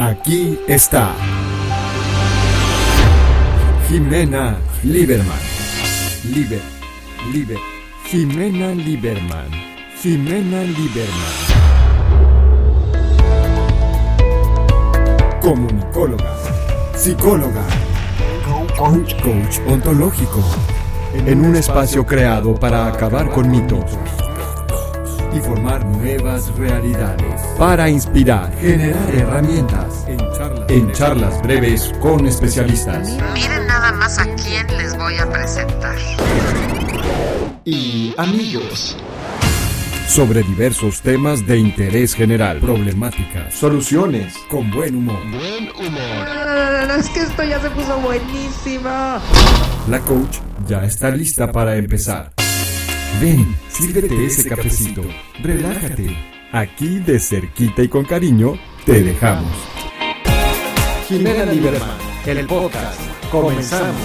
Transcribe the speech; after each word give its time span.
Aquí 0.00 0.56
está. 0.68 1.10
Jimena 3.88 4.56
Lieberman. 4.84 5.40
Liber, 6.32 6.60
Liber. 7.32 7.58
Jimena 8.04 8.74
Lieberman. 8.76 9.50
Jimena 10.00 10.62
Lieberman. 10.62 11.34
Comunicóloga. 15.42 16.36
Psicóloga. 16.94 17.64
Coach, 18.76 19.20
coach 19.20 19.58
ontológico. 19.66 20.44
En 21.26 21.44
un 21.44 21.56
espacio 21.56 22.06
creado 22.06 22.54
para 22.54 22.86
acabar 22.86 23.28
con 23.30 23.50
mitos 23.50 23.98
y 25.34 25.40
formar 25.40 25.84
nuevas 25.84 26.54
realidades. 26.56 27.37
Para 27.58 27.90
inspirar, 27.90 28.56
generar 28.60 29.12
herramientas. 29.12 30.04
En 30.68 30.92
charlas, 30.92 31.42
breves 31.42 31.92
con 32.00 32.24
especialistas. 32.24 33.18
Miren 33.34 33.66
nada 33.66 33.90
más 33.90 34.16
a 34.16 34.26
quién 34.36 34.64
les 34.76 34.96
voy 34.96 35.16
a 35.16 35.28
presentar. 35.28 35.96
Y 37.64 38.14
amigos. 38.16 38.96
Sobre 40.06 40.44
diversos 40.44 41.00
temas 41.02 41.44
de 41.48 41.58
interés 41.58 42.14
general, 42.14 42.60
problemáticas, 42.60 43.52
soluciones, 43.54 44.34
con 44.48 44.70
buen 44.70 44.94
humor. 44.94 45.20
Buen 45.28 45.68
humor. 45.84 46.96
es 46.96 47.08
que 47.08 47.22
esto 47.22 47.42
ya 47.42 47.60
se 47.60 47.70
puso 47.70 47.98
buenísimo. 47.98 48.88
La 49.88 49.98
coach 50.06 50.38
ya 50.68 50.84
está 50.84 51.10
lista 51.10 51.50
para 51.50 51.74
empezar. 51.74 52.30
Ven, 53.20 53.56
sírvete 53.68 54.26
ese 54.26 54.48
cafecito, 54.48 55.02
relájate. 55.42 56.37
Aquí 56.52 56.98
de 57.00 57.20
cerquita 57.20 57.82
y 57.82 57.88
con 57.88 58.06
cariño 58.06 58.54
te 58.86 59.02
dejamos. 59.02 59.52
Jimena 61.06 61.44
Lieberman, 61.44 61.98
el 62.24 62.46
podcast. 62.46 62.98
Comenzamos. 63.30 64.00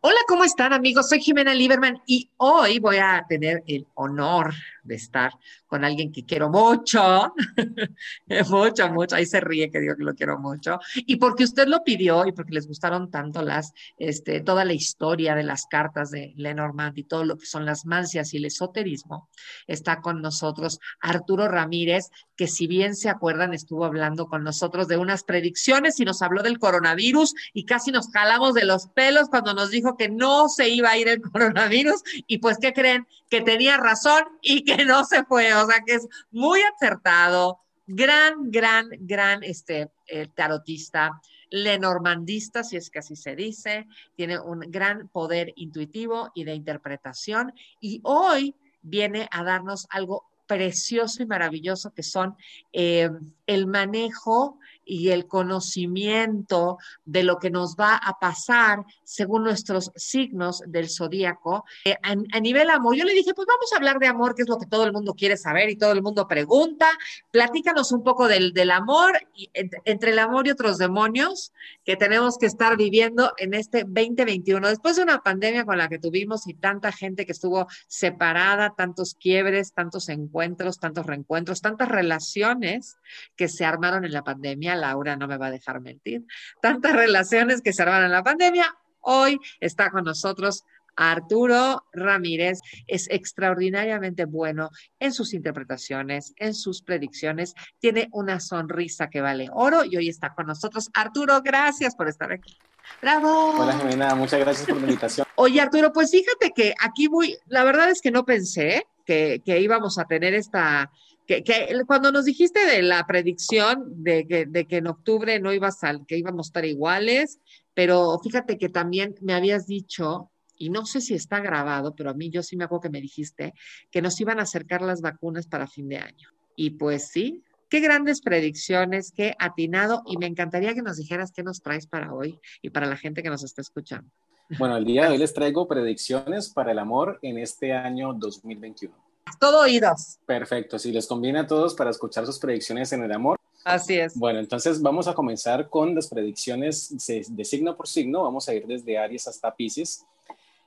Hola, 0.00 0.18
¿cómo 0.26 0.42
están 0.42 0.72
amigos? 0.72 1.08
Soy 1.08 1.20
Jimena 1.20 1.54
Lieberman 1.54 2.02
y 2.06 2.28
hoy 2.38 2.80
voy 2.80 2.96
a 2.96 3.24
tener 3.28 3.62
el 3.68 3.86
honor 3.94 4.52
de 4.90 4.96
estar 4.96 5.32
con 5.68 5.84
alguien 5.84 6.10
que 6.10 6.24
quiero 6.24 6.50
mucho, 6.50 7.32
mucho, 8.50 8.90
mucho, 8.90 9.14
ahí 9.14 9.24
se 9.24 9.40
ríe 9.40 9.70
que 9.70 9.78
digo 9.78 9.94
que 9.96 10.02
lo 10.02 10.14
quiero 10.14 10.38
mucho, 10.38 10.80
y 10.96 11.16
porque 11.16 11.44
usted 11.44 11.68
lo 11.68 11.84
pidió 11.84 12.26
y 12.26 12.32
porque 12.32 12.54
les 12.54 12.66
gustaron 12.66 13.08
tanto 13.08 13.42
las, 13.42 13.72
este, 13.96 14.40
toda 14.40 14.64
la 14.64 14.72
historia 14.72 15.36
de 15.36 15.44
las 15.44 15.66
cartas 15.66 16.10
de 16.10 16.34
Lenormand 16.36 16.98
y 16.98 17.04
todo 17.04 17.24
lo 17.24 17.38
que 17.38 17.46
son 17.46 17.64
las 17.64 17.86
mancias 17.86 18.34
y 18.34 18.38
el 18.38 18.46
esoterismo, 18.46 19.28
está 19.68 20.00
con 20.00 20.20
nosotros 20.20 20.80
Arturo 21.00 21.46
Ramírez, 21.46 22.10
que 22.36 22.48
si 22.48 22.66
bien 22.66 22.96
se 22.96 23.08
acuerdan, 23.08 23.54
estuvo 23.54 23.84
hablando 23.84 24.26
con 24.26 24.42
nosotros 24.42 24.88
de 24.88 24.96
unas 24.96 25.22
predicciones 25.22 26.00
y 26.00 26.04
nos 26.04 26.20
habló 26.20 26.42
del 26.42 26.58
coronavirus 26.58 27.34
y 27.52 27.64
casi 27.64 27.92
nos 27.92 28.10
jalamos 28.10 28.54
de 28.54 28.64
los 28.64 28.88
pelos 28.88 29.28
cuando 29.28 29.54
nos 29.54 29.70
dijo 29.70 29.96
que 29.96 30.08
no 30.08 30.48
se 30.48 30.68
iba 30.68 30.90
a 30.90 30.98
ir 30.98 31.06
el 31.06 31.20
coronavirus 31.32 32.02
y 32.26 32.38
pues, 32.38 32.58
¿qué 32.58 32.72
creen? 32.72 33.06
Que 33.28 33.40
tenía 33.40 33.76
razón 33.76 34.24
y 34.42 34.64
que 34.64 34.79
no 34.86 35.04
se 35.04 35.24
fue, 35.24 35.54
o 35.54 35.66
sea 35.66 35.82
que 35.86 35.94
es 35.94 36.08
muy 36.30 36.60
acertado, 36.62 37.60
gran, 37.86 38.50
gran, 38.50 38.88
gran 39.00 39.42
este, 39.42 39.90
eh, 40.06 40.28
tarotista, 40.34 41.20
lenormandista, 41.50 42.62
si 42.62 42.76
es 42.76 42.90
que 42.90 43.00
así 43.00 43.16
se 43.16 43.34
dice, 43.34 43.86
tiene 44.14 44.38
un 44.38 44.60
gran 44.60 45.08
poder 45.08 45.52
intuitivo 45.56 46.30
y 46.34 46.44
de 46.44 46.54
interpretación. 46.54 47.52
Y 47.80 48.00
hoy 48.04 48.54
viene 48.82 49.28
a 49.32 49.42
darnos 49.42 49.86
algo 49.90 50.30
precioso 50.46 51.22
y 51.22 51.26
maravilloso 51.26 51.92
que 51.92 52.02
son 52.02 52.36
eh, 52.72 53.08
el 53.46 53.66
manejo 53.66 54.58
y 54.90 55.10
el 55.10 55.28
conocimiento 55.28 56.78
de 57.04 57.22
lo 57.22 57.38
que 57.38 57.48
nos 57.48 57.76
va 57.76 57.94
a 57.94 58.18
pasar 58.18 58.84
según 59.04 59.44
nuestros 59.44 59.92
signos 59.94 60.64
del 60.66 60.90
zodíaco. 60.90 61.64
Eh, 61.84 61.96
a, 62.02 62.40
nivel 62.40 62.70
amor, 62.70 62.96
yo 62.96 63.04
le 63.04 63.14
dije, 63.14 63.32
pues 63.32 63.46
vamos 63.46 63.72
a 63.72 63.76
hablar 63.76 64.00
de 64.00 64.08
amor, 64.08 64.34
que 64.34 64.42
es 64.42 64.48
lo 64.48 64.58
que 64.58 64.66
todo 64.66 64.84
el 64.84 64.92
mundo 64.92 65.14
quiere 65.14 65.36
saber 65.36 65.70
y 65.70 65.76
todo 65.76 65.92
el 65.92 66.02
mundo 66.02 66.26
pregunta. 66.26 66.88
Platícanos 67.30 67.92
un 67.92 68.02
poco 68.02 68.26
del, 68.26 68.52
del 68.52 68.72
amor, 68.72 69.20
entre 69.54 70.10
el 70.10 70.18
amor 70.18 70.48
y 70.48 70.50
otros 70.50 70.76
demonios 70.76 71.52
que 71.84 71.96
tenemos 71.96 72.36
que 72.36 72.46
estar 72.46 72.76
viviendo 72.76 73.32
en 73.38 73.54
este 73.54 73.84
2021, 73.84 74.66
después 74.68 74.96
de 74.96 75.04
una 75.04 75.20
pandemia 75.22 75.64
con 75.64 75.78
la 75.78 75.88
que 75.88 76.00
tuvimos 76.00 76.48
y 76.48 76.54
tanta 76.54 76.90
gente 76.90 77.26
que 77.26 77.32
estuvo 77.32 77.68
separada, 77.86 78.74
tantos 78.76 79.14
quiebres, 79.14 79.72
tantos 79.72 80.08
encuentros, 80.08 80.80
tantos 80.80 81.06
reencuentros, 81.06 81.60
tantas 81.60 81.88
relaciones 81.88 82.96
que 83.36 83.46
se 83.46 83.64
armaron 83.64 84.04
en 84.04 84.12
la 84.12 84.24
pandemia 84.24 84.79
Laura 84.80 85.16
no 85.16 85.28
me 85.28 85.36
va 85.36 85.46
a 85.46 85.50
dejar 85.50 85.80
mentir, 85.80 86.24
tantas 86.60 86.92
relaciones 86.92 87.62
que 87.62 87.72
se 87.72 87.82
arman 87.82 88.04
en 88.04 88.12
la 88.12 88.22
pandemia. 88.22 88.74
Hoy 89.02 89.38
está 89.60 89.90
con 89.90 90.04
nosotros 90.04 90.64
Arturo 90.96 91.86
Ramírez 91.92 92.60
es 92.86 93.08
extraordinariamente 93.10 94.26
bueno 94.26 94.70
en 94.98 95.12
sus 95.12 95.32
interpretaciones, 95.32 96.34
en 96.36 96.54
sus 96.54 96.82
predicciones, 96.82 97.54
tiene 97.78 98.08
una 98.12 98.38
sonrisa 98.38 99.08
que 99.08 99.22
vale 99.22 99.48
oro 99.52 99.84
y 99.84 99.96
hoy 99.96 100.08
está 100.08 100.34
con 100.34 100.46
nosotros. 100.46 100.90
Arturo, 100.92 101.40
gracias 101.42 101.94
por 101.94 102.08
estar 102.08 102.30
aquí. 102.32 102.56
Bravo. 103.00 103.54
Hola 103.60 103.78
Jimena, 103.78 104.14
muchas 104.14 104.40
gracias 104.40 104.66
por 104.66 104.76
la 104.76 104.82
invitación. 104.82 105.26
Oye 105.36 105.60
Arturo, 105.60 105.90
pues 105.92 106.10
fíjate 106.10 106.50
que 106.54 106.74
aquí 106.82 107.08
voy, 107.08 107.36
la 107.46 107.64
verdad 107.64 107.88
es 107.88 108.02
que 108.02 108.10
no 108.10 108.26
pensé 108.26 108.86
que, 109.06 109.40
que 109.44 109.58
íbamos 109.58 109.98
a 109.98 110.04
tener 110.04 110.34
esta, 110.34 110.90
que, 111.30 111.84
cuando 111.86 112.10
nos 112.10 112.24
dijiste 112.24 112.64
de 112.66 112.82
la 112.82 113.06
predicción 113.06 114.02
de 114.02 114.26
que, 114.26 114.46
de 114.46 114.66
que 114.66 114.78
en 114.78 114.88
octubre 114.88 115.38
no 115.38 115.52
ibas 115.52 115.84
a, 115.84 115.94
que 116.06 116.18
íbamos 116.18 116.46
a 116.46 116.48
estar 116.48 116.64
iguales, 116.64 117.38
pero 117.72 118.18
fíjate 118.18 118.58
que 118.58 118.68
también 118.68 119.14
me 119.20 119.34
habías 119.34 119.66
dicho, 119.66 120.30
y 120.56 120.70
no 120.70 120.84
sé 120.86 121.00
si 121.00 121.14
está 121.14 121.40
grabado, 121.40 121.94
pero 121.94 122.10
a 122.10 122.14
mí 122.14 122.30
yo 122.30 122.42
sí 122.42 122.56
me 122.56 122.64
acuerdo 122.64 122.82
que 122.82 122.90
me 122.90 123.00
dijiste 123.00 123.54
que 123.90 124.02
nos 124.02 124.20
iban 124.20 124.40
a 124.40 124.42
acercar 124.42 124.82
las 124.82 125.00
vacunas 125.00 125.46
para 125.46 125.68
fin 125.68 125.88
de 125.88 125.98
año. 125.98 126.28
Y 126.56 126.70
pues 126.70 127.08
sí, 127.08 127.44
qué 127.68 127.78
grandes 127.78 128.20
predicciones, 128.20 129.12
qué 129.12 129.34
atinado, 129.38 130.02
y 130.06 130.16
me 130.18 130.26
encantaría 130.26 130.74
que 130.74 130.82
nos 130.82 130.96
dijeras 130.96 131.32
qué 131.32 131.44
nos 131.44 131.62
traes 131.62 131.86
para 131.86 132.12
hoy 132.12 132.38
y 132.60 132.70
para 132.70 132.86
la 132.86 132.96
gente 132.96 133.22
que 133.22 133.30
nos 133.30 133.44
está 133.44 133.62
escuchando. 133.62 134.10
Bueno, 134.58 134.76
el 134.76 134.84
día 134.84 135.04
de 135.04 135.12
hoy 135.12 135.18
les 135.18 135.32
traigo 135.32 135.68
predicciones 135.68 136.50
para 136.50 136.72
el 136.72 136.78
amor 136.80 137.20
en 137.22 137.38
este 137.38 137.72
año 137.72 138.12
2021. 138.12 139.09
Todo 139.40 139.62
oídos. 139.62 140.18
Perfecto, 140.26 140.78
si 140.78 140.92
les 140.92 141.06
conviene 141.06 141.38
a 141.38 141.46
todos 141.46 141.74
para 141.74 141.88
escuchar 141.88 142.26
sus 142.26 142.38
predicciones 142.38 142.92
en 142.92 143.02
el 143.02 143.10
amor. 143.10 143.38
Así 143.64 143.98
es. 143.98 144.14
Bueno, 144.14 144.38
entonces 144.38 144.82
vamos 144.82 145.08
a 145.08 145.14
comenzar 145.14 145.70
con 145.70 145.94
las 145.94 146.08
predicciones 146.08 146.94
de, 147.06 147.44
signo 147.46 147.74
por 147.74 147.88
signo. 147.88 148.22
Vamos 148.22 148.50
a 148.50 148.54
ir 148.54 148.66
desde 148.66 148.98
Aries 148.98 149.26
hasta 149.28 149.54
Pisces 149.56 150.04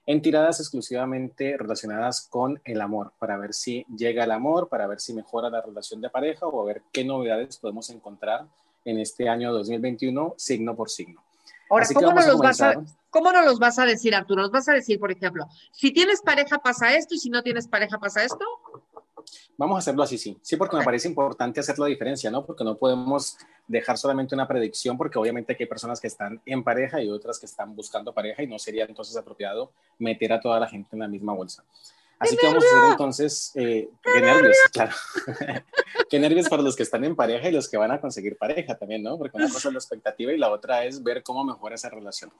en 0.07 0.23
tiradas 0.23 0.59
exclusivamente 0.59 1.55
relacionadas 1.55 2.27
con 2.27 2.59
el 2.65 2.81
amor, 2.81 3.13
para 3.19 3.37
ver 3.37 3.53
si 3.53 3.85
llega 3.95 4.23
el 4.23 4.31
amor, 4.31 4.67
para 4.67 4.87
ver 4.87 4.99
si 4.99 5.13
mejora 5.13 5.51
la 5.51 5.61
relación 5.61 6.01
de 6.01 6.09
pareja 6.09 6.47
o 6.47 6.61
a 6.61 6.65
ver 6.65 6.81
qué 6.91 7.05
novedades 7.05 7.57
podemos 7.57 7.91
encontrar 7.91 8.47
en 8.85 8.97
este 8.97 9.29
año 9.29 9.53
2021, 9.53 10.33
signo 10.35 10.75
por 10.75 10.89
signo. 10.89 11.23
Ahora, 11.73 11.87
¿cómo 11.91 12.11
no, 12.11 12.27
los 12.27 12.39
vas 12.39 12.61
a, 12.61 12.83
¿cómo 13.09 13.31
no 13.31 13.41
los 13.41 13.57
vas 13.57 13.79
a 13.79 13.85
decir, 13.85 14.13
Arturo? 14.13 14.43
¿Nos 14.43 14.51
vas 14.51 14.69
a 14.69 14.73
decir, 14.73 14.99
por 14.99 15.11
ejemplo, 15.11 15.47
si 15.71 15.91
tienes 15.91 16.21
pareja 16.21 16.59
pasa 16.59 16.95
esto 16.95 17.15
y 17.15 17.17
si 17.17 17.31
no 17.31 17.41
tienes 17.41 17.67
pareja 17.67 17.97
pasa 17.97 18.23
esto? 18.23 18.45
Vamos 19.57 19.77
a 19.77 19.79
hacerlo 19.79 20.03
así, 20.03 20.19
sí. 20.19 20.37
Sí, 20.43 20.55
porque 20.55 20.77
me 20.77 20.83
parece 20.83 21.07
importante 21.07 21.59
hacer 21.59 21.79
la 21.79 21.87
diferencia, 21.87 22.29
¿no? 22.29 22.45
Porque 22.45 22.63
no 22.63 22.77
podemos 22.77 23.37
dejar 23.67 23.97
solamente 23.97 24.35
una 24.35 24.47
predicción, 24.47 24.97
porque 24.97 25.17
obviamente 25.17 25.55
hay 25.57 25.65
personas 25.65 25.99
que 25.99 26.07
están 26.07 26.39
en 26.45 26.63
pareja 26.63 27.01
y 27.01 27.09
otras 27.09 27.39
que 27.39 27.47
están 27.47 27.75
buscando 27.75 28.13
pareja 28.13 28.43
y 28.43 28.47
no 28.47 28.59
sería 28.59 28.85
entonces 28.85 29.17
apropiado 29.17 29.71
meter 29.97 30.31
a 30.33 30.39
toda 30.39 30.59
la 30.59 30.67
gente 30.67 30.89
en 30.93 30.99
la 30.99 31.07
misma 31.07 31.33
bolsa. 31.33 31.63
Así 32.19 32.37
que 32.37 32.47
vamos 32.47 32.63
a 32.63 32.67
hacer 32.67 32.91
entonces, 32.91 33.51
eh, 33.55 33.89
qué 34.01 34.21
nervios, 34.21 34.57
claro. 34.71 34.93
qué 36.09 36.19
nervios 36.19 36.47
para 36.47 36.61
los 36.61 36.75
que 36.75 36.83
están 36.83 37.03
en 37.03 37.15
pareja 37.15 37.49
y 37.49 37.51
los 37.51 37.67
que 37.67 37.77
van 37.77 37.91
a 37.91 37.99
conseguir 37.99 38.37
pareja 38.37 38.75
también, 38.75 39.03
¿no? 39.03 39.17
Porque 39.17 39.35
una 39.35 39.49
cosa 39.49 39.67
es 39.67 39.73
la 39.73 39.79
expectativa 39.79 40.31
y 40.31 40.37
la 40.37 40.49
otra 40.49 40.85
es 40.85 41.03
ver 41.03 41.21
cómo 41.23 41.43
mejora 41.43 41.75
esa 41.75 41.89
relación. 41.89 42.31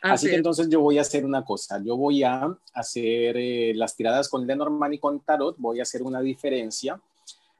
Así, 0.00 0.28
que 0.28 0.36
entonces 0.36 0.68
yo 0.68 0.80
voy 0.80 0.98
a 0.98 1.02
hacer 1.02 1.24
una 1.24 1.44
cosa, 1.44 1.80
yo 1.84 1.96
voy 1.96 2.22
a 2.22 2.48
hacer 2.72 3.36
eh, 3.36 3.72
las 3.74 3.96
tiradas 3.96 4.28
con 4.28 4.46
Lenormand 4.46 4.94
y 4.94 4.98
con 4.98 5.20
Tarot, 5.20 5.56
voy 5.58 5.80
a 5.80 5.82
hacer 5.82 6.02
una 6.02 6.20
diferencia. 6.20 7.00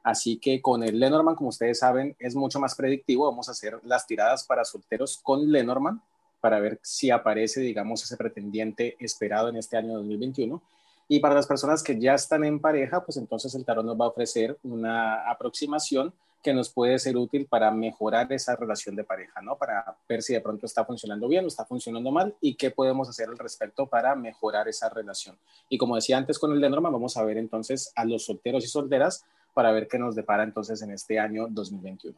Así 0.03 0.37
que 0.37 0.61
con 0.61 0.83
el 0.83 0.99
Lenormand, 0.99 1.37
como 1.37 1.49
ustedes 1.49 1.79
saben, 1.79 2.15
es 2.19 2.33
mucho 2.35 2.59
más 2.59 2.75
predictivo. 2.75 3.25
Vamos 3.25 3.49
a 3.49 3.51
hacer 3.51 3.79
las 3.83 4.07
tiradas 4.07 4.45
para 4.45 4.63
solteros 4.63 5.19
con 5.21 5.51
Lenormand 5.51 5.99
para 6.39 6.59
ver 6.59 6.79
si 6.81 7.11
aparece, 7.11 7.59
digamos, 7.59 8.03
ese 8.03 8.15
pretendiente 8.15 8.95
esperado 8.99 9.49
en 9.49 9.57
este 9.57 9.75
año 9.75 9.95
2021. 9.95 10.61
Y 11.11 11.19
para 11.19 11.33
las 11.33 11.47
personas 11.47 11.81
que 11.81 11.99
ya 11.99 12.13
están 12.13 12.43
en 12.43 12.59
pareja, 12.59 13.03
pues 13.03 13.17
entonces 13.17 13.55
el 13.55 13.65
tarot 13.65 13.83
nos 13.83 13.99
va 13.99 14.05
a 14.05 14.09
ofrecer 14.09 14.59
una 14.61 15.27
aproximación 15.29 16.13
que 16.43 16.53
nos 16.53 16.69
puede 16.69 16.99
ser 16.99 17.17
útil 17.17 17.47
para 17.47 17.71
mejorar 17.71 18.31
esa 18.31 18.55
relación 18.55 18.95
de 18.95 19.03
pareja, 19.03 19.41
¿no? 19.41 19.57
Para 19.57 19.97
ver 20.07 20.21
si 20.21 20.33
de 20.33 20.39
pronto 20.39 20.67
está 20.67 20.85
funcionando 20.85 21.27
bien 21.27 21.43
o 21.43 21.47
está 21.47 21.65
funcionando 21.65 22.11
mal 22.11 22.35
y 22.39 22.53
qué 22.53 22.69
podemos 22.69 23.09
hacer 23.09 23.27
al 23.27 23.39
respecto 23.39 23.87
para 23.87 24.15
mejorar 24.15 24.67
esa 24.67 24.87
relación. 24.87 25.35
Y 25.67 25.79
como 25.79 25.95
decía 25.95 26.15
antes 26.15 26.37
con 26.37 26.53
el 26.53 26.61
de 26.61 26.69
norma, 26.69 26.91
vamos 26.91 27.17
a 27.17 27.23
ver 27.23 27.37
entonces 27.37 27.91
a 27.95 28.05
los 28.05 28.25
solteros 28.25 28.63
y 28.63 28.67
solteras 28.67 29.25
para 29.55 29.71
ver 29.71 29.87
qué 29.87 29.97
nos 29.97 30.15
depara 30.15 30.43
entonces 30.43 30.79
en 30.83 30.91
este 30.91 31.19
año 31.19 31.47
2021. 31.49 32.15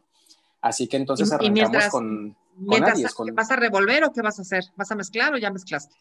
Así 0.60 0.88
que 0.88 0.98
entonces 0.98 1.32
arrancamos 1.32 1.88
con, 1.88 2.36
con 2.68 3.36
¿Vas 3.36 3.52
a 3.52 3.56
revolver 3.56 4.04
o 4.04 4.12
qué 4.12 4.22
vas 4.22 4.38
a 4.38 4.42
hacer? 4.42 4.66
¿Vas 4.76 4.92
a 4.92 4.96
mezclar 4.96 5.34
o 5.34 5.38
ya 5.38 5.50
mezclaste? 5.50 5.96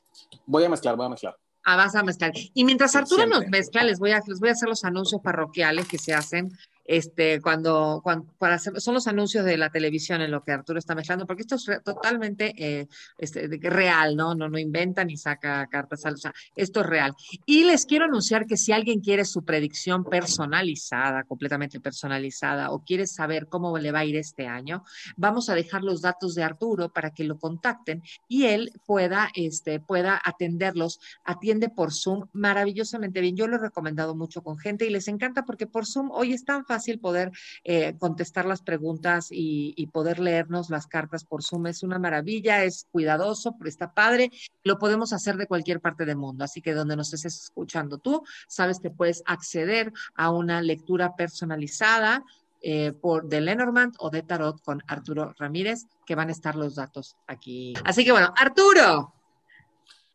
Voy 0.45 0.65
a 0.65 0.69
mezclar, 0.69 0.97
voy 0.97 1.07
a 1.07 1.11
mezclar. 1.11 1.37
A 1.65 2.03
mezclar. 2.03 2.33
Y 2.55 2.65
mientras 2.65 2.97
Arturo 2.97 3.27
nos 3.27 3.47
mezcla, 3.49 3.85
les 3.85 3.99
voy, 3.99 4.13
a, 4.13 4.23
les 4.27 4.41
voy 4.41 4.49
a 4.49 4.53
hacer 4.53 4.69
los 4.69 4.85
anuncios 4.85 5.21
parroquiales 5.23 5.87
que 5.87 5.99
se 5.99 6.15
hacen 6.15 6.51
este, 6.91 7.41
cuando, 7.41 8.01
cuando 8.03 8.27
para 8.37 8.57
hacer, 8.57 8.81
son 8.81 8.95
los 8.95 9.07
anuncios 9.07 9.45
de 9.45 9.57
la 9.57 9.71
televisión 9.71 10.23
en 10.23 10.33
lo 10.33 10.43
que 10.43 10.51
Arturo 10.51 10.77
está 10.77 10.97
mezclando, 10.97 11.25
porque 11.25 11.43
esto 11.43 11.55
es 11.55 11.65
totalmente 11.85 12.53
eh, 12.57 12.89
este, 13.17 13.47
real, 13.63 14.17
¿no? 14.17 14.35
¿no? 14.35 14.49
No 14.49 14.59
inventa 14.59 15.05
ni 15.05 15.17
saca 15.17 15.69
cartas, 15.69 16.05
o 16.05 16.17
sea, 16.17 16.35
esto 16.57 16.81
es 16.81 16.87
real. 16.87 17.15
Y 17.47 17.63
les 17.63 17.87
quiero 17.87 18.07
anunciar 18.07 18.45
que 18.45 18.57
si 18.57 18.73
alguien 18.73 18.99
quiere 18.99 19.25
su 19.25 19.45
predicción 19.45 20.03
personalizada, 20.03 21.23
completamente 21.23 21.79
personalizada, 21.79 22.73
o 22.73 22.83
quiere 22.83 23.07
saber 23.07 23.47
cómo 23.47 23.79
le 23.79 23.93
va 23.93 24.01
a 24.01 24.05
ir 24.05 24.17
este 24.17 24.49
año, 24.49 24.83
vamos 25.17 25.49
a 25.49 25.55
dejar 25.55 25.85
los 25.85 26.03
datos 26.03 26.35
de 26.35 26.43
Arturo 26.43 26.89
para 26.89 27.13
que 27.13 27.23
lo 27.23 27.39
contacten 27.39 28.03
y 28.27 28.47
él 28.47 28.73
pueda, 28.85 29.31
este, 29.37 29.79
pueda 29.79 30.21
atenderlos, 30.25 30.99
atiende 31.23 31.69
por 31.69 31.93
Zoom 31.93 32.27
maravillosamente 32.33 33.21
bien. 33.21 33.37
Yo 33.37 33.47
lo 33.47 33.57
he 33.57 33.61
recomendado 33.61 34.17
mucho 34.17 34.43
con 34.43 34.59
gente 34.59 34.87
y 34.87 34.91
les 34.91 35.07
encanta 35.07 35.45
porque 35.45 35.69
por 35.69 35.87
Zoom 35.87 36.11
hoy 36.11 36.33
es 36.33 36.45
tan 36.45 36.65
fácil 36.65 36.80
fácil 36.81 36.99
poder 36.99 37.31
eh, 37.63 37.95
contestar 37.99 38.47
las 38.47 38.63
preguntas 38.63 39.29
y, 39.31 39.87
poder 39.93 40.19
leernos 40.19 40.71
las 40.71 40.87
cartas 40.87 41.25
por 41.25 41.43
Zoom. 41.43 41.67
Es 41.67 41.83
una 41.83 41.99
maravilla, 41.99 42.65
es 42.65 42.87
cuidadoso, 42.91 43.57
pero 43.59 43.69
está 43.69 43.93
padre. 43.93 44.31
Lo 44.63 44.79
podemos 44.79 45.13
hacer 45.13 45.37
de 45.37 45.47
cualquier 45.47 45.81
parte 45.81 46.07
del 46.07 46.17
mundo. 46.17 46.45
Así 46.45 46.63
que 46.63 46.73
donde 46.73 46.97
nos 46.97 47.13
estés 47.13 47.35
escuchando 47.43 47.99
tú, 47.99 48.23
sabes 48.49 48.79
que 48.81 48.91
puedes 48.91 49.23
acceder 49.27 49.93
a 50.15 50.31
una 50.31 50.63
lectura 50.63 51.17
personalizada. 51.17 52.25
Eh, 52.63 52.93
por 52.93 53.27
de 53.27 53.41
Lenormand 53.41 53.95
o 54.01 54.11
de 54.11 54.23
Tarot 54.23 54.61
con 54.61 54.83
Arturo 54.87 55.35
Ramírez, 55.39 55.87
que 56.05 56.15
van 56.15 56.29
a 56.29 56.33
estar 56.33 56.57
los 56.57 56.75
datos 56.75 57.17
aquí. 57.27 57.73
Así 57.87 58.05
que 58.05 58.13
bueno, 58.13 58.35
Arturo, 58.37 59.15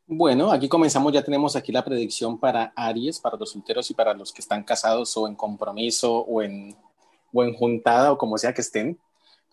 bueno, 0.07 0.51
aquí 0.51 0.69
comenzamos, 0.69 1.11
ya 1.13 1.23
tenemos 1.23 1.55
aquí 1.55 1.71
la 1.71 1.83
predicción 1.83 2.39
para 2.39 2.71
Aries, 2.75 3.19
para 3.19 3.37
los 3.37 3.51
solteros 3.51 3.89
y 3.89 3.93
para 3.93 4.13
los 4.13 4.31
que 4.31 4.41
están 4.41 4.63
casados 4.63 5.15
o 5.17 5.27
en 5.27 5.35
compromiso 5.35 6.19
o 6.19 6.41
en, 6.41 6.75
o 7.33 7.43
en 7.43 7.53
juntada 7.53 8.11
o 8.11 8.17
como 8.17 8.37
sea 8.37 8.53
que 8.53 8.61
estén. 8.61 8.99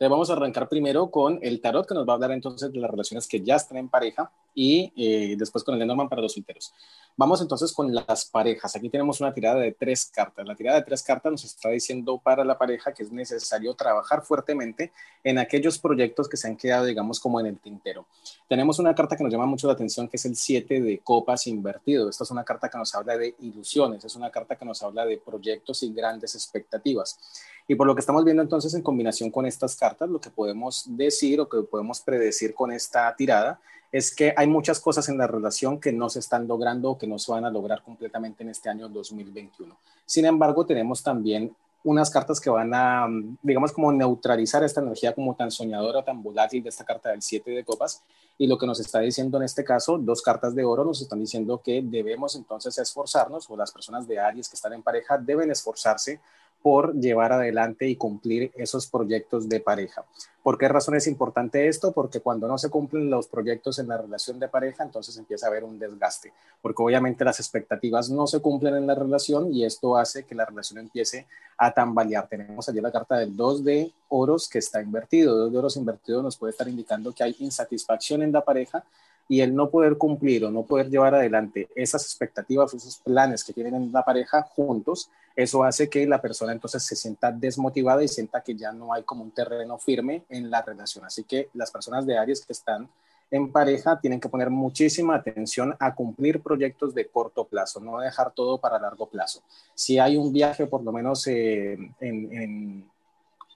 Entonces 0.02 0.10
vamos 0.10 0.30
a 0.30 0.32
arrancar 0.32 0.68
primero 0.68 1.12
con 1.12 1.38
el 1.42 1.60
tarot 1.60 1.86
que 1.86 1.94
nos 1.94 2.04
va 2.08 2.14
a 2.14 2.16
hablar 2.16 2.32
entonces 2.32 2.72
de 2.72 2.80
las 2.80 2.90
relaciones 2.90 3.28
que 3.28 3.40
ya 3.40 3.54
están 3.54 3.78
en 3.78 3.88
pareja 3.88 4.32
y 4.52 4.92
eh, 4.96 5.36
después 5.38 5.62
con 5.62 5.74
el 5.74 5.78
Lenormand 5.78 6.10
para 6.10 6.20
los 6.20 6.32
solteros. 6.32 6.74
Vamos 7.16 7.40
entonces 7.40 7.72
con 7.72 7.94
las 7.94 8.24
parejas. 8.24 8.74
Aquí 8.74 8.88
tenemos 8.88 9.20
una 9.20 9.32
tirada 9.32 9.60
de 9.60 9.70
tres 9.70 10.06
cartas. 10.06 10.44
La 10.44 10.56
tirada 10.56 10.78
de 10.78 10.84
tres 10.84 11.04
cartas 11.04 11.30
nos 11.30 11.44
está 11.44 11.68
diciendo 11.68 12.18
para 12.18 12.44
la 12.44 12.58
pareja 12.58 12.92
que 12.92 13.04
es 13.04 13.12
necesario 13.12 13.74
trabajar 13.74 14.22
fuertemente 14.22 14.90
en 15.22 15.38
aquellos 15.38 15.78
proyectos 15.78 16.28
que 16.28 16.36
se 16.36 16.48
han 16.48 16.56
quedado, 16.56 16.86
digamos, 16.86 17.20
como 17.20 17.38
en 17.38 17.46
el 17.46 17.58
tintero. 17.60 18.06
Tenemos 18.48 18.80
una 18.80 18.96
carta 18.96 19.16
que 19.16 19.22
nos 19.22 19.32
llama 19.32 19.46
mucho 19.46 19.68
la 19.68 19.74
atención, 19.74 20.08
que 20.08 20.16
es 20.16 20.24
el 20.24 20.34
7 20.34 20.80
de 20.80 20.98
copas 20.98 21.46
invertido. 21.46 22.08
Esta 22.08 22.24
es 22.24 22.30
una 22.32 22.42
carta 22.42 22.68
que 22.68 22.76
nos 22.76 22.92
habla 22.96 23.16
de 23.16 23.36
ilusiones, 23.38 24.04
es 24.04 24.16
una 24.16 24.30
carta 24.32 24.56
que 24.56 24.64
nos 24.64 24.82
habla 24.82 25.06
de 25.06 25.18
proyectos 25.18 25.80
y 25.84 25.92
grandes 25.92 26.34
expectativas. 26.34 27.20
Y 27.68 27.74
por 27.74 27.86
lo 27.86 27.94
que 27.94 28.00
estamos 28.00 28.24
viendo 28.24 28.42
entonces 28.42 28.74
en 28.74 28.82
combinación 28.82 29.30
con 29.30 29.46
estas 29.46 29.76
cartas, 29.76 30.08
lo 30.08 30.20
que 30.20 30.30
podemos 30.30 30.84
decir 30.88 31.40
o 31.40 31.48
que 31.48 31.62
podemos 31.62 32.00
predecir 32.00 32.54
con 32.54 32.72
esta 32.72 33.14
tirada 33.16 33.60
es 33.92 34.14
que 34.14 34.32
hay 34.36 34.46
muchas 34.46 34.80
cosas 34.80 35.08
en 35.10 35.18
la 35.18 35.26
relación 35.26 35.78
que 35.78 35.92
no 35.92 36.08
se 36.08 36.18
están 36.18 36.48
logrando 36.48 36.90
o 36.90 36.98
que 36.98 37.06
no 37.06 37.18
se 37.18 37.30
van 37.30 37.44
a 37.44 37.50
lograr 37.50 37.82
completamente 37.82 38.42
en 38.42 38.48
este 38.48 38.70
año 38.70 38.88
2021. 38.88 39.76
Sin 40.06 40.24
embargo, 40.24 40.64
tenemos 40.64 41.02
también 41.02 41.54
unas 41.84 42.10
cartas 42.10 42.40
que 42.40 42.48
van 42.48 42.72
a, 42.74 43.06
digamos, 43.42 43.72
como 43.72 43.92
neutralizar 43.92 44.62
esta 44.62 44.80
energía 44.80 45.14
como 45.14 45.34
tan 45.34 45.50
soñadora, 45.50 46.04
tan 46.04 46.22
volátil 46.22 46.62
de 46.62 46.68
esta 46.68 46.84
carta 46.84 47.10
del 47.10 47.22
7 47.22 47.50
de 47.50 47.64
copas. 47.64 48.02
Y 48.38 48.46
lo 48.46 48.56
que 48.56 48.66
nos 48.66 48.80
está 48.80 49.00
diciendo 49.00 49.36
en 49.36 49.44
este 49.44 49.64
caso, 49.64 49.98
dos 49.98 50.22
cartas 50.22 50.54
de 50.54 50.64
oro 50.64 50.84
nos 50.84 51.02
están 51.02 51.20
diciendo 51.20 51.60
que 51.62 51.82
debemos 51.82 52.36
entonces 52.36 52.78
esforzarnos, 52.78 53.50
o 53.50 53.56
las 53.56 53.72
personas 53.72 54.06
de 54.06 54.18
Aries 54.18 54.48
que 54.48 54.56
están 54.56 54.72
en 54.72 54.82
pareja 54.82 55.18
deben 55.18 55.50
esforzarse 55.50 56.20
por 56.62 56.94
llevar 56.94 57.32
adelante 57.32 57.88
y 57.88 57.96
cumplir 57.96 58.52
esos 58.54 58.86
proyectos 58.86 59.48
de 59.48 59.60
pareja. 59.60 60.04
¿Por 60.42 60.58
qué 60.58 60.68
razón 60.68 60.96
es 60.96 61.06
importante 61.06 61.68
esto? 61.68 61.92
Porque 61.92 62.20
cuando 62.20 62.48
no 62.48 62.58
se 62.58 62.70
cumplen 62.70 63.10
los 63.10 63.28
proyectos 63.28 63.78
en 63.78 63.88
la 63.88 63.96
relación 63.96 64.40
de 64.40 64.48
pareja, 64.48 64.82
entonces 64.82 65.16
empieza 65.16 65.46
a 65.46 65.50
haber 65.50 65.62
un 65.62 65.78
desgaste, 65.78 66.32
porque 66.60 66.82
obviamente 66.82 67.24
las 67.24 67.38
expectativas 67.38 68.10
no 68.10 68.26
se 68.26 68.40
cumplen 68.40 68.76
en 68.76 68.86
la 68.86 68.94
relación 68.94 69.52
y 69.52 69.64
esto 69.64 69.96
hace 69.96 70.24
que 70.24 70.34
la 70.34 70.44
relación 70.44 70.80
empiece 70.80 71.26
a 71.56 71.72
tambalear. 71.72 72.28
Tenemos 72.28 72.68
allí 72.68 72.80
la 72.80 72.90
carta 72.90 73.18
del 73.18 73.36
2 73.36 73.64
de 73.64 73.92
oros 74.08 74.48
que 74.48 74.58
está 74.58 74.82
invertido. 74.82 75.36
2 75.36 75.52
de 75.52 75.58
oros 75.58 75.76
invertido 75.76 76.22
nos 76.22 76.36
puede 76.36 76.50
estar 76.50 76.68
indicando 76.68 77.12
que 77.12 77.22
hay 77.22 77.36
insatisfacción 77.38 78.22
en 78.22 78.32
la 78.32 78.44
pareja 78.44 78.84
y 79.28 79.40
el 79.40 79.54
no 79.54 79.70
poder 79.70 79.96
cumplir 79.96 80.44
o 80.44 80.50
no 80.50 80.64
poder 80.64 80.90
llevar 80.90 81.14
adelante 81.14 81.68
esas 81.74 82.04
expectativas, 82.04 82.74
esos 82.74 82.98
planes 82.98 83.44
que 83.44 83.52
tienen 83.52 83.74
en 83.74 83.92
la 83.92 84.04
pareja 84.04 84.42
juntos, 84.42 85.10
eso 85.34 85.64
hace 85.64 85.88
que 85.88 86.06
la 86.06 86.20
persona 86.20 86.52
entonces 86.52 86.84
se 86.84 86.96
sienta 86.96 87.32
desmotivada 87.32 88.02
y 88.02 88.08
sienta 88.08 88.42
que 88.42 88.54
ya 88.54 88.72
no 88.72 88.92
hay 88.92 89.02
como 89.02 89.22
un 89.24 89.30
terreno 89.30 89.78
firme 89.78 90.24
en 90.28 90.50
la 90.50 90.62
relación. 90.62 91.04
Así 91.04 91.24
que 91.24 91.48
las 91.54 91.70
personas 91.70 92.06
de 92.06 92.18
Aries 92.18 92.44
que 92.44 92.52
están 92.52 92.88
en 93.32 93.50
pareja 93.50 93.98
tienen 93.98 94.20
que 94.20 94.28
poner 94.28 94.50
muchísima 94.50 95.16
atención 95.16 95.74
a 95.80 95.94
cumplir 95.94 96.42
proyectos 96.42 96.94
de 96.94 97.06
corto 97.08 97.44
plazo, 97.44 97.80
no 97.80 97.98
dejar 97.98 98.32
todo 98.32 98.58
para 98.58 98.78
largo 98.78 99.08
plazo. 99.08 99.40
Si 99.74 99.98
hay 99.98 100.18
un 100.18 100.32
viaje, 100.32 100.66
por 100.66 100.82
lo 100.82 100.92
menos 100.92 101.26
eh, 101.26 101.78
en, 101.98 102.84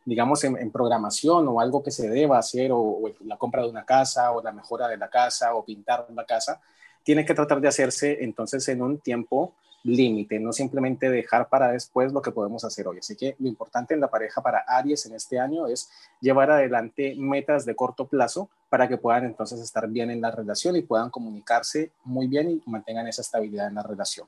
digamos, 0.07 0.43
en, 0.45 0.71
programación 0.71 1.49
o 1.49 1.61
algo 1.61 1.83
que 1.83 1.91
se 1.91 2.09
deba 2.09 2.39
hacer, 2.39 2.71
o, 2.73 3.13
la 3.25 3.37
compra 3.37 3.63
de 3.63 3.69
una 3.69 3.85
casa, 3.85 4.31
o 4.31 4.41
la 4.41 4.53
mejora 4.53 4.89
de 4.89 4.97
la 4.97 5.11
casa, 5.11 5.55
o 5.55 5.65
pintar 5.65 6.07
la 6.15 6.25
casa, 6.25 6.61
tiene 7.03 7.25
que 7.25 7.35
tratar 7.35 7.61
de 7.61 7.69
hacerse 7.69 8.25
entonces 8.25 8.67
en 8.69 8.83
un 8.83 8.99
tiempo 8.99 9.53
límite, 9.83 10.39
no 10.39 10.53
simplemente 10.53 11.11
dejar 11.11 11.49
para 11.49 11.73
después 11.73 12.13
lo 12.13 12.23
que 12.23 12.31
podemos 12.31 12.65
hacer 12.65 12.87
hoy. 12.87 12.99
Así 12.99 13.17
que 13.17 13.35
lo 13.39 13.49
importante 13.49 13.95
en 13.95 14.01
la 14.01 14.09
pareja 14.09 14.41
para 14.41 14.61
Aries 14.61 15.07
en 15.07 15.15
este 15.15 15.39
año 15.39 15.67
es 15.67 15.91
llevar 16.21 16.51
adelante 16.51 17.15
metas 17.17 17.65
de 17.65 17.75
corto 17.75 18.07
plazo 18.07 18.49
para 18.69 18.89
que 18.89 18.99
puedan 18.99 19.25
entonces 19.25 19.61
estar 19.61 19.89
bien 19.89 20.11
en 20.11 20.21
la 20.21 20.31
relación 20.31 20.77
y 20.77 20.83
puedan 20.83 21.11
comunicarse 21.11 21.93
muy 22.05 22.27
bien 22.27 22.51
y 22.51 22.63
mantengan 22.71 23.07
esa 23.09 23.23
estabilidad 23.23 23.69
en 23.69 23.75
la 23.75 23.83
relación. 23.83 24.27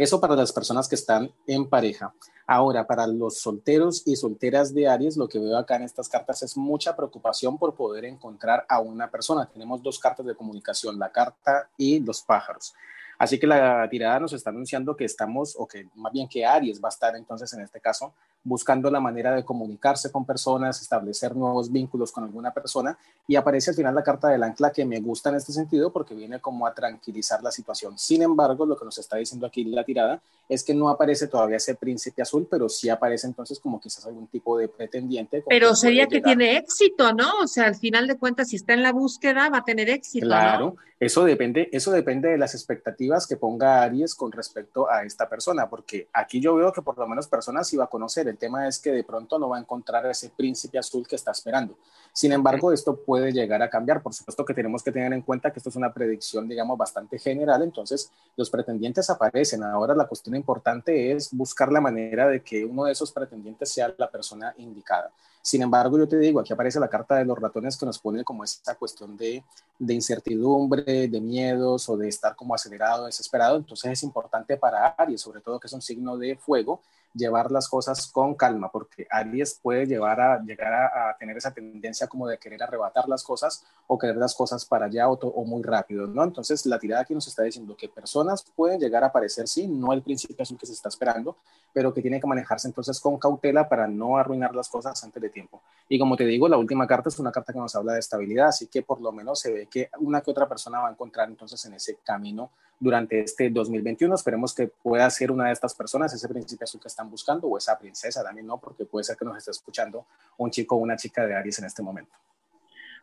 Eso 0.00 0.18
para 0.18 0.34
las 0.34 0.50
personas 0.50 0.88
que 0.88 0.94
están 0.94 1.30
en 1.46 1.68
pareja. 1.68 2.14
Ahora, 2.46 2.86
para 2.86 3.06
los 3.06 3.36
solteros 3.42 4.02
y 4.06 4.16
solteras 4.16 4.72
de 4.72 4.88
Aries, 4.88 5.18
lo 5.18 5.28
que 5.28 5.38
veo 5.38 5.58
acá 5.58 5.76
en 5.76 5.82
estas 5.82 6.08
cartas 6.08 6.42
es 6.42 6.56
mucha 6.56 6.96
preocupación 6.96 7.58
por 7.58 7.74
poder 7.74 8.06
encontrar 8.06 8.64
a 8.66 8.80
una 8.80 9.10
persona. 9.10 9.44
Tenemos 9.52 9.82
dos 9.82 9.98
cartas 9.98 10.24
de 10.24 10.34
comunicación, 10.34 10.98
la 10.98 11.12
carta 11.12 11.68
y 11.76 12.00
los 12.00 12.22
pájaros. 12.22 12.72
Así 13.18 13.38
que 13.38 13.46
la 13.46 13.86
tirada 13.90 14.20
nos 14.20 14.32
está 14.32 14.48
anunciando 14.48 14.96
que 14.96 15.04
estamos, 15.04 15.54
o 15.58 15.68
que 15.68 15.86
más 15.94 16.14
bien 16.14 16.26
que 16.26 16.46
Aries 16.46 16.82
va 16.82 16.88
a 16.88 16.96
estar 16.96 17.14
entonces 17.14 17.52
en 17.52 17.60
este 17.60 17.78
caso 17.78 18.14
buscando 18.42 18.90
la 18.90 19.00
manera 19.00 19.34
de 19.34 19.44
comunicarse 19.44 20.10
con 20.10 20.24
personas, 20.24 20.80
establecer 20.80 21.36
nuevos 21.36 21.70
vínculos 21.70 22.10
con 22.10 22.24
alguna 22.24 22.52
persona 22.52 22.98
y 23.28 23.36
aparece 23.36 23.70
al 23.70 23.76
final 23.76 23.94
la 23.94 24.02
carta 24.02 24.28
del 24.28 24.42
ancla 24.42 24.72
que 24.72 24.84
me 24.84 25.00
gusta 25.00 25.30
en 25.30 25.36
este 25.36 25.52
sentido 25.52 25.92
porque 25.92 26.14
viene 26.14 26.40
como 26.40 26.66
a 26.66 26.74
tranquilizar 26.74 27.42
la 27.42 27.50
situación. 27.50 27.98
Sin 27.98 28.22
embargo, 28.22 28.64
lo 28.64 28.76
que 28.76 28.84
nos 28.84 28.98
está 28.98 29.16
diciendo 29.16 29.46
aquí 29.46 29.64
la 29.64 29.84
tirada 29.84 30.22
es 30.48 30.64
que 30.64 30.74
no 30.74 30.88
aparece 30.88 31.28
todavía 31.28 31.58
ese 31.58 31.76
príncipe 31.76 32.22
azul, 32.22 32.46
pero 32.50 32.68
sí 32.68 32.88
aparece 32.88 33.26
entonces 33.26 33.60
como 33.60 33.80
quizás 33.80 34.04
algún 34.06 34.26
tipo 34.26 34.58
de 34.58 34.68
pretendiente. 34.68 35.44
Pero 35.48 35.76
sería 35.76 36.08
que 36.08 36.20
tiene 36.20 36.56
éxito, 36.56 37.12
¿no? 37.12 37.40
O 37.42 37.46
sea, 37.46 37.66
al 37.66 37.76
final 37.76 38.08
de 38.08 38.18
cuentas, 38.18 38.48
si 38.48 38.56
está 38.56 38.72
en 38.72 38.82
la 38.82 38.92
búsqueda, 38.92 39.48
va 39.48 39.58
a 39.58 39.64
tener 39.64 39.88
éxito. 39.88 40.26
Claro, 40.26 40.76
eso 40.98 41.24
depende, 41.24 41.68
eso 41.72 41.92
depende 41.92 42.30
de 42.30 42.36
las 42.36 42.54
expectativas 42.54 43.26
que 43.26 43.36
ponga 43.36 43.82
Aries 43.82 44.14
con 44.14 44.32
respecto 44.32 44.90
a 44.90 45.04
esta 45.04 45.28
persona, 45.28 45.70
porque 45.70 46.08
aquí 46.12 46.40
yo 46.40 46.56
veo 46.56 46.72
que 46.72 46.82
por 46.82 46.98
lo 46.98 47.06
menos 47.06 47.28
personas 47.28 47.72
iba 47.72 47.84
a 47.84 47.88
conocer 47.88 48.28
el 48.30 48.38
tema 48.38 48.66
es 48.66 48.78
que 48.78 48.90
de 48.90 49.04
pronto 49.04 49.38
no 49.38 49.48
va 49.48 49.58
a 49.58 49.60
encontrar 49.60 50.06
ese 50.06 50.30
príncipe 50.30 50.78
azul 50.78 51.06
que 51.06 51.16
está 51.16 51.30
esperando. 51.30 51.76
Sin 52.12 52.32
embargo, 52.32 52.72
esto 52.72 52.96
puede 52.96 53.32
llegar 53.32 53.62
a 53.62 53.70
cambiar. 53.70 54.02
Por 54.02 54.12
supuesto 54.12 54.44
que 54.44 54.54
tenemos 54.54 54.82
que 54.82 54.92
tener 54.92 55.12
en 55.12 55.22
cuenta 55.22 55.52
que 55.52 55.58
esto 55.58 55.68
es 55.68 55.76
una 55.76 55.92
predicción, 55.92 56.48
digamos, 56.48 56.76
bastante 56.76 57.18
general. 57.18 57.62
Entonces, 57.62 58.10
los 58.36 58.50
pretendientes 58.50 59.08
aparecen. 59.10 59.62
Ahora 59.62 59.94
la 59.94 60.06
cuestión 60.06 60.34
importante 60.34 61.12
es 61.12 61.30
buscar 61.32 61.70
la 61.70 61.80
manera 61.80 62.28
de 62.28 62.42
que 62.42 62.64
uno 62.64 62.84
de 62.84 62.92
esos 62.92 63.12
pretendientes 63.12 63.70
sea 63.70 63.94
la 63.96 64.10
persona 64.10 64.54
indicada. 64.58 65.10
Sin 65.42 65.62
embargo, 65.62 65.96
yo 65.96 66.06
te 66.06 66.18
digo, 66.18 66.38
aquí 66.38 66.52
aparece 66.52 66.78
la 66.78 66.88
carta 66.88 67.16
de 67.16 67.24
los 67.24 67.38
ratones 67.38 67.76
que 67.78 67.86
nos 67.86 67.98
pone 67.98 68.24
como 68.24 68.44
esta 68.44 68.74
cuestión 68.74 69.16
de, 69.16 69.42
de, 69.78 69.94
incertidumbre, 69.94 71.08
de 71.08 71.20
miedos 71.20 71.88
o 71.88 71.96
de 71.96 72.08
estar 72.08 72.36
como 72.36 72.54
acelerado, 72.54 73.06
desesperado. 73.06 73.56
Entonces 73.56 73.92
es 73.92 74.02
importante 74.02 74.58
para 74.58 74.88
Aries, 74.88 75.22
sobre 75.22 75.40
todo 75.40 75.58
que 75.58 75.66
es 75.66 75.72
un 75.72 75.80
signo 75.80 76.18
de 76.18 76.36
fuego, 76.36 76.82
llevar 77.14 77.50
las 77.50 77.68
cosas 77.68 78.06
con 78.06 78.34
calma, 78.34 78.70
porque 78.70 79.06
Aries 79.10 79.58
puede 79.60 79.86
llevar 79.86 80.20
a, 80.20 80.42
llegar 80.42 80.72
a, 80.72 81.16
tener 81.18 81.36
esa 81.36 81.52
tendencia 81.52 82.06
como 82.06 82.26
de 82.26 82.38
querer 82.38 82.62
arrebatar 82.62 83.08
las 83.08 83.22
cosas 83.22 83.64
o 83.86 83.98
querer 83.98 84.16
las 84.16 84.34
cosas 84.34 84.64
para 84.64 84.86
allá 84.86 85.08
o, 85.08 85.44
muy 85.44 85.62
rápido, 85.62 86.06
¿no? 86.06 86.22
Entonces, 86.22 86.64
la 86.66 86.78
tirada 86.78 87.02
aquí 87.02 87.14
nos 87.14 87.26
está 87.26 87.42
diciendo 87.42 87.76
que 87.76 87.88
personas 87.88 88.44
pueden 88.54 88.78
llegar 88.78 89.02
a 89.02 89.08
aparecer, 89.08 89.48
sí, 89.48 89.66
no 89.66 89.92
el 89.92 90.02
principio 90.02 90.42
azul 90.42 90.58
que 90.58 90.66
se 90.66 90.72
está 90.72 90.88
esperando, 90.88 91.36
pero 91.72 91.92
que 91.92 92.02
tiene 92.02 92.20
que 92.20 92.26
manejarse 92.26 92.68
entonces 92.68 93.00
con 93.00 93.18
cautela 93.18 93.68
para 93.68 93.86
no 93.86 94.16
arruinar 94.16 94.54
las 94.54 94.68
cosas 94.68 95.02
antes 95.02 95.20
de 95.20 95.30
tiempo. 95.30 95.62
Y 95.88 95.98
como 95.98 96.16
te 96.16 96.24
digo, 96.24 96.48
la 96.48 96.56
última 96.56 96.86
carta 96.86 97.08
es 97.08 97.18
una 97.18 97.32
carta 97.32 97.52
que 97.52 97.58
nos 97.58 97.74
habla 97.74 97.94
de 97.94 98.00
estabilidad, 98.00 98.48
así 98.48 98.66
que 98.68 98.82
por 98.82 99.00
lo 99.00 99.12
menos 99.12 99.40
se 99.40 99.52
ve 99.52 99.66
que 99.66 99.90
una 99.98 100.20
que 100.20 100.30
otra 100.30 100.48
persona 100.48 100.80
va 100.80 100.88
a 100.88 100.92
encontrar 100.92 101.28
entonces 101.28 101.64
en 101.64 101.74
ese 101.74 101.98
camino 102.04 102.50
durante 102.80 103.20
este 103.20 103.50
2021. 103.50 104.14
Esperemos 104.14 104.54
que 104.54 104.66
pueda 104.68 105.08
ser 105.10 105.30
una 105.30 105.46
de 105.46 105.52
estas 105.52 105.74
personas, 105.74 106.12
ese 106.12 106.26
príncipe 106.28 106.64
azul 106.64 106.80
que 106.80 106.88
están 106.88 107.10
buscando, 107.10 107.46
o 107.46 107.58
esa 107.58 107.78
princesa 107.78 108.24
también, 108.24 108.46
¿no? 108.46 108.58
Porque 108.58 108.86
puede 108.86 109.04
ser 109.04 109.16
que 109.16 109.24
nos 109.24 109.36
esté 109.36 109.50
escuchando 109.50 110.06
un 110.38 110.50
chico 110.50 110.74
o 110.74 110.78
una 110.78 110.96
chica 110.96 111.26
de 111.26 111.36
Aries 111.36 111.58
en 111.58 111.66
este 111.66 111.82
momento. 111.82 112.12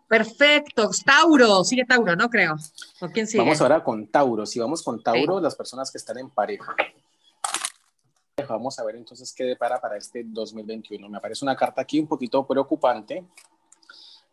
Perfecto, 0.08 0.90
Tauro, 1.06 1.64
sigue 1.64 1.86
Tauro, 1.86 2.16
¿no 2.16 2.30
creo? 2.30 2.56
¿O 3.02 3.10
quién 3.10 3.28
sigue? 3.28 3.44
Vamos 3.44 3.62
ahora 3.62 3.84
con 3.84 4.08
Tauro. 4.08 4.46
Si 4.46 4.60
vamos 4.60 4.82
con 4.82 5.04
Tauro, 5.04 5.40
las 5.40 5.56
personas 5.56 5.92
que 5.92 5.98
están 5.98 6.18
en 6.18 6.30
pareja. 6.30 6.76
Vamos 8.48 8.80
a 8.80 8.86
ver 8.86 8.96
entonces 8.96 9.34
qué 9.34 9.44
depara 9.44 9.82
para 9.82 9.98
este 9.98 10.24
2021. 10.26 11.10
Me 11.10 11.18
aparece 11.18 11.44
una 11.44 11.56
carta 11.56 11.82
aquí 11.82 12.00
un 12.00 12.08
poquito 12.08 12.46
preocupante 12.48 13.26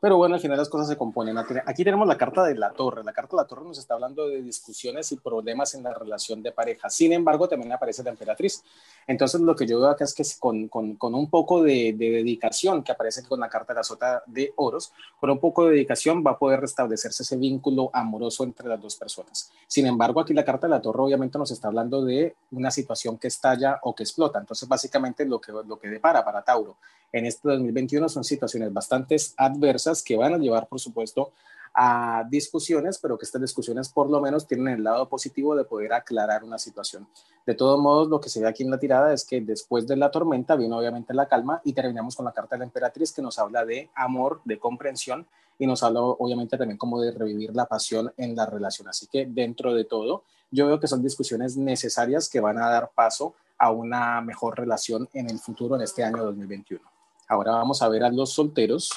pero 0.04 0.18
bueno, 0.18 0.34
al 0.34 0.40
final 0.42 0.58
las 0.58 0.68
cosas 0.68 0.88
se 0.88 0.98
componen. 0.98 1.34
Aquí 1.38 1.82
tenemos 1.82 2.06
la 2.06 2.18
carta 2.18 2.44
de 2.44 2.54
la 2.54 2.74
torre. 2.74 3.02
La 3.02 3.14
carta 3.14 3.38
de 3.38 3.42
la 3.42 3.46
torre 3.46 3.64
nos 3.64 3.78
está 3.78 3.94
hablando 3.94 4.28
de 4.28 4.42
discusiones 4.42 5.10
y 5.12 5.16
problemas 5.16 5.74
en 5.74 5.82
la 5.82 5.94
relación 5.94 6.42
de 6.42 6.52
pareja. 6.52 6.90
Sin 6.90 7.14
embargo, 7.14 7.48
también 7.48 7.72
aparece 7.72 8.02
la 8.02 8.10
emperatriz. 8.10 8.62
Entonces, 9.06 9.40
lo 9.40 9.56
que 9.56 9.66
yo 9.66 9.80
veo 9.80 9.88
acá 9.88 10.04
es 10.04 10.12
que 10.12 10.22
con, 10.38 10.68
con, 10.68 10.96
con 10.96 11.14
un 11.14 11.30
poco 11.30 11.62
de, 11.62 11.94
de, 11.96 12.10
dedicación, 12.10 12.82
que 12.82 12.92
aparece 12.92 13.22
con 13.26 13.40
la 13.40 13.48
carta 13.48 13.72
de 13.72 13.78
la 13.78 13.82
sota 13.82 14.22
de 14.26 14.52
oros, 14.56 14.92
con 15.18 15.30
un 15.30 15.38
poco 15.38 15.64
de 15.64 15.70
dedicación 15.70 16.22
va 16.22 16.32
a 16.32 16.38
poder 16.38 16.60
restablecerse 16.60 17.22
ese 17.22 17.38
vínculo 17.38 17.88
amoroso 17.94 18.44
entre 18.44 18.68
las 18.68 18.82
dos 18.82 18.96
personas. 18.96 19.52
Sin 19.66 19.86
embargo, 19.86 20.20
aquí 20.20 20.34
la 20.34 20.44
carta 20.44 20.66
de 20.66 20.72
la 20.72 20.82
torre 20.82 21.00
obviamente 21.00 21.38
nos 21.38 21.50
está 21.50 21.68
hablando 21.68 22.04
de 22.04 22.36
una 22.50 22.70
situación 22.70 23.16
que 23.16 23.28
estalla 23.28 23.80
o 23.82 23.94
que 23.94 24.02
explota. 24.02 24.38
Entonces, 24.38 24.68
básicamente 24.68 25.24
lo 25.24 25.40
que, 25.40 25.50
lo 25.50 25.78
que 25.78 25.88
depara 25.88 26.22
para 26.22 26.42
Tauro 26.42 26.76
en 27.14 27.26
este 27.26 27.48
2021 27.48 28.08
son 28.08 28.24
situaciones 28.24 28.72
bastante 28.72 29.16
adversas 29.36 29.93
que 30.02 30.16
van 30.16 30.34
a 30.34 30.38
llevar, 30.38 30.66
por 30.68 30.80
supuesto, 30.80 31.32
a 31.74 32.24
discusiones, 32.30 32.98
pero 32.98 33.18
que 33.18 33.24
estas 33.24 33.40
discusiones 33.40 33.88
por 33.88 34.08
lo 34.08 34.20
menos 34.20 34.46
tienen 34.46 34.68
el 34.68 34.84
lado 34.84 35.08
positivo 35.08 35.56
de 35.56 35.64
poder 35.64 35.92
aclarar 35.92 36.44
una 36.44 36.56
situación. 36.58 37.06
De 37.44 37.54
todos 37.54 37.80
modos, 37.80 38.08
lo 38.08 38.20
que 38.20 38.28
se 38.28 38.40
ve 38.40 38.46
aquí 38.48 38.62
en 38.62 38.70
la 38.70 38.78
tirada 38.78 39.12
es 39.12 39.24
que 39.24 39.40
después 39.40 39.86
de 39.86 39.96
la 39.96 40.10
tormenta 40.12 40.54
viene 40.54 40.74
obviamente 40.74 41.12
la 41.12 41.26
calma 41.26 41.60
y 41.64 41.72
terminamos 41.72 42.14
con 42.14 42.24
la 42.24 42.32
carta 42.32 42.54
de 42.54 42.60
la 42.60 42.64
emperatriz 42.66 43.12
que 43.12 43.22
nos 43.22 43.40
habla 43.40 43.64
de 43.64 43.90
amor, 43.96 44.40
de 44.44 44.58
comprensión 44.58 45.26
y 45.58 45.66
nos 45.66 45.82
habla 45.82 46.00
obviamente 46.00 46.56
también 46.56 46.78
como 46.78 47.00
de 47.00 47.10
revivir 47.10 47.54
la 47.54 47.66
pasión 47.66 48.12
en 48.16 48.36
la 48.36 48.46
relación. 48.46 48.88
Así 48.88 49.08
que 49.08 49.26
dentro 49.26 49.74
de 49.74 49.84
todo, 49.84 50.22
yo 50.52 50.68
veo 50.68 50.78
que 50.78 50.86
son 50.86 51.02
discusiones 51.02 51.56
necesarias 51.56 52.28
que 52.28 52.40
van 52.40 52.58
a 52.58 52.70
dar 52.70 52.92
paso 52.94 53.34
a 53.58 53.72
una 53.72 54.20
mejor 54.20 54.58
relación 54.58 55.08
en 55.12 55.28
el 55.28 55.40
futuro, 55.40 55.74
en 55.74 55.82
este 55.82 56.04
año 56.04 56.22
2021. 56.22 56.80
Ahora 57.28 57.52
vamos 57.52 57.82
a 57.82 57.88
ver 57.88 58.04
a 58.04 58.10
los 58.10 58.32
solteros 58.32 58.90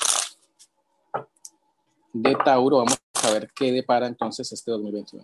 de 2.21 2.36
Tauro. 2.36 2.77
Vamos 2.77 3.00
a 3.24 3.31
ver 3.31 3.50
qué 3.55 3.71
depara 3.71 4.07
entonces 4.07 4.51
este 4.51 4.71
2021. 4.71 5.24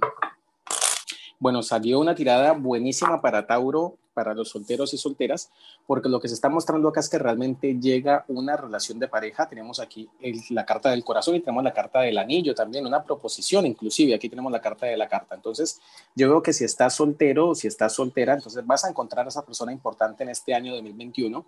Bueno, 1.39 1.61
salió 1.61 1.99
una 1.99 2.15
tirada 2.15 2.53
buenísima 2.53 3.21
para 3.21 3.45
Tauro 3.45 3.97
para 4.13 4.33
los 4.33 4.49
solteros 4.49 4.93
y 4.93 4.97
solteras, 4.97 5.49
porque 5.85 6.09
lo 6.09 6.19
que 6.19 6.27
se 6.27 6.33
está 6.33 6.49
mostrando 6.49 6.89
acá 6.89 6.99
es 6.99 7.09
que 7.09 7.17
realmente 7.17 7.79
llega 7.79 8.25
una 8.27 8.55
relación 8.55 8.99
de 8.99 9.07
pareja. 9.07 9.47
Tenemos 9.47 9.79
aquí 9.79 10.09
la 10.49 10.65
carta 10.65 10.89
del 10.91 11.03
corazón 11.03 11.35
y 11.35 11.39
tenemos 11.39 11.63
la 11.63 11.73
carta 11.73 12.01
del 12.01 12.17
anillo 12.17 12.53
también, 12.53 12.85
una 12.85 13.03
proposición 13.03 13.65
inclusive. 13.65 14.13
Aquí 14.13 14.29
tenemos 14.29 14.51
la 14.51 14.61
carta 14.61 14.85
de 14.85 14.97
la 14.97 15.07
carta. 15.07 15.35
Entonces, 15.35 15.79
yo 16.15 16.29
veo 16.29 16.41
que 16.41 16.53
si 16.53 16.63
estás 16.63 16.95
soltero 16.95 17.49
o 17.49 17.55
si 17.55 17.67
estás 17.67 17.93
soltera, 17.93 18.33
entonces 18.33 18.65
vas 18.65 18.85
a 18.85 18.89
encontrar 18.89 19.25
a 19.25 19.29
esa 19.29 19.45
persona 19.45 19.71
importante 19.71 20.23
en 20.23 20.29
este 20.29 20.53
año 20.53 20.73
2021. 20.73 21.45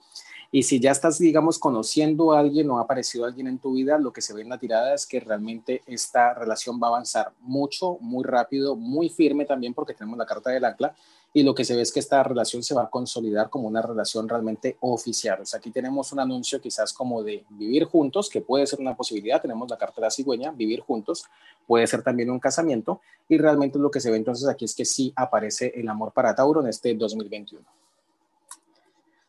Y 0.51 0.63
si 0.63 0.79
ya 0.79 0.91
estás, 0.91 1.19
digamos, 1.19 1.60
conociendo 1.60 2.31
a 2.31 2.39
alguien 2.39 2.69
o 2.69 2.77
ha 2.77 2.81
aparecido 2.81 3.25
alguien 3.25 3.48
en 3.48 3.60
tu 3.60 3.74
vida, 3.74 3.98
lo 3.98 4.13
que 4.13 4.22
se 4.22 4.34
ve 4.34 4.41
en 4.41 4.50
la 4.50 4.57
tirada 4.57 4.93
es 4.93 5.05
que 5.05 5.19
realmente 5.19 5.81
esta 5.86 6.34
relación 6.34 6.79
va 6.81 6.88
a 6.88 6.89
avanzar 6.91 7.34
mucho, 7.41 7.98
muy 8.00 8.24
rápido, 8.24 8.75
muy 8.75 9.10
firme 9.10 9.45
también, 9.45 9.74
porque 9.74 9.93
tenemos 9.93 10.17
la 10.17 10.25
carta 10.25 10.50
del 10.50 10.65
ancla 10.65 10.95
y 11.35 11.43
lo 11.43 11.53
que 11.53 11.65
se 11.65 11.75
ve 11.75 11.81
es 11.81 11.91
que 11.91 11.99
esta 11.99 12.23
relación 12.23 12.63
se 12.63 12.73
va 12.73 12.83
a 12.83 12.89
consolidar 12.89 13.49
como 13.49 13.67
una 13.67 13.81
relación 13.81 14.29
realmente 14.29 14.77
oficial. 14.79 15.41
O 15.41 15.45
sea, 15.45 15.57
aquí 15.57 15.69
tenemos 15.69 16.13
un 16.13 16.21
anuncio 16.21 16.61
quizás 16.61 16.93
como 16.93 17.23
de 17.23 17.43
vivir 17.49 17.83
juntos, 17.83 18.29
que 18.29 18.39
puede 18.39 18.65
ser 18.65 18.79
una 18.79 18.95
posibilidad, 18.95 19.41
tenemos 19.41 19.69
la 19.69 19.77
carta 19.77 19.95
de 19.97 20.03
la 20.03 20.11
cigüeña, 20.11 20.51
vivir 20.51 20.79
juntos, 20.79 21.25
puede 21.67 21.87
ser 21.87 22.03
también 22.03 22.31
un 22.31 22.39
casamiento, 22.39 23.01
y 23.27 23.37
realmente 23.37 23.77
lo 23.77 23.91
que 23.91 23.99
se 23.99 24.09
ve 24.11 24.15
entonces 24.15 24.47
aquí 24.47 24.63
es 24.63 24.73
que 24.73 24.85
sí 24.85 25.11
aparece 25.13 25.73
el 25.75 25.89
amor 25.89 26.13
para 26.13 26.33
Tauro 26.33 26.61
en 26.61 26.69
este 26.69 26.93
2021. 26.93 27.65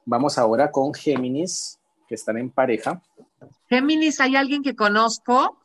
Vamos 0.05 0.39
ahora 0.39 0.71
con 0.71 0.95
Géminis, 0.95 1.81
que 2.07 2.15
están 2.15 2.39
en 2.39 2.51
pareja. 2.51 3.03
Géminis, 3.69 4.21
hay 4.21 4.37
alguien 4.37 4.63
que 4.63 4.77
conozco, 4.77 5.59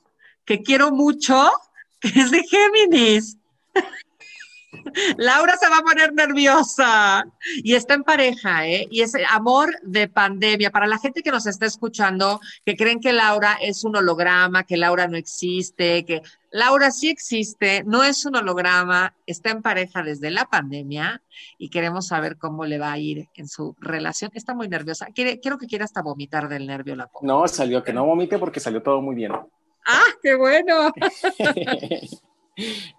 que 0.43 0.63
quiero 0.63 0.89
mucho, 0.89 1.51
que 1.99 2.07
es 2.19 2.31
de 2.31 2.41
Géminis. 2.49 3.37
Laura 5.17 5.55
se 5.57 5.69
va 5.69 5.77
a 5.77 5.83
poner 5.83 6.13
nerviosa 6.13 7.25
y 7.63 7.75
está 7.75 7.93
en 7.93 8.03
pareja, 8.03 8.67
¿eh? 8.67 8.87
Y 8.89 9.01
es 9.01 9.13
amor 9.29 9.79
de 9.83 10.07
pandemia. 10.07 10.71
Para 10.71 10.87
la 10.87 10.97
gente 10.97 11.21
que 11.21 11.31
nos 11.31 11.47
está 11.47 11.65
escuchando, 11.65 12.39
que 12.65 12.75
creen 12.75 12.99
que 12.99 13.13
Laura 13.13 13.57
es 13.61 13.83
un 13.83 13.95
holograma, 13.95 14.63
que 14.63 14.77
Laura 14.77 15.07
no 15.07 15.17
existe, 15.17 16.05
que 16.05 16.21
Laura 16.51 16.91
sí 16.91 17.09
existe, 17.09 17.83
no 17.85 18.03
es 18.03 18.25
un 18.25 18.35
holograma, 18.35 19.13
está 19.25 19.51
en 19.51 19.61
pareja 19.61 20.03
desde 20.03 20.31
la 20.31 20.45
pandemia 20.45 21.21
y 21.57 21.69
queremos 21.69 22.07
saber 22.07 22.37
cómo 22.37 22.65
le 22.65 22.77
va 22.77 22.91
a 22.91 22.97
ir 22.97 23.29
en 23.35 23.47
su 23.47 23.75
relación. 23.79 24.31
Está 24.33 24.53
muy 24.53 24.67
nerviosa. 24.67 25.07
Quiere, 25.15 25.39
quiero 25.39 25.57
que 25.57 25.67
quiera 25.67 25.85
hasta 25.85 26.01
vomitar 26.01 26.49
del 26.49 26.67
nervio 26.67 26.95
la 26.95 27.07
pobre. 27.07 27.27
No, 27.27 27.47
salió 27.47 27.83
que 27.83 27.93
no 27.93 28.05
vomite 28.05 28.37
porque 28.37 28.59
salió 28.59 28.83
todo 28.83 29.01
muy 29.01 29.15
bien. 29.15 29.31
¡Ah, 29.85 30.05
qué 30.21 30.35
bueno! 30.35 30.91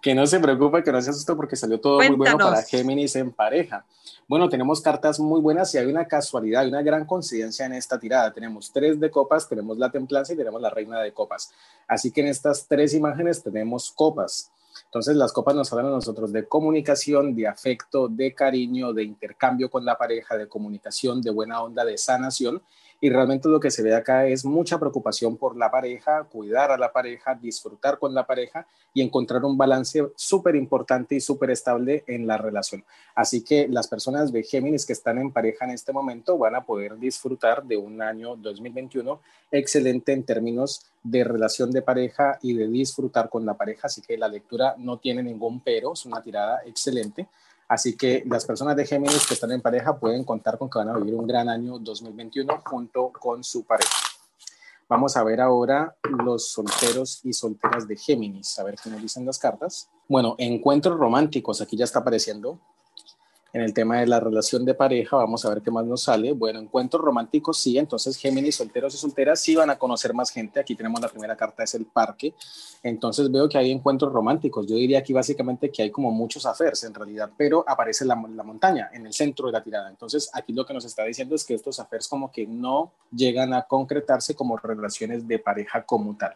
que 0.01 0.15
no 0.15 0.25
se 0.27 0.39
preocupe, 0.39 0.83
que 0.83 0.91
no 0.91 1.01
se 1.01 1.09
asuste 1.09 1.35
porque 1.35 1.55
salió 1.55 1.79
todo 1.79 1.97
muy 1.97 2.15
bueno 2.15 2.37
para 2.37 2.61
Géminis 2.63 3.15
en 3.15 3.31
pareja. 3.31 3.85
Bueno, 4.27 4.49
tenemos 4.49 4.81
cartas 4.81 5.19
muy 5.19 5.41
buenas 5.41 5.73
y 5.75 5.77
hay 5.77 5.85
una 5.85 6.07
casualidad, 6.07 6.61
hay 6.61 6.69
una 6.69 6.81
gran 6.81 7.05
coincidencia 7.05 7.65
en 7.65 7.73
esta 7.73 7.99
tirada. 7.99 8.31
Tenemos 8.33 8.71
tres 8.71 8.99
de 8.99 9.11
copas, 9.11 9.47
tenemos 9.47 9.77
la 9.77 9.91
templanza 9.91 10.33
y 10.33 10.37
tenemos 10.37 10.61
la 10.61 10.69
reina 10.69 10.99
de 11.01 11.11
copas. 11.11 11.51
Así 11.87 12.11
que 12.11 12.21
en 12.21 12.27
estas 12.27 12.67
tres 12.67 12.93
imágenes 12.93 13.43
tenemos 13.43 13.91
copas. 13.91 14.51
Entonces 14.85 15.15
las 15.15 15.33
copas 15.33 15.55
nos 15.55 15.71
hablan 15.71 15.87
a 15.87 15.95
nosotros 15.95 16.31
de 16.31 16.47
comunicación, 16.47 17.35
de 17.35 17.47
afecto, 17.47 18.07
de 18.07 18.33
cariño, 18.33 18.93
de 18.93 19.03
intercambio 19.03 19.69
con 19.69 19.85
la 19.85 19.97
pareja, 19.97 20.37
de 20.37 20.47
comunicación, 20.47 21.21
de 21.21 21.31
buena 21.31 21.61
onda, 21.61 21.83
de 21.83 21.97
sanación 21.97 22.61
y 23.03 23.09
realmente 23.09 23.49
lo 23.49 23.59
que 23.59 23.69
se 23.69 23.83
ve 23.83 23.93
acá 23.93 24.27
es 24.27 24.45
mucha 24.45 24.79
preocupación 24.79 25.35
por 25.35 25.57
la 25.57 25.69
pareja, 25.69 26.23
cuidar 26.23 26.71
a 26.71 26.77
la 26.77 26.93
pareja, 26.93 27.35
disfrutar 27.35 27.99
con 27.99 28.13
la 28.13 28.25
pareja 28.25 28.65
y 28.93 29.01
encontrar 29.01 29.43
un 29.43 29.57
balance 29.57 30.07
súper 30.15 30.55
importante 30.55 31.15
y 31.15 31.19
súper 31.19 31.49
estable 31.49 32.05
en 32.07 32.25
la 32.25 32.37
relación. 32.37 32.85
Así 33.13 33.43
que 33.43 33.67
las 33.67 33.89
personas 33.89 34.31
de 34.31 34.43
Géminis 34.43 34.85
que 34.85 34.93
están 34.93 35.17
en 35.17 35.33
pareja 35.33 35.65
en 35.65 35.71
este 35.71 35.91
momento 35.91 36.37
van 36.37 36.55
a 36.55 36.63
poder 36.63 36.97
disfrutar 36.97 37.65
de 37.65 37.75
un 37.75 38.01
año 38.01 38.37
2021 38.37 39.19
excelente 39.51 40.13
en 40.13 40.23
términos 40.23 40.85
de 41.03 41.25
relación 41.25 41.71
de 41.71 41.81
pareja 41.81 42.39
y 42.41 42.53
de 42.53 42.69
disfrutar 42.69 43.27
con 43.29 43.45
la 43.45 43.55
pareja. 43.55 43.87
Así 43.87 44.01
que 44.01 44.17
la 44.17 44.29
lectura 44.29 44.75
no 44.77 44.95
tiene 44.95 45.21
ningún 45.21 45.59
pero, 45.59 45.91
es 45.91 46.05
una 46.05 46.23
tirada 46.23 46.61
excelente. 46.65 47.27
Así 47.73 47.97
que 47.97 48.23
las 48.27 48.45
personas 48.45 48.75
de 48.75 48.85
Géminis 48.85 49.25
que 49.25 49.33
están 49.33 49.51
en 49.51 49.59
pareja 49.59 49.97
pueden 49.97 50.23
contar 50.23 50.59
con 50.59 50.69
que 50.69 50.77
van 50.77 50.89
a 50.89 50.97
vivir 50.99 51.15
un 51.15 51.25
gran 51.25 51.49
año 51.49 51.79
2021 51.79 52.61
junto 52.63 53.09
con 53.09 53.43
su 53.43 53.63
pareja. 53.63 53.89
Vamos 54.87 55.17
a 55.17 55.23
ver 55.23 55.41
ahora 55.41 55.95
los 56.23 56.51
solteros 56.51 57.21
y 57.23 57.33
solteras 57.33 57.87
de 57.87 57.97
Géminis, 57.97 58.59
a 58.59 58.63
ver 58.63 58.75
qué 58.75 58.91
nos 58.91 59.01
dicen 59.01 59.25
las 59.25 59.39
cartas. 59.39 59.89
Bueno, 60.07 60.35
encuentros 60.37 60.99
románticos, 60.99 61.61
aquí 61.61 61.75
ya 61.75 61.85
está 61.85 61.97
apareciendo 61.97 62.59
en 63.53 63.61
el 63.61 63.71
tema 63.71 63.99
de 63.99 64.07
la 64.07 64.19
relación 64.19 64.65
de 64.65 64.73
pareja, 64.73 65.15
vamos 65.15 65.45
a 65.45 65.49
ver 65.49 65.61
qué 65.61 65.69
más 65.69 65.85
nos 65.85 66.01
sale. 66.01 66.31
Bueno, 66.31 66.59
encuentros 66.59 67.03
románticos, 67.03 67.59
sí, 67.59 67.77
entonces 67.77 68.17
Géminis, 68.17 68.55
solteros 68.55 68.95
y 68.95 68.97
solteras, 68.97 69.39
sí 69.39 69.55
van 69.55 69.69
a 69.69 69.77
conocer 69.77 70.11
más 70.15 70.31
gente. 70.31 70.59
Aquí 70.59 70.73
tenemos 70.73 70.99
la 70.99 71.07
primera 71.07 71.35
carta, 71.35 71.63
es 71.63 71.75
el 71.75 71.85
parque. 71.85 72.33
Entonces 72.81 73.31
veo 73.31 73.47
que 73.47 73.59
hay 73.59 73.69
encuentros 73.69 74.11
románticos. 74.11 74.65
Yo 74.65 74.75
diría 74.75 74.99
aquí 74.99 75.13
básicamente 75.13 75.69
que 75.69 75.83
hay 75.83 75.91
como 75.91 76.09
muchos 76.09 76.47
affairs 76.47 76.83
en 76.83 76.95
realidad, 76.95 77.29
pero 77.37 77.63
aparece 77.67 78.05
la, 78.05 78.19
la 78.35 78.43
montaña 78.43 78.89
en 78.91 79.05
el 79.05 79.13
centro 79.13 79.45
de 79.45 79.51
la 79.51 79.63
tirada. 79.63 79.87
Entonces 79.87 80.31
aquí 80.33 80.51
lo 80.51 80.65
que 80.65 80.73
nos 80.73 80.85
está 80.85 81.03
diciendo 81.03 81.35
es 81.35 81.45
que 81.45 81.53
estos 81.53 81.79
affairs 81.79 82.07
como 82.07 82.31
que 82.31 82.47
no 82.47 82.91
llegan 83.15 83.53
a 83.53 83.61
concretarse 83.61 84.33
como 84.33 84.57
relaciones 84.57 85.27
de 85.27 85.37
pareja 85.37 85.85
como 85.85 86.17
tal. 86.17 86.35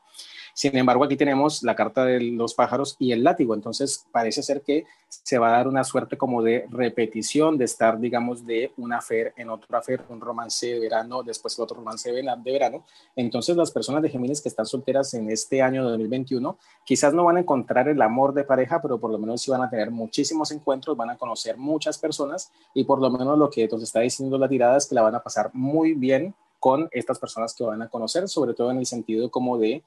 Sin 0.57 0.75
embargo, 0.75 1.03
aquí 1.03 1.15
tenemos 1.15 1.61
la 1.61 1.75
carta 1.75 2.03
de 2.03 2.19
los 2.19 2.55
pájaros 2.55 2.95
y 2.97 3.11
el 3.11 3.23
látigo. 3.23 3.53
Entonces, 3.53 4.07
parece 4.11 4.41
ser 4.41 4.63
que 4.63 4.85
se 5.07 5.37
va 5.37 5.49
a 5.49 5.51
dar 5.51 5.67
una 5.67 5.83
suerte 5.83 6.17
como 6.17 6.41
de 6.41 6.65
repetición, 6.71 7.59
de 7.59 7.65
estar, 7.65 7.99
digamos, 7.99 8.43
de 8.43 8.71
una 8.75 8.99
fer 8.99 9.35
en 9.37 9.51
otra 9.51 9.83
fer, 9.83 10.03
un 10.09 10.19
romance 10.19 10.65
de 10.65 10.79
verano, 10.79 11.21
después 11.21 11.59
otro 11.59 11.77
romance 11.77 12.11
de 12.11 12.23
verano. 12.43 12.85
Entonces, 13.15 13.55
las 13.55 13.69
personas 13.69 14.01
de 14.01 14.09
Géminis 14.09 14.41
que 14.41 14.49
están 14.49 14.65
solteras 14.65 15.13
en 15.13 15.29
este 15.29 15.61
año 15.61 15.83
2021, 15.83 16.57
quizás 16.83 17.13
no 17.13 17.25
van 17.25 17.37
a 17.37 17.41
encontrar 17.41 17.87
el 17.87 18.01
amor 18.01 18.33
de 18.33 18.43
pareja, 18.43 18.81
pero 18.81 18.99
por 18.99 19.11
lo 19.11 19.19
menos 19.19 19.43
sí 19.43 19.51
van 19.51 19.61
a 19.61 19.69
tener 19.69 19.91
muchísimos 19.91 20.49
encuentros, 20.49 20.97
van 20.97 21.11
a 21.11 21.17
conocer 21.17 21.55
muchas 21.57 21.99
personas 21.99 22.51
y 22.73 22.83
por 22.83 22.99
lo 22.99 23.11
menos 23.11 23.37
lo 23.37 23.51
que 23.51 23.67
nos 23.67 23.83
está 23.83 23.99
diciendo 23.99 24.39
la 24.39 24.49
tirada 24.49 24.77
es 24.77 24.87
que 24.87 24.95
la 24.95 25.03
van 25.03 25.13
a 25.13 25.21
pasar 25.21 25.51
muy 25.53 25.93
bien 25.93 26.33
con 26.59 26.89
estas 26.91 27.19
personas 27.19 27.53
que 27.53 27.63
van 27.63 27.83
a 27.83 27.89
conocer, 27.89 28.27
sobre 28.27 28.55
todo 28.55 28.71
en 28.71 28.79
el 28.79 28.87
sentido 28.87 29.29
como 29.29 29.59
de 29.59 29.83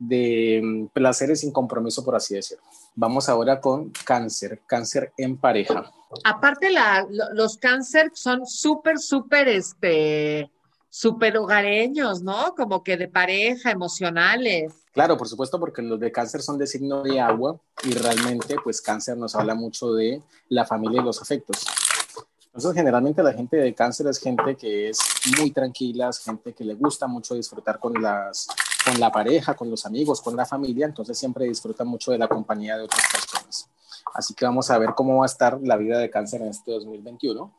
de 0.00 0.60
mm, 0.64 0.86
placeres 0.86 1.40
sin 1.40 1.52
compromiso, 1.52 2.04
por 2.04 2.16
así 2.16 2.34
decirlo. 2.34 2.64
Vamos 2.96 3.28
ahora 3.28 3.60
con 3.60 3.92
cáncer, 4.04 4.62
cáncer 4.66 5.12
en 5.16 5.36
pareja. 5.36 5.92
Aparte, 6.24 6.70
la, 6.70 7.06
los 7.34 7.56
cáncer 7.56 8.10
son 8.14 8.46
súper, 8.46 8.98
súper, 8.98 9.46
este, 9.46 10.50
súper 10.88 11.36
hogareños, 11.36 12.22
¿no? 12.22 12.54
Como 12.56 12.82
que 12.82 12.96
de 12.96 13.06
pareja, 13.06 13.70
emocionales. 13.70 14.72
Claro, 14.92 15.16
por 15.16 15.28
supuesto, 15.28 15.60
porque 15.60 15.82
los 15.82 16.00
de 16.00 16.10
cáncer 16.10 16.42
son 16.42 16.58
de 16.58 16.66
signo 16.66 17.02
de 17.02 17.20
agua 17.20 17.60
y 17.84 17.92
realmente, 17.92 18.56
pues 18.64 18.80
cáncer 18.80 19.16
nos 19.16 19.36
habla 19.36 19.54
mucho 19.54 19.92
de 19.92 20.20
la 20.48 20.64
familia 20.64 21.00
y 21.00 21.04
los 21.04 21.22
afectos. 21.22 21.64
Entonces, 22.46 22.74
generalmente 22.74 23.22
la 23.22 23.32
gente 23.32 23.56
de 23.58 23.72
cáncer 23.72 24.08
es 24.08 24.18
gente 24.18 24.56
que 24.56 24.88
es 24.88 24.98
muy 25.38 25.52
tranquila, 25.52 26.08
es 26.08 26.18
gente 26.18 26.52
que 26.52 26.64
le 26.64 26.74
gusta 26.74 27.06
mucho 27.06 27.36
disfrutar 27.36 27.78
con, 27.78 28.02
las, 28.02 28.48
con 28.84 29.00
la 29.00 29.10
pareja, 29.10 29.54
con 29.54 29.70
los 29.70 29.86
amigos, 29.86 30.20
con 30.20 30.36
la 30.36 30.46
familia, 30.46 30.86
entonces 30.86 31.18
siempre 31.18 31.46
disfruta 31.46 31.84
mucho 31.84 32.12
de 32.12 32.18
la 32.18 32.28
compañía 32.28 32.76
de 32.76 32.84
otras 32.84 33.02
personas. 33.12 33.68
Así 34.14 34.34
que 34.34 34.44
vamos 34.44 34.70
a 34.70 34.78
ver 34.78 34.90
cómo 34.94 35.18
va 35.18 35.24
a 35.24 35.26
estar 35.26 35.58
la 35.62 35.76
vida 35.76 35.98
de 35.98 36.10
cáncer 36.10 36.42
en 36.42 36.48
este 36.48 36.72
2021 36.72 37.52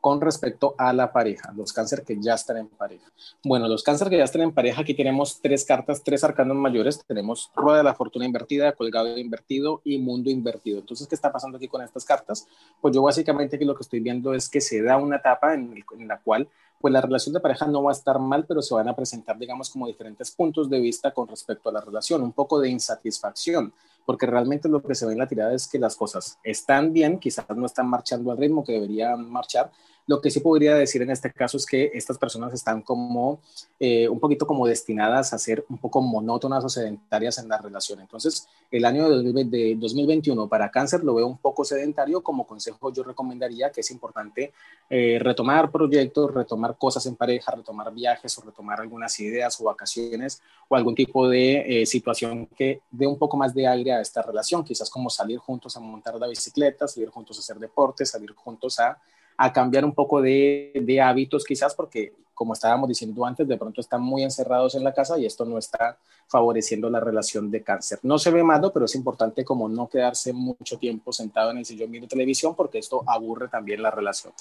con 0.00 0.20
respecto 0.20 0.74
a 0.78 0.92
la 0.92 1.12
pareja, 1.12 1.52
los 1.54 1.72
cáncer 1.72 2.04
que 2.04 2.16
ya 2.20 2.34
están 2.34 2.56
en 2.56 2.68
pareja. 2.68 3.06
Bueno, 3.44 3.68
los 3.68 3.82
cáncer 3.82 4.08
que 4.08 4.16
ya 4.16 4.24
están 4.24 4.40
en 4.42 4.52
pareja, 4.52 4.80
aquí 4.80 4.94
tenemos 4.94 5.40
tres 5.42 5.64
cartas, 5.64 6.02
tres 6.02 6.24
arcanos 6.24 6.56
mayores. 6.56 7.04
Tenemos 7.06 7.50
Rueda 7.54 7.78
de 7.78 7.84
la 7.84 7.94
Fortuna 7.94 8.24
invertida, 8.24 8.72
Colgado 8.72 9.18
invertido 9.18 9.82
y 9.84 9.98
Mundo 9.98 10.30
invertido. 10.30 10.78
Entonces, 10.78 11.06
¿qué 11.06 11.14
está 11.14 11.30
pasando 11.30 11.58
aquí 11.58 11.68
con 11.68 11.82
estas 11.82 12.04
cartas? 12.04 12.48
Pues 12.80 12.94
yo 12.94 13.02
básicamente 13.02 13.56
aquí 13.56 13.64
lo 13.64 13.74
que 13.74 13.82
estoy 13.82 14.00
viendo 14.00 14.32
es 14.32 14.48
que 14.48 14.62
se 14.62 14.82
da 14.82 14.96
una 14.96 15.16
etapa 15.16 15.52
en, 15.52 15.84
en 15.98 16.08
la 16.08 16.18
cual 16.18 16.48
pues 16.80 16.92
la 16.92 17.00
relación 17.00 17.34
de 17.34 17.40
pareja 17.40 17.66
no 17.66 17.82
va 17.82 17.90
a 17.90 17.92
estar 17.92 18.18
mal, 18.18 18.46
pero 18.46 18.62
se 18.62 18.74
van 18.74 18.88
a 18.88 18.96
presentar, 18.96 19.38
digamos, 19.38 19.68
como 19.68 19.86
diferentes 19.86 20.30
puntos 20.30 20.70
de 20.70 20.80
vista 20.80 21.12
con 21.12 21.28
respecto 21.28 21.68
a 21.68 21.72
la 21.72 21.80
relación, 21.80 22.22
un 22.22 22.32
poco 22.32 22.58
de 22.58 22.70
insatisfacción, 22.70 23.72
porque 24.06 24.26
realmente 24.26 24.68
lo 24.68 24.82
que 24.82 24.94
se 24.94 25.04
ve 25.04 25.12
en 25.12 25.18
la 25.18 25.28
tirada 25.28 25.52
es 25.52 25.68
que 25.68 25.78
las 25.78 25.94
cosas 25.94 26.38
están 26.42 26.92
bien, 26.92 27.18
quizás 27.18 27.44
no 27.54 27.66
están 27.66 27.86
marchando 27.86 28.32
al 28.32 28.38
ritmo 28.38 28.64
que 28.64 28.72
deberían 28.72 29.30
marchar, 29.30 29.70
lo 30.10 30.20
que 30.20 30.32
sí 30.32 30.40
podría 30.40 30.74
decir 30.74 31.02
en 31.02 31.10
este 31.10 31.32
caso 31.32 31.56
es 31.56 31.64
que 31.64 31.92
estas 31.94 32.18
personas 32.18 32.52
están 32.52 32.82
como 32.82 33.38
eh, 33.78 34.08
un 34.08 34.18
poquito 34.18 34.44
como 34.44 34.66
destinadas 34.66 35.32
a 35.32 35.38
ser 35.38 35.64
un 35.68 35.78
poco 35.78 36.02
monótonas 36.02 36.64
o 36.64 36.68
sedentarias 36.68 37.38
en 37.38 37.48
la 37.48 37.58
relación. 37.58 38.00
Entonces, 38.00 38.48
el 38.72 38.84
año 38.86 39.08
de 39.08 39.76
2021 39.76 40.48
para 40.48 40.68
cáncer 40.68 41.04
lo 41.04 41.14
veo 41.14 41.28
un 41.28 41.38
poco 41.38 41.64
sedentario. 41.64 42.24
Como 42.24 42.44
consejo 42.44 42.92
yo 42.92 43.04
recomendaría 43.04 43.70
que 43.70 43.82
es 43.82 43.90
importante 43.92 44.52
eh, 44.88 45.20
retomar 45.20 45.70
proyectos, 45.70 46.34
retomar 46.34 46.76
cosas 46.76 47.06
en 47.06 47.14
pareja, 47.14 47.52
retomar 47.52 47.94
viajes 47.94 48.36
o 48.36 48.42
retomar 48.42 48.80
algunas 48.80 49.20
ideas 49.20 49.60
o 49.60 49.64
vacaciones 49.64 50.42
o 50.68 50.74
algún 50.74 50.96
tipo 50.96 51.28
de 51.28 51.82
eh, 51.82 51.86
situación 51.86 52.46
que 52.46 52.80
dé 52.90 53.06
un 53.06 53.16
poco 53.16 53.36
más 53.36 53.54
de 53.54 53.68
aire 53.68 53.92
a 53.92 54.00
esta 54.00 54.22
relación. 54.22 54.64
Quizás 54.64 54.90
como 54.90 55.08
salir 55.08 55.38
juntos 55.38 55.76
a 55.76 55.80
montar 55.80 56.16
la 56.16 56.26
bicicleta, 56.26 56.88
salir 56.88 57.10
juntos 57.10 57.36
a 57.36 57.40
hacer 57.42 57.60
deporte, 57.60 58.04
salir 58.04 58.34
juntos 58.34 58.80
a 58.80 58.98
a 59.42 59.50
cambiar 59.54 59.86
un 59.86 59.94
poco 59.94 60.20
de, 60.20 60.70
de, 60.74 61.00
hábitos 61.00 61.46
quizás 61.46 61.74
porque, 61.74 62.12
como 62.34 62.52
estábamos 62.52 62.90
diciendo 62.90 63.24
antes, 63.24 63.48
de 63.48 63.56
pronto 63.56 63.80
están 63.80 64.02
muy 64.02 64.22
encerrados 64.22 64.74
en 64.74 64.84
la 64.84 64.92
casa 64.92 65.18
y 65.18 65.24
esto 65.24 65.46
no 65.46 65.56
está 65.56 65.96
favoreciendo 66.28 66.90
la 66.90 67.00
relación 67.00 67.50
de 67.50 67.62
cáncer. 67.62 68.00
No 68.02 68.18
se 68.18 68.30
ve 68.30 68.42
malo, 68.42 68.70
pero 68.70 68.84
es 68.84 68.94
importante 68.94 69.42
como 69.42 69.66
no 69.66 69.88
quedarse 69.88 70.34
mucho 70.34 70.76
tiempo 70.76 71.10
sentado 71.10 71.52
en 71.52 71.56
el 71.56 71.64
sillón 71.64 71.90
viendo 71.90 72.06
televisión 72.06 72.54
porque 72.54 72.80
esto 72.80 73.02
aburre 73.06 73.48
también 73.48 73.82
la 73.82 73.90
relación. 73.90 74.34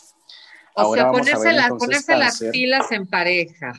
O 0.73 0.81
Ahora 0.81 1.03
sea, 1.03 1.11
ponerse, 1.13 1.53
las, 1.53 1.69
ponerse 1.69 2.17
las 2.17 2.39
pilas 2.51 2.91
en 2.91 3.07
pareja. 3.07 3.71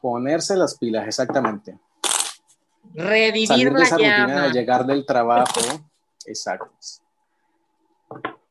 Ponerse 0.00 0.56
las 0.56 0.78
pilas, 0.78 1.06
exactamente. 1.06 1.78
Revivir 2.94 3.46
Salir 3.46 3.74
de 3.74 3.82
esa 3.82 3.96
rutina 3.96 4.44
de 4.44 4.52
llegar 4.52 4.86
del 4.86 5.04
trabajo, 5.04 5.60
exacto 6.24 6.70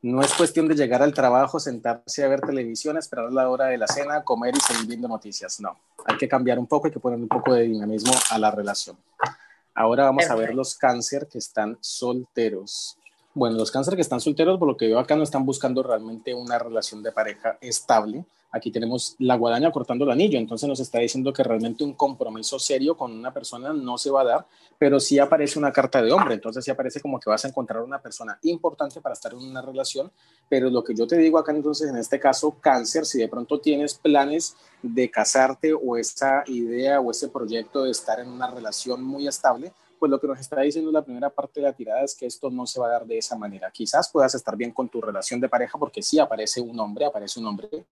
no 0.01 0.21
es 0.21 0.33
cuestión 0.33 0.67
de 0.67 0.75
llegar 0.75 1.01
al 1.01 1.13
trabajo, 1.13 1.59
sentarse 1.59 2.23
a 2.23 2.27
ver 2.27 2.41
televisión, 2.41 2.97
esperar 2.97 3.31
la 3.31 3.49
hora 3.49 3.65
de 3.65 3.77
la 3.77 3.88
cena, 3.88 4.23
comer 4.23 4.55
y 4.55 4.59
seguir 4.59 4.88
viendo 4.88 5.07
noticias. 5.07 5.59
No, 5.59 5.77
hay 6.05 6.17
que 6.17 6.27
cambiar 6.27 6.57
un 6.57 6.67
poco, 6.67 6.88
hay 6.88 6.93
que 6.93 6.99
poner 6.99 7.19
un 7.19 7.27
poco 7.27 7.53
de 7.53 7.63
dinamismo 7.63 8.13
a 8.31 8.39
la 8.39 8.51
relación. 8.51 8.97
Ahora 9.73 10.05
vamos 10.05 10.29
a 10.29 10.35
ver 10.35 10.53
los 10.53 10.75
cáncer 10.75 11.27
que 11.27 11.38
están 11.38 11.77
solteros. 11.81 12.97
Bueno, 13.33 13.57
los 13.57 13.71
cáncer 13.71 13.95
que 13.95 14.01
están 14.01 14.19
solteros, 14.19 14.57
por 14.57 14.67
lo 14.67 14.77
que 14.77 14.88
veo 14.88 14.99
acá, 14.99 15.15
no 15.15 15.23
están 15.23 15.45
buscando 15.45 15.83
realmente 15.83 16.33
una 16.33 16.59
relación 16.59 17.03
de 17.03 17.12
pareja 17.12 17.57
estable, 17.62 18.25
aquí 18.51 18.71
tenemos 18.71 19.15
la 19.19 19.35
guadaña 19.35 19.71
cortando 19.71 20.05
el 20.05 20.12
anillo, 20.12 20.39
entonces 20.39 20.67
nos 20.67 20.79
está 20.79 20.99
diciendo 20.99 21.31
que 21.31 21.43
realmente 21.43 21.83
un 21.83 21.93
compromiso 21.93 22.57
serio 22.59 22.97
con 22.97 23.12
una 23.12 23.33
persona 23.33 23.73
no 23.73 23.97
se 23.97 24.09
va 24.09 24.21
a 24.21 24.25
dar, 24.25 24.47
pero 24.77 24.99
sí 24.99 25.19
aparece 25.19 25.59
una 25.59 25.71
carta 25.71 26.01
de 26.01 26.12
hombre, 26.12 26.35
entonces 26.35 26.63
sí 26.65 26.71
aparece 26.71 26.99
como 26.99 27.19
que 27.19 27.29
vas 27.29 27.45
a 27.45 27.49
encontrar 27.49 27.83
una 27.83 28.01
persona 28.01 28.39
importante 28.43 29.01
para 29.01 29.13
estar 29.13 29.33
en 29.33 29.39
una 29.39 29.62
relación, 29.62 30.12
pero 30.47 30.69
lo 30.69 30.83
que 30.83 30.95
yo 30.95 31.05
te 31.05 31.17
digo 31.17 31.38
acá 31.38 31.51
entonces 31.51 31.89
en 31.89 31.97
este 31.97 32.19
caso, 32.19 32.57
cáncer, 32.59 33.05
si 33.05 33.19
de 33.19 33.27
pronto 33.27 33.59
tienes 33.59 33.93
planes 33.93 34.55
de 34.81 35.09
casarte 35.12 35.73
o 35.73 35.97
esa 35.97 36.43
idea 36.47 36.99
o 36.99 37.12
ese 37.12 37.29
proyecto 37.29 37.83
de 37.83 37.91
estar 37.91 38.19
en 38.19 38.29
una 38.29 38.49
relación 38.49 39.03
muy 39.03 39.27
estable, 39.27 39.73
pues 39.99 40.09
lo 40.09 40.19
que 40.19 40.27
nos 40.27 40.39
está 40.39 40.62
diciendo 40.62 40.91
la 40.91 41.03
primera 41.03 41.29
parte 41.29 41.59
de 41.59 41.67
la 41.67 41.73
tirada 41.73 42.01
es 42.03 42.15
que 42.15 42.25
esto 42.25 42.49
no 42.49 42.65
se 42.65 42.79
va 42.79 42.88
a 42.88 42.91
dar 42.91 43.05
de 43.05 43.17
esa 43.17 43.35
manera. 43.35 43.69
Quizás 43.69 44.09
puedas 44.09 44.33
estar 44.33 44.55
bien 44.55 44.71
con 44.71 44.88
tu 44.88 45.01
relación 45.01 45.41
de 45.41 45.49
pareja 45.49 45.77
porque 45.77 46.01
sí 46.01 46.17
aparece 46.19 46.62
un 46.62 46.79
hombre, 46.79 47.05
aparece 47.05 47.39
un 47.39 47.47
hombre 47.47 47.85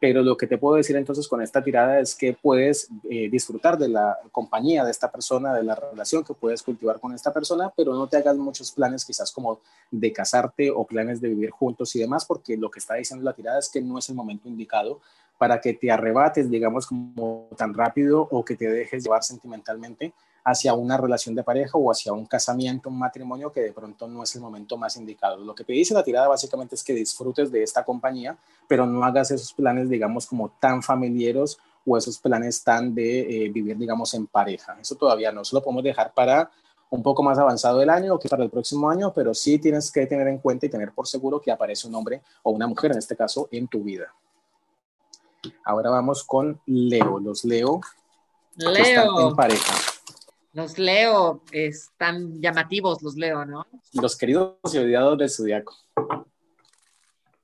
pero 0.00 0.22
lo 0.22 0.36
que 0.38 0.46
te 0.46 0.56
puedo 0.56 0.76
decir 0.76 0.96
entonces 0.96 1.28
con 1.28 1.42
esta 1.42 1.62
tirada 1.62 2.00
es 2.00 2.14
que 2.14 2.32
puedes 2.32 2.88
eh, 3.08 3.28
disfrutar 3.30 3.76
de 3.76 3.88
la 3.88 4.18
compañía 4.32 4.82
de 4.82 4.90
esta 4.90 5.12
persona, 5.12 5.54
de 5.54 5.62
la 5.62 5.74
relación 5.74 6.24
que 6.24 6.32
puedes 6.32 6.62
cultivar 6.62 6.98
con 6.98 7.12
esta 7.12 7.34
persona, 7.34 7.70
pero 7.76 7.92
no 7.92 8.08
te 8.08 8.16
hagas 8.16 8.36
muchos 8.36 8.72
planes 8.72 9.04
quizás 9.04 9.30
como 9.30 9.60
de 9.90 10.10
casarte 10.10 10.70
o 10.70 10.86
planes 10.86 11.20
de 11.20 11.28
vivir 11.28 11.50
juntos 11.50 11.94
y 11.94 12.00
demás, 12.00 12.24
porque 12.24 12.56
lo 12.56 12.70
que 12.70 12.78
está 12.78 12.94
diciendo 12.94 13.22
la 13.22 13.34
tirada 13.34 13.58
es 13.58 13.68
que 13.68 13.82
no 13.82 13.98
es 13.98 14.08
el 14.08 14.14
momento 14.14 14.48
indicado 14.48 15.00
para 15.36 15.60
que 15.60 15.74
te 15.74 15.90
arrebates, 15.90 16.50
digamos, 16.50 16.86
como 16.86 17.48
tan 17.56 17.74
rápido 17.74 18.26
o 18.30 18.42
que 18.42 18.56
te 18.56 18.70
dejes 18.70 19.04
llevar 19.04 19.22
sentimentalmente 19.22 20.14
hacia 20.44 20.74
una 20.74 20.96
relación 20.96 21.34
de 21.34 21.42
pareja 21.42 21.78
o 21.78 21.90
hacia 21.90 22.12
un 22.12 22.26
casamiento, 22.26 22.88
un 22.88 22.98
matrimonio 22.98 23.52
que 23.52 23.60
de 23.60 23.72
pronto 23.72 24.08
no 24.08 24.22
es 24.22 24.34
el 24.34 24.40
momento 24.40 24.76
más 24.76 24.96
indicado. 24.96 25.38
Lo 25.38 25.54
que 25.54 25.64
te 25.64 25.72
dice 25.72 25.94
la 25.94 26.02
tirada 26.02 26.28
básicamente 26.28 26.74
es 26.74 26.84
que 26.84 26.94
disfrutes 26.94 27.50
de 27.50 27.62
esta 27.62 27.84
compañía, 27.84 28.36
pero 28.68 28.86
no 28.86 29.04
hagas 29.04 29.30
esos 29.30 29.52
planes, 29.52 29.88
digamos, 29.88 30.26
como 30.26 30.50
tan 30.60 30.82
familiares 30.82 31.58
o 31.86 31.96
esos 31.96 32.18
planes 32.18 32.62
tan 32.62 32.94
de 32.94 33.44
eh, 33.44 33.48
vivir, 33.50 33.76
digamos, 33.76 34.14
en 34.14 34.26
pareja. 34.26 34.76
Eso 34.80 34.94
todavía 34.94 35.32
no, 35.32 35.42
eso 35.42 35.56
lo 35.56 35.62
podemos 35.62 35.84
dejar 35.84 36.12
para 36.12 36.50
un 36.90 37.02
poco 37.02 37.22
más 37.22 37.38
avanzado 37.38 37.78
del 37.78 37.88
año 37.88 38.14
o 38.14 38.18
que 38.18 38.28
para 38.28 38.42
el 38.42 38.50
próximo 38.50 38.90
año, 38.90 39.12
pero 39.14 39.32
sí 39.32 39.58
tienes 39.58 39.90
que 39.92 40.06
tener 40.06 40.26
en 40.28 40.38
cuenta 40.38 40.66
y 40.66 40.68
tener 40.68 40.92
por 40.92 41.06
seguro 41.06 41.40
que 41.40 41.52
aparece 41.52 41.86
un 41.86 41.94
hombre 41.94 42.22
o 42.42 42.50
una 42.50 42.66
mujer, 42.66 42.92
en 42.92 42.98
este 42.98 43.16
caso, 43.16 43.48
en 43.52 43.68
tu 43.68 43.82
vida. 43.82 44.12
Ahora 45.64 45.90
vamos 45.90 46.24
con 46.24 46.60
Leo. 46.66 47.18
Los 47.20 47.44
Leo, 47.44 47.80
Leo. 48.56 48.72
están 48.74 49.28
en 49.28 49.36
pareja. 49.36 49.74
Los 50.52 50.78
leo, 50.78 51.42
están 51.52 52.40
llamativos, 52.40 53.02
los 53.02 53.14
leo, 53.14 53.44
¿no? 53.44 53.66
Los 53.92 54.16
queridos 54.16 54.56
y 54.72 54.78
odiados 54.78 55.16
del 55.16 55.30
zodiaco. 55.30 55.76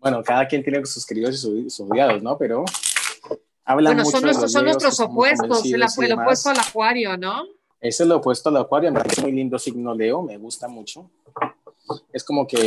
Bueno, 0.01 0.23
cada 0.25 0.47
quien 0.49 0.63
tiene 0.63 0.85
sus 0.87 1.07
queridos 1.07 1.35
y 1.37 1.39
sus 1.71 1.81
odiados, 1.81 2.23
¿no? 2.23 2.37
Pero 2.37 2.65
hablan 3.65 3.95
bueno, 3.95 4.11
son, 4.11 4.23
nuestros, 4.23 4.51
son 4.51 4.65
nuestros 4.65 4.99
opuestos, 5.01 5.65
el, 5.67 5.83
el 6.05 6.13
opuesto 6.13 6.51
al 6.51 6.59
acuario, 6.59 7.17
¿no? 7.17 7.45
Ese 7.81 8.03
es 8.03 8.09
lo 8.09 8.17
opuesto 8.17 8.49
al 8.49 8.57
acuario, 8.57 8.91
me 8.91 9.01
parece 9.01 9.23
muy 9.23 9.33
lindo 9.33 9.59
signo 9.59 9.95
Leo, 9.95 10.23
me 10.23 10.37
gusta 10.39 10.67
mucho. 10.67 11.11
Es 12.13 12.25
como 12.25 12.47
que 12.47 12.59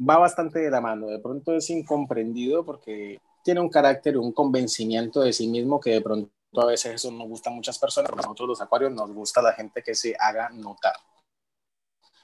va 0.00 0.18
bastante 0.18 0.60
de 0.60 0.70
la 0.70 0.80
mano, 0.80 1.08
de 1.08 1.18
pronto 1.18 1.54
es 1.54 1.68
incomprendido 1.68 2.64
porque 2.64 3.20
tiene 3.42 3.60
un 3.60 3.68
carácter, 3.68 4.16
un 4.16 4.32
convencimiento 4.32 5.20
de 5.20 5.32
sí 5.32 5.48
mismo 5.48 5.78
que 5.78 5.90
de 5.90 6.00
pronto 6.00 6.30
a 6.62 6.66
veces 6.66 6.94
eso 6.94 7.10
nos 7.10 7.28
gusta 7.28 7.50
a 7.50 7.52
muchas 7.52 7.78
personas, 7.78 8.10
pero 8.10 8.22
a 8.22 8.26
nosotros 8.26 8.48
los 8.48 8.60
acuarios 8.60 8.92
nos 8.92 9.10
gusta 9.12 9.42
la 9.42 9.52
gente 9.52 9.82
que 9.82 9.94
se 9.94 10.16
haga 10.18 10.48
notar, 10.50 10.94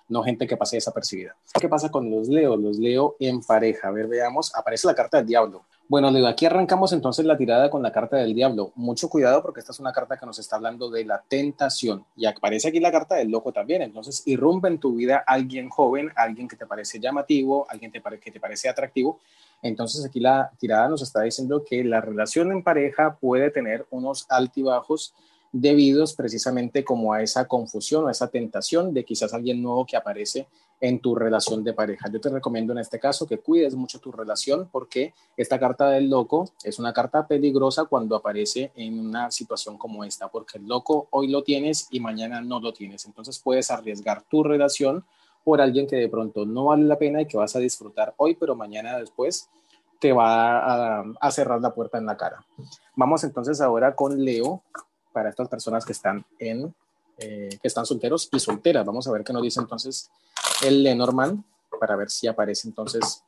no 0.09 0.23
gente 0.23 0.47
que 0.47 0.57
pase 0.57 0.77
desapercibida. 0.77 1.37
¿Qué 1.61 1.69
pasa 1.69 1.89
con 1.89 2.11
los 2.11 2.29
Leo? 2.29 2.57
Los 2.57 2.79
Leo 2.79 3.17
en 3.21 3.41
pareja. 3.43 3.89
A 3.89 3.91
ver, 3.93 4.09
veamos, 4.09 4.55
aparece 4.55 4.87
la 4.87 4.95
carta 4.95 5.19
del 5.19 5.27
diablo. 5.27 5.65
Bueno, 5.89 6.11
Leo, 6.11 6.27
aquí 6.27 6.47
arrancamos 6.47 6.93
entonces 6.93 7.25
la 7.25 7.37
tirada 7.37 7.71
con 7.71 7.83
la 7.83 7.91
carta 7.91 8.17
del 8.17 8.35
diablo. 8.35 8.73
Mucho 8.75 9.09
cuidado 9.09 9.43
porque 9.43 9.61
esta 9.61 9.73
es 9.73 9.81
una 9.81 9.93
carta 9.93 10.17
que 10.17 10.27
nos 10.27 10.39
está 10.39 10.57
hablando 10.57 10.91
de 10.91 11.05
la 11.05 11.23
tentación. 11.27 12.05
Y 12.17 12.27
aparece 12.27 12.69
aquí 12.69 12.81
la 12.81 12.93
carta 12.93 13.17
del 13.17 13.29
loco 13.29 13.53
también. 13.53 13.83
Entonces, 13.83 14.23
irrumpe 14.27 14.69
en 14.69 14.79
tu 14.79 14.95
vida 14.95 15.25
alguien 15.27 15.69
joven, 15.69 16.13
alguien 16.15 16.47
que 16.47 16.57
te 16.57 16.67
parece 16.67 17.01
llamativo, 17.01 17.67
alguien 17.69 17.91
que 17.93 18.31
te 18.31 18.41
parece 18.41 18.69
atractivo. 18.69 19.21
Entonces, 19.63 20.05
aquí 20.05 20.21
la 20.21 20.51
tirada 20.59 20.89
nos 20.89 21.03
está 21.03 21.23
diciendo 21.23 21.65
que 21.65 21.85
la 21.85 22.01
relación 22.01 22.51
en 22.53 22.63
pareja 22.63 23.17
puede 23.21 23.51
tener 23.51 23.87
unos 23.91 24.27
altibajos 24.31 25.15
debidos 25.53 26.15
precisamente 26.15 26.85
como 26.85 27.13
a 27.13 27.23
esa 27.23 27.47
confusión 27.47 28.05
o 28.05 28.09
a 28.09 28.13
esa 28.13 28.29
tentación 28.29 28.95
de 28.95 29.05
quizás 29.05 29.35
alguien 29.35 29.63
nuevo 29.63 29.85
que 29.85 29.97
aparece 29.97 30.47
en 30.81 30.99
tu 30.99 31.15
relación 31.15 31.63
de 31.63 31.75
pareja. 31.75 32.09
Yo 32.11 32.21
te 32.21 32.31
recomiendo 32.31 32.73
en 32.73 32.79
este 32.79 32.99
caso 32.99 33.27
que 33.27 33.39
cuides 33.39 33.75
mucho 33.75 34.01
tu 34.01 34.11
relación 34.13 34.69
porque 34.71 35.13
esta 35.37 35.59
carta 35.59 35.91
del 35.91 36.09
loco 36.09 36.51
es 36.65 36.79
una 36.79 36.93
carta 36.93 37.27
peligrosa 37.27 37.85
cuando 37.85 38.17
aparece 38.17 38.73
en 38.77 38.99
una 38.99 39.31
situación 39.31 39.77
como 39.77 40.05
esta, 40.05 40.29
porque 40.29 40.59
el 40.59 40.67
loco 40.67 41.09
hoy 41.11 41.29
lo 41.29 41.43
tienes 41.43 41.89
y 41.91 42.01
mañana 42.01 42.41
no 42.41 42.61
lo 42.61 42.73
tienes. 42.73 43.05
Entonces 43.05 43.39
puedes 43.39 43.71
arriesgar 43.71 44.23
tu 44.23 44.43
relación 44.43 45.05
por 45.45 45.61
alguien 45.61 45.87
que 45.87 45.97
de 45.97 46.09
pronto 46.09 46.45
no 46.45 46.67
vale 46.67 46.85
la 46.85 46.99
pena 46.99 47.23
y 47.23 47.27
que 47.27 47.37
vas 47.37 47.55
a 47.57 47.59
disfrutar 47.59 48.15
hoy, 48.17 48.35
pero 48.35 48.55
mañana 48.55 48.99
después 48.99 49.49
te 49.99 50.13
va 50.13 51.01
a, 51.21 51.31
cerrar 51.31 51.61
la 51.61 51.75
puerta 51.75 51.99
en 51.99 52.07
la 52.07 52.17
cara. 52.17 52.45
Vamos 52.97 53.23
entonces 53.23 53.61
ahora 53.61 53.95
con 53.95 54.25
Leo 54.25 54.63
para 55.13 55.29
estas 55.29 55.49
personas 55.49 55.85
que 55.85 55.93
están 55.93 56.25
en 56.39 56.75
eh, 57.19 57.51
que 57.61 57.69
están 57.69 57.85
solteros 57.85 58.31
y 58.33 58.39
solteras. 58.41 58.87
Vamos 58.87 59.07
a 59.07 59.13
ver 59.13 59.23
qué 59.23 59.33
nos 59.35 59.43
dice 59.43 59.61
entonces 59.61 60.11
el 60.65 60.83
Lenormand 60.83 61.45
para 61.79 61.95
ver 61.95 62.09
si 62.11 62.27
aparece 62.27 62.67
entonces 62.67 63.23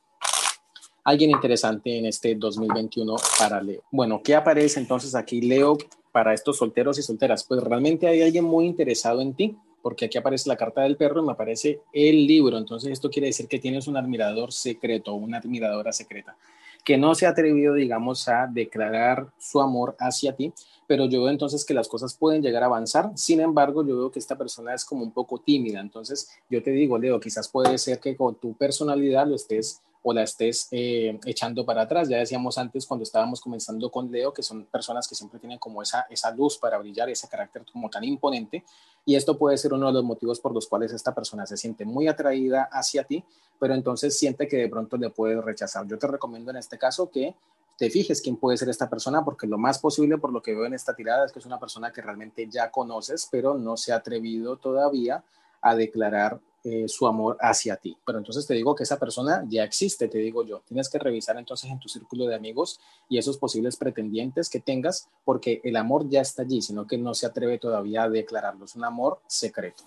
alguien 1.03 1.29
interesante 1.29 1.97
en 1.97 2.07
este 2.07 2.33
2021 2.35 3.15
para 3.37 3.61
Leo. 3.61 3.83
Bueno, 3.91 4.21
¿qué 4.23 4.35
aparece 4.35 4.79
entonces 4.79 5.13
aquí 5.13 5.41
Leo 5.41 5.77
para 6.11 6.33
estos 6.33 6.57
solteros 6.57 6.97
y 6.97 7.03
solteras? 7.03 7.43
Pues 7.43 7.61
realmente 7.61 8.07
hay 8.07 8.23
alguien 8.23 8.45
muy 8.45 8.65
interesado 8.65 9.21
en 9.21 9.35
ti, 9.35 9.57
porque 9.83 10.05
aquí 10.05 10.17
aparece 10.17 10.49
la 10.49 10.55
carta 10.55 10.81
del 10.81 10.97
perro 10.97 11.21
y 11.21 11.25
me 11.25 11.33
aparece 11.33 11.81
el 11.91 12.25
libro. 12.25 12.57
Entonces 12.57 12.91
esto 12.91 13.11
quiere 13.11 13.27
decir 13.27 13.47
que 13.47 13.59
tienes 13.59 13.87
un 13.87 13.97
admirador 13.97 14.51
secreto, 14.51 15.13
una 15.13 15.37
admiradora 15.37 15.91
secreta, 15.91 16.35
que 16.83 16.97
no 16.97 17.13
se 17.13 17.27
ha 17.27 17.29
atrevido, 17.29 17.75
digamos, 17.75 18.27
a 18.29 18.47
declarar 18.47 19.27
su 19.37 19.61
amor 19.61 19.95
hacia 19.99 20.35
ti, 20.35 20.53
pero 20.87 21.05
yo 21.05 21.21
veo 21.23 21.29
entonces 21.29 21.65
que 21.65 21.73
las 21.73 21.87
cosas 21.87 22.15
pueden 22.15 22.41
llegar 22.41 22.63
a 22.63 22.67
avanzar. 22.67 23.11
Sin 23.15 23.41
embargo, 23.41 23.85
yo 23.85 23.97
veo 23.97 24.11
que 24.11 24.19
esta 24.19 24.37
persona 24.37 24.73
es 24.73 24.85
como 24.85 25.03
un 25.03 25.11
poco 25.11 25.37
tímida. 25.37 25.79
Entonces, 25.79 26.29
yo 26.49 26.63
te 26.63 26.71
digo, 26.71 26.97
Leo, 26.97 27.19
quizás 27.19 27.49
puede 27.49 27.77
ser 27.77 27.99
que 27.99 28.15
con 28.15 28.35
tu 28.35 28.53
personalidad 28.53 29.27
lo 29.27 29.35
estés 29.35 29.81
o 30.03 30.13
la 30.13 30.23
estés 30.23 30.67
eh, 30.71 31.17
echando 31.25 31.65
para 31.65 31.83
atrás. 31.83 32.09
Ya 32.09 32.17
decíamos 32.17 32.57
antes 32.57 32.85
cuando 32.85 33.03
estábamos 33.03 33.41
comenzando 33.41 33.89
con 33.89 34.11
Leo 34.11 34.33
que 34.33 34.43
son 34.43 34.65
personas 34.65 35.07
que 35.07 35.15
siempre 35.15 35.39
tienen 35.39 35.57
como 35.57 35.81
esa, 35.81 36.05
esa 36.09 36.29
luz 36.31 36.57
para 36.57 36.77
brillar, 36.77 37.09
ese 37.09 37.27
carácter 37.27 37.65
como 37.71 37.89
tan 37.89 38.03
imponente. 38.03 38.63
Y 39.05 39.15
esto 39.15 39.37
puede 39.37 39.57
ser 39.57 39.73
uno 39.73 39.87
de 39.87 39.93
los 39.93 40.03
motivos 40.03 40.39
por 40.39 40.53
los 40.53 40.67
cuales 40.67 40.91
esta 40.91 41.15
persona 41.15 41.45
se 41.45 41.57
siente 41.57 41.85
muy 41.85 42.07
atraída 42.07 42.69
hacia 42.71 43.03
ti, 43.03 43.23
pero 43.59 43.73
entonces 43.73 44.17
siente 44.17 44.47
que 44.47 44.57
de 44.57 44.69
pronto 44.69 44.97
le 44.97 45.09
puedes 45.09 45.43
rechazar. 45.43 45.87
Yo 45.87 45.97
te 45.97 46.07
recomiendo 46.07 46.51
en 46.51 46.57
este 46.57 46.77
caso 46.77 47.09
que 47.09 47.35
te 47.77 47.89
fijes 47.89 48.21
quién 48.21 48.37
puede 48.37 48.57
ser 48.57 48.69
esta 48.69 48.89
persona, 48.89 49.23
porque 49.25 49.47
lo 49.47 49.57
más 49.57 49.79
posible, 49.79 50.17
por 50.17 50.31
lo 50.31 50.41
que 50.41 50.53
veo 50.53 50.65
en 50.65 50.73
esta 50.73 50.95
tirada, 50.95 51.25
es 51.25 51.31
que 51.31 51.39
es 51.39 51.45
una 51.45 51.59
persona 51.59 51.91
que 51.91 52.01
realmente 52.01 52.47
ya 52.49 52.69
conoces, 52.69 53.27
pero 53.31 53.55
no 53.55 53.77
se 53.77 53.91
ha 53.91 53.97
atrevido 53.97 54.57
todavía 54.57 55.23
a 55.61 55.75
declarar 55.75 56.39
eh, 56.65 56.87
su 56.87 57.05
amor 57.07 57.37
hacia 57.41 57.75
ti. 57.75 57.97
Pero 58.05 58.19
entonces 58.19 58.47
te 58.47 58.53
digo 58.53 58.73
que 58.73 58.83
esa 58.83 58.97
persona 58.97 59.43
ya 59.49 59.65
existe, 59.65 60.07
te 60.07 60.19
digo 60.19 60.45
yo. 60.45 60.61
Tienes 60.65 60.89
que 60.89 60.97
revisar 60.97 61.37
entonces 61.37 61.69
en 61.69 61.77
tu 61.77 61.89
círculo 61.89 62.25
de 62.25 62.35
amigos 62.35 62.79
y 63.09 63.17
esos 63.17 63.37
posibles 63.37 63.75
pretendientes 63.75 64.49
que 64.49 64.61
tengas, 64.61 65.09
porque 65.25 65.59
el 65.65 65.75
amor 65.75 66.07
ya 66.07 66.21
está 66.21 66.43
allí, 66.43 66.61
sino 66.61 66.87
que 66.87 66.97
no 66.97 67.13
se 67.13 67.25
atreve 67.25 67.59
todavía 67.59 68.03
a 68.03 68.09
declararlo. 68.09 68.63
Es 68.63 68.75
un 68.77 68.85
amor 68.85 69.19
secreto. 69.27 69.83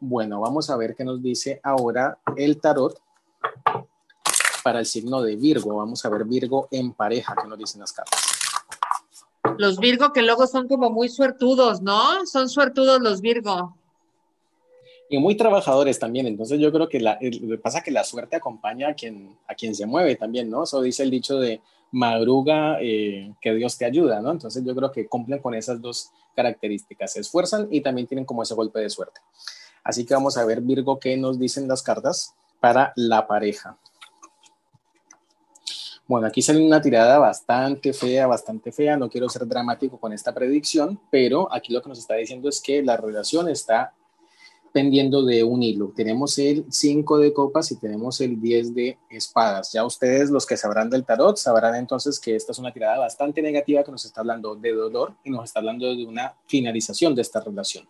Bueno, 0.00 0.40
vamos 0.40 0.68
a 0.68 0.76
ver 0.76 0.96
qué 0.96 1.04
nos 1.04 1.22
dice 1.22 1.60
ahora 1.62 2.18
el 2.36 2.60
tarot 2.60 3.00
para 4.64 4.80
el 4.80 4.86
signo 4.86 5.22
de 5.22 5.36
Virgo. 5.36 5.76
Vamos 5.76 6.04
a 6.04 6.08
ver 6.08 6.24
Virgo 6.24 6.66
en 6.72 6.92
pareja, 6.92 7.36
¿qué 7.40 7.46
nos 7.46 7.56
dicen 7.56 7.82
las 7.82 7.92
cartas? 7.92 8.20
Los 9.58 9.78
Virgo 9.78 10.12
que 10.12 10.22
luego 10.22 10.48
son 10.48 10.66
como 10.66 10.90
muy 10.90 11.08
suertudos, 11.08 11.82
¿no? 11.82 12.26
Son 12.26 12.48
suertudos 12.48 13.00
los 13.00 13.20
Virgo. 13.20 13.76
Y 15.08 15.18
muy 15.18 15.36
trabajadores 15.36 15.98
también, 15.98 16.26
entonces 16.26 16.58
yo 16.58 16.72
creo 16.72 16.88
que 16.88 16.98
la, 16.98 17.18
pasa 17.62 17.82
que 17.82 17.92
la 17.92 18.02
suerte 18.02 18.36
acompaña 18.36 18.88
a 18.88 18.94
quien, 18.94 19.36
a 19.46 19.54
quien 19.54 19.74
se 19.74 19.86
mueve 19.86 20.16
también, 20.16 20.50
¿no? 20.50 20.64
Eso 20.64 20.82
dice 20.82 21.04
el 21.04 21.10
dicho 21.10 21.38
de 21.38 21.60
madruga, 21.92 22.78
eh, 22.80 23.32
que 23.40 23.54
Dios 23.54 23.78
te 23.78 23.84
ayuda, 23.84 24.20
¿no? 24.20 24.32
Entonces 24.32 24.64
yo 24.64 24.74
creo 24.74 24.90
que 24.90 25.06
cumplen 25.06 25.38
con 25.38 25.54
esas 25.54 25.80
dos 25.80 26.10
características, 26.34 27.12
se 27.12 27.20
esfuerzan 27.20 27.68
y 27.70 27.80
también 27.80 28.08
tienen 28.08 28.24
como 28.24 28.42
ese 28.42 28.54
golpe 28.54 28.80
de 28.80 28.90
suerte. 28.90 29.20
Así 29.84 30.04
que 30.04 30.14
vamos 30.14 30.36
a 30.36 30.44
ver, 30.44 30.60
Virgo, 30.60 30.98
qué 30.98 31.16
nos 31.16 31.38
dicen 31.38 31.68
las 31.68 31.82
cartas 31.82 32.34
para 32.58 32.92
la 32.96 33.28
pareja. 33.28 33.78
Bueno, 36.08 36.28
aquí 36.28 36.40
sale 36.40 36.64
una 36.64 36.80
tirada 36.80 37.18
bastante 37.18 37.92
fea, 37.92 38.26
bastante 38.26 38.70
fea. 38.70 38.96
No 38.96 39.08
quiero 39.08 39.28
ser 39.28 39.46
dramático 39.46 39.98
con 39.98 40.12
esta 40.12 40.32
predicción, 40.32 41.00
pero 41.10 41.52
aquí 41.52 41.72
lo 41.72 41.82
que 41.82 41.88
nos 41.88 41.98
está 41.98 42.14
diciendo 42.14 42.48
es 42.48 42.60
que 42.60 42.82
la 42.82 42.96
relación 42.96 43.48
está 43.48 43.92
pendiendo 44.76 45.24
de 45.24 45.42
un 45.42 45.62
hilo. 45.62 45.90
Tenemos 45.96 46.36
el 46.36 46.66
5 46.68 47.16
de 47.16 47.32
copas 47.32 47.72
y 47.72 47.76
tenemos 47.76 48.20
el 48.20 48.38
10 48.38 48.74
de 48.74 48.98
espadas. 49.08 49.72
Ya 49.72 49.86
ustedes, 49.86 50.28
los 50.28 50.44
que 50.44 50.58
sabrán 50.58 50.90
del 50.90 51.06
tarot, 51.06 51.38
sabrán 51.38 51.76
entonces 51.76 52.20
que 52.20 52.36
esta 52.36 52.52
es 52.52 52.58
una 52.58 52.74
tirada 52.74 52.98
bastante 52.98 53.40
negativa 53.40 53.82
que 53.82 53.90
nos 53.90 54.04
está 54.04 54.20
hablando 54.20 54.54
de 54.54 54.74
dolor 54.74 55.14
y 55.24 55.30
nos 55.30 55.44
está 55.44 55.60
hablando 55.60 55.86
de 55.96 56.04
una 56.04 56.34
finalización 56.44 57.14
de 57.14 57.22
esta 57.22 57.40
relación. 57.40 57.88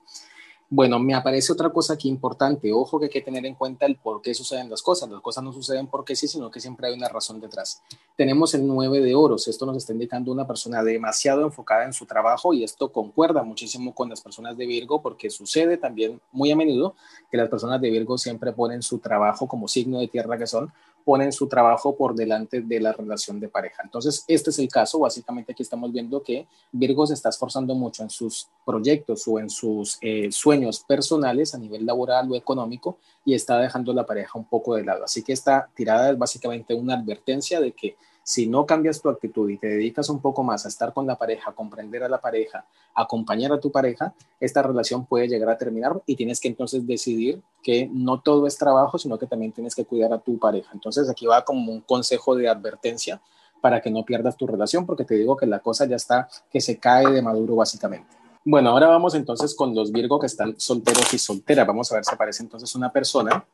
Bueno, 0.69 0.99
me 0.99 1.15
aparece 1.15 1.53
otra 1.53 1.71
cosa 1.71 1.95
aquí 1.95 2.09
importante. 2.09 2.73
Ojo 2.73 2.99
que 2.99 3.05
hay 3.05 3.11
que 3.11 3.21
tener 3.21 3.47
en 3.47 3.55
cuenta 3.55 3.87
el 3.87 3.95
por 3.95 4.21
qué 4.21 4.35
suceden 4.35 4.69
las 4.69 4.83
cosas. 4.83 5.09
Las 5.09 5.21
cosas 5.21 5.45
no 5.45 5.53
suceden 5.53 5.87
porque 5.87 6.17
sí, 6.17 6.27
sino 6.27 6.51
que 6.51 6.59
siempre 6.59 6.89
hay 6.89 6.95
una 6.95 7.09
razón 7.09 7.41
detrás. 7.41 7.83
Tenemos 8.17 8.53
el 8.55 8.67
9 8.67 9.01
de 9.01 9.15
oros. 9.15 9.47
Esto 9.47 9.65
nos 9.65 9.77
está 9.77 9.93
indicando 9.93 10.33
una 10.33 10.45
persona 10.45 10.83
demasiado 10.83 11.43
enfocada 11.43 11.85
en 11.85 11.93
su 11.93 12.05
trabajo 12.05 12.53
y 12.53 12.65
esto 12.65 12.91
concuerda 12.91 13.45
muchísimo 13.45 13.95
con 13.95 14.11
las 14.11 14.21
personas 14.21 14.57
de 14.57 14.67
Virgo 14.67 15.01
porque 15.01 15.31
sucede 15.31 15.77
también 15.77 16.21
muy 16.33 16.51
a 16.51 16.57
menudo 16.57 16.97
que 17.31 17.37
las 17.37 17.49
personas 17.49 17.81
de 17.81 17.89
Virgo 17.89 18.19
siempre 18.19 18.53
ponen 18.53 18.83
su 18.83 18.99
trabajo 18.99 19.47
como 19.47 19.69
signo 19.69 20.01
de 20.01 20.09
tierra 20.09 20.37
que 20.37 20.49
son 20.49 20.73
ponen 21.07 21.31
su 21.31 21.47
trabajo 21.47 21.97
por 21.97 22.17
delante 22.17 22.63
de 22.63 22.81
la 22.81 22.93
relación 22.93 23.39
de 23.39 23.49
pareja. 23.49 23.81
Entonces, 23.85 24.25
este 24.27 24.51
es 24.51 24.59
el 24.59 24.67
caso. 24.67 24.99
Básicamente 24.99 25.53
aquí 25.53 25.63
estamos 25.63 25.93
viendo 25.93 26.21
que 26.21 26.49
Virgo 26.73 27.07
se 27.07 27.15
está 27.15 27.29
esforzando 27.29 27.77
mucho 27.77 28.03
en 28.03 28.11
sus 28.11 28.49
proyectos 28.65 29.23
o 29.29 29.39
en 29.39 29.49
sus 29.49 29.99
eh, 30.01 30.33
sueños 30.33 30.81
personales 30.81 31.55
a 31.55 31.59
nivel 31.59 31.87
laboral 31.87 32.29
o 32.33 32.35
económico 32.35 32.99
y 33.25 33.35
está 33.35 33.57
dejando 33.61 33.93
la 33.93 34.05
pareja 34.05 34.37
un 34.37 34.47
poco 34.47 34.75
de 34.75 34.83
lado. 34.83 35.05
Así 35.05 35.23
que 35.23 35.33
esta 35.33 35.71
tirada 35.77 36.11
es 36.11 36.19
básicamente 36.19 36.75
una 36.75 36.95
advertencia 36.95 37.61
de 37.61 37.71
que 37.71 37.97
si 38.27 38.49
no 38.49 38.67
cambias 38.67 39.01
tu 39.01 39.09
actitud 39.09 39.49
y 39.49 39.57
te 39.57 39.69
dedicas 39.69 40.09
un 40.09 40.21
poco 40.21 40.43
más 40.43 40.65
a 40.65 40.69
estar 40.69 40.93
con 40.93 41.07
la 41.07 41.15
pareja, 41.15 41.51
a 41.51 41.55
comprender 41.55 42.03
a 42.03 42.09
la 42.09 42.21
pareja, 42.21 42.67
a 42.93 43.03
acompañar 43.03 43.53
a 43.53 43.61
tu 43.61 43.71
pareja, 43.71 44.15
esta 44.41 44.65
relación 44.65 45.07
puede 45.07 45.29
llegar 45.29 45.49
a 45.49 45.57
terminar 45.57 46.03
y 46.07 46.17
tienes 46.17 46.41
que 46.41 46.49
entonces 46.49 46.85
decidir 46.89 47.41
que 47.63 47.89
no 47.93 48.21
todo 48.21 48.49
es 48.49 48.59
trabajo, 48.59 48.99
sino 48.99 49.17
que 49.17 49.29
también 49.29 49.53
tienes 49.53 49.77
que 49.77 49.85
cuidar 49.85 50.13
a 50.13 50.19
tu 50.19 50.41
pareja. 50.41 50.71
Entonces 50.75 51.09
aquí 51.09 51.27
va 51.27 51.45
como 51.45 51.71
un 51.71 51.83
consejo 51.83 52.35
de 52.35 52.49
advertencia 52.49 53.23
para 53.61 53.81
que 53.81 53.93
no 53.93 54.05
pierdas 54.05 54.37
tu 54.37 54.49
relación, 54.49 54.87
porque 54.87 55.05
te 55.05 55.15
digo 55.15 55.37
que 55.37 55.47
la 55.47 55.61
cosa 55.61 55.87
ya 55.87 55.95
está 55.95 56.29
que 56.51 56.61
se 56.61 56.79
cae 56.81 57.07
de 57.07 57.23
maduro 57.23 57.55
básicamente. 57.55 58.09
Bueno, 58.45 58.71
ahora 58.71 58.89
vamos 58.89 59.15
entonces 59.15 59.55
con 59.55 59.73
los 59.73 59.93
Virgo 59.93 60.19
que 60.19 60.27
están 60.27 60.59
solteros 60.59 61.15
y 61.15 61.19
solteras. 61.19 61.65
Vamos 61.65 61.93
a 61.93 61.95
ver 61.95 62.05
si 62.05 62.13
aparece 62.13 62.43
entonces 62.43 62.75
una 62.75 62.91
persona 62.91 63.47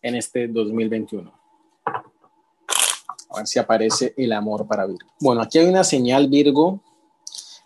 en 0.00 0.14
este 0.14 0.48
2021. 0.48 1.47
A 3.30 3.38
ver 3.38 3.46
si 3.46 3.58
aparece 3.58 4.14
el 4.16 4.32
amor 4.32 4.66
para 4.66 4.86
Virgo. 4.86 5.08
Bueno, 5.20 5.42
aquí 5.42 5.58
hay 5.58 5.66
una 5.66 5.84
señal 5.84 6.28
Virgo 6.28 6.80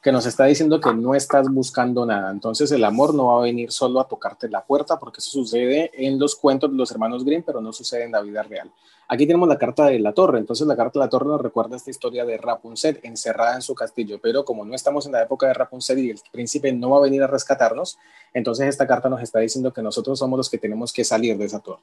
que 0.02 0.10
nos 0.10 0.26
está 0.26 0.46
diciendo 0.46 0.80
que 0.80 0.92
no 0.92 1.14
estás 1.14 1.48
buscando 1.48 2.04
nada. 2.04 2.32
Entonces 2.32 2.72
el 2.72 2.82
amor 2.84 3.14
no 3.14 3.26
va 3.26 3.38
a 3.38 3.42
venir 3.42 3.70
solo 3.70 4.00
a 4.00 4.08
tocarte 4.08 4.48
la 4.48 4.64
puerta 4.64 4.98
porque 4.98 5.20
eso 5.20 5.30
sucede 5.30 5.92
en 5.94 6.18
los 6.18 6.34
cuentos 6.34 6.70
de 6.72 6.76
los 6.76 6.90
hermanos 6.90 7.24
Grimm, 7.24 7.44
pero 7.44 7.60
no 7.60 7.72
sucede 7.72 8.04
en 8.04 8.12
la 8.12 8.20
vida 8.20 8.42
real. 8.42 8.68
Aquí 9.06 9.26
tenemos 9.26 9.48
la 9.48 9.58
carta 9.58 9.86
de 9.86 10.00
la 10.00 10.12
torre. 10.12 10.40
Entonces 10.40 10.66
la 10.66 10.74
carta 10.74 10.98
de 10.98 11.04
la 11.04 11.08
torre 11.08 11.26
nos 11.26 11.40
recuerda 11.40 11.76
esta 11.76 11.90
historia 11.90 12.24
de 12.24 12.36
Rapunzel 12.36 12.98
encerrada 13.04 13.54
en 13.54 13.62
su 13.62 13.76
castillo, 13.76 14.18
pero 14.20 14.44
como 14.44 14.64
no 14.64 14.74
estamos 14.74 15.06
en 15.06 15.12
la 15.12 15.22
época 15.22 15.46
de 15.46 15.54
Rapunzel 15.54 16.00
y 16.00 16.10
el 16.10 16.20
príncipe 16.32 16.72
no 16.72 16.90
va 16.90 16.98
a 16.98 17.02
venir 17.02 17.22
a 17.22 17.28
rescatarnos, 17.28 17.96
entonces 18.34 18.66
esta 18.66 18.88
carta 18.88 19.08
nos 19.08 19.22
está 19.22 19.38
diciendo 19.38 19.72
que 19.72 19.82
nosotros 19.82 20.18
somos 20.18 20.36
los 20.36 20.50
que 20.50 20.58
tenemos 20.58 20.92
que 20.92 21.04
salir 21.04 21.38
de 21.38 21.44
esa 21.44 21.60
torre. 21.60 21.82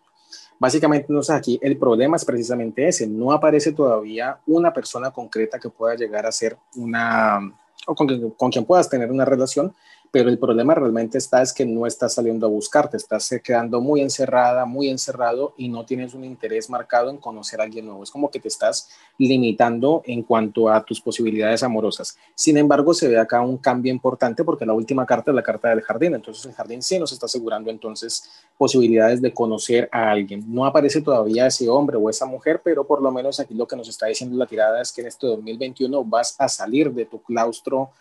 Básicamente, 0.60 1.06
entonces 1.08 1.34
aquí 1.34 1.58
el 1.62 1.78
problema 1.78 2.18
es 2.18 2.26
precisamente 2.26 2.86
ese, 2.86 3.08
no 3.08 3.32
aparece 3.32 3.72
todavía 3.72 4.40
una 4.46 4.74
persona 4.74 5.10
concreta 5.10 5.58
que 5.58 5.70
pueda 5.70 5.96
llegar 5.96 6.26
a 6.26 6.34
ser 6.34 6.58
una, 6.76 7.40
o 7.88 7.96
con, 7.96 8.52
quien 8.52 8.66
puedas 8.66 8.90
tener 8.90 9.10
una 9.10 9.24
relación, 9.24 9.74
pero 10.12 10.30
el 10.30 10.40
problema 10.40 10.74
realmente 10.74 11.18
está 11.18 11.42
es 11.42 11.54
que 11.54 11.66
no 11.66 11.86
estás 11.86 12.14
saliendo 12.14 12.48
a 12.48 12.50
buscarte, 12.50 12.98
estás 12.98 13.30
quedando 13.44 13.80
muy 13.82 14.02
encerrada, 14.02 14.66
muy 14.66 14.90
encerrado 14.90 15.54
y 15.58 15.70
no 15.70 15.86
tienes 15.86 16.14
un 16.14 16.24
interés 16.24 16.70
marcado 16.70 17.10
en 17.10 17.18
conocer 17.18 17.62
a 17.62 17.64
alguien 17.64 17.86
nuevo. 17.86 18.04
Es 18.04 18.12
como 18.12 18.32
que 18.32 18.40
te 18.40 18.48
estás 18.48 18.90
limitando 19.18 20.02
en 20.06 20.24
cuanto 20.24 20.70
a 20.70 20.84
tus 20.84 21.00
posibilidades 21.00 21.62
amorosas. 21.64 22.18
Sin 22.34 22.58
embargo, 22.58 22.94
se 22.94 23.08
ve 23.08 23.20
acá 23.20 23.42
un 23.42 23.58
cambio 23.58 23.92
importante 23.92 24.44
porque 24.44 24.66
la 24.66 24.74
última 24.74 25.06
carta 25.06 25.32
es 25.32 25.36
la 25.36 25.44
carta 25.44 25.70
del 25.70 25.82
jardín, 25.82 26.16
entonces 26.16 26.46
el 26.46 26.54
jardín 26.54 26.82
sí 26.82 26.98
nos 26.98 27.12
está 27.12 27.28
asegurando 27.28 27.70
entonces 27.70 28.30
posibilidades 28.58 29.22
de 29.22 29.34
conocer 29.34 29.90
a 29.92 30.10
alguien. 30.12 30.44
No 30.48 30.66
aparece 30.66 31.02
todavía 31.02 31.48
ese 31.48 31.70
hombre 31.70 31.98
o 31.98 32.10
esa 32.10 32.26
mujer, 32.26 32.62
pero 32.64 32.86
por 32.86 33.02
lo 33.02 33.12
menos 33.12 33.40
aquí 33.40 33.54
lo 33.54 33.68
que 33.68 33.76
nos 33.76 33.88
está 33.88 34.08
diciendo 34.08 34.38
la 34.38 34.48
tirada 34.48 34.82
es 34.82 34.92
que 34.92 35.02
en 35.02 35.08
este 35.08 35.28
2021 35.28 36.04
vas 36.04 36.36
a 36.40 36.50
salir 36.50 36.92
de 36.92 37.06
tu 37.06 37.22
claustro 37.22 37.92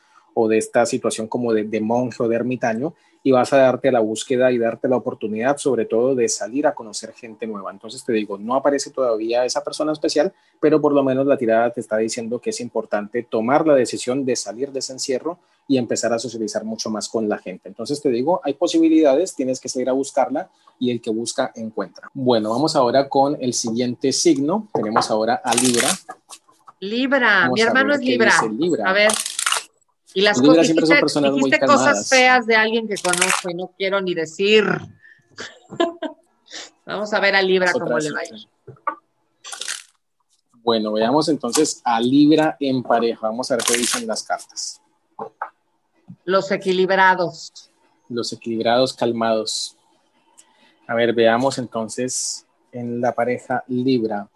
o 0.41 0.47
de 0.47 0.57
esta 0.57 0.87
situación 0.87 1.27
como 1.27 1.53
de, 1.53 1.81
monje 1.81 2.23
o 2.23 2.29
de 2.29 2.37
ermitaño 2.37 2.95
y 3.25 3.33
vas 3.33 3.53
a 3.53 3.57
darte 3.57 3.91
la 3.91 3.99
búsqueda 3.99 4.53
y 4.53 4.59
darte 4.59 4.87
la 4.87 4.97
oportunidad 4.97 5.57
sobre 5.57 5.85
todo 5.85 6.15
de 6.15 6.29
salir 6.29 6.69
a 6.69 6.75
conocer 6.77 7.13
gente 7.13 7.45
nueva. 7.49 7.73
Entonces 7.73 8.05
te 8.05 8.13
digo, 8.13 8.39
no 8.39 8.55
aparece 8.55 8.91
todavía 8.91 9.45
esa 9.45 9.65
persona 9.65 9.91
especial, 9.91 10.33
pero 10.61 10.81
por 10.81 10.93
lo 10.93 11.03
menos 11.03 11.27
la 11.27 11.37
tirada 11.37 11.73
te 11.73 11.81
está 11.81 11.97
diciendo 11.97 12.39
que 12.41 12.51
es 12.51 12.61
importante 12.61 13.25
tomar 13.25 13.67
la 13.67 13.75
decisión 13.75 14.25
de 14.25 14.37
salir 14.37 14.71
de 14.71 14.79
ese 14.79 14.93
encierro 14.93 15.41
y 15.67 15.77
empezar 15.77 16.13
a 16.13 16.21
socializar 16.21 16.63
mucho 16.63 16.89
más 16.89 17.09
con 17.09 17.29
la 17.29 17.39
gente. 17.39 17.69
Entonces 17.69 18.01
te 18.01 18.09
digo, 18.09 18.41
hay 18.45 18.55
posibilidades, 18.55 19.35
tienes 19.35 19.59
que 19.59 19.69
salir 19.69 19.89
a 19.89 19.93
buscarla 19.93 20.51
y 20.79 20.93
el 20.93 21.01
que 21.01 21.11
busca 21.11 21.51
encuentra. 21.57 22.09
Bueno, 22.15 22.51
vamos 22.51 22.77
ahora 22.77 23.09
con 23.09 23.37
el 23.41 23.55
siguiente 23.55 24.13
signo. 24.13 24.69
Tenemos 24.73 25.11
ahora 25.11 25.43
a 25.45 25.53
Libra. 25.57 25.89
Libra, 26.79 27.51
mi 27.53 27.61
hermano 27.61 27.95
es 27.95 28.01
Libra. 28.01 28.33
A 28.85 28.93
ver, 28.93 29.11
y 30.19 30.21
las 30.21 30.41
cosas, 30.41 30.67
siempre 30.67 30.85
son 30.85 30.99
personas 30.99 31.33
dijiste 31.33 31.61
cosas 31.61 32.09
feas 32.09 32.45
de 32.45 32.57
alguien 32.57 32.89
que 32.89 32.97
conozco 32.97 33.51
y 33.51 33.55
no 33.55 33.73
quiero 33.79 34.01
ni 34.01 34.15
decir. 34.15 34.65
Vamos 36.85 37.13
a 37.13 37.21
ver 37.21 37.37
a 37.37 37.43
Libra 37.43 37.71
cómo 37.73 37.97
le 37.97 38.11
va 38.11 38.19
a 38.19 38.25
ir. 38.25 38.49
Bueno, 40.55 40.91
veamos 40.91 41.29
entonces 41.29 41.81
a 41.85 42.01
Libra 42.01 42.57
en 42.59 42.83
pareja. 42.83 43.29
Vamos 43.29 43.49
a 43.53 43.55
ver 43.55 43.65
qué 43.65 43.77
dicen 43.77 44.09
las 44.09 44.25
cartas. 44.25 44.83
Los 46.25 46.51
equilibrados. 46.51 47.71
Los 48.09 48.33
equilibrados, 48.33 48.95
calmados. 48.95 49.77
A 50.89 50.95
ver, 50.95 51.13
veamos 51.13 51.59
entonces 51.59 52.45
en 52.73 53.01
la 53.01 53.15
pareja 53.15 53.63
Libra. 53.69 54.29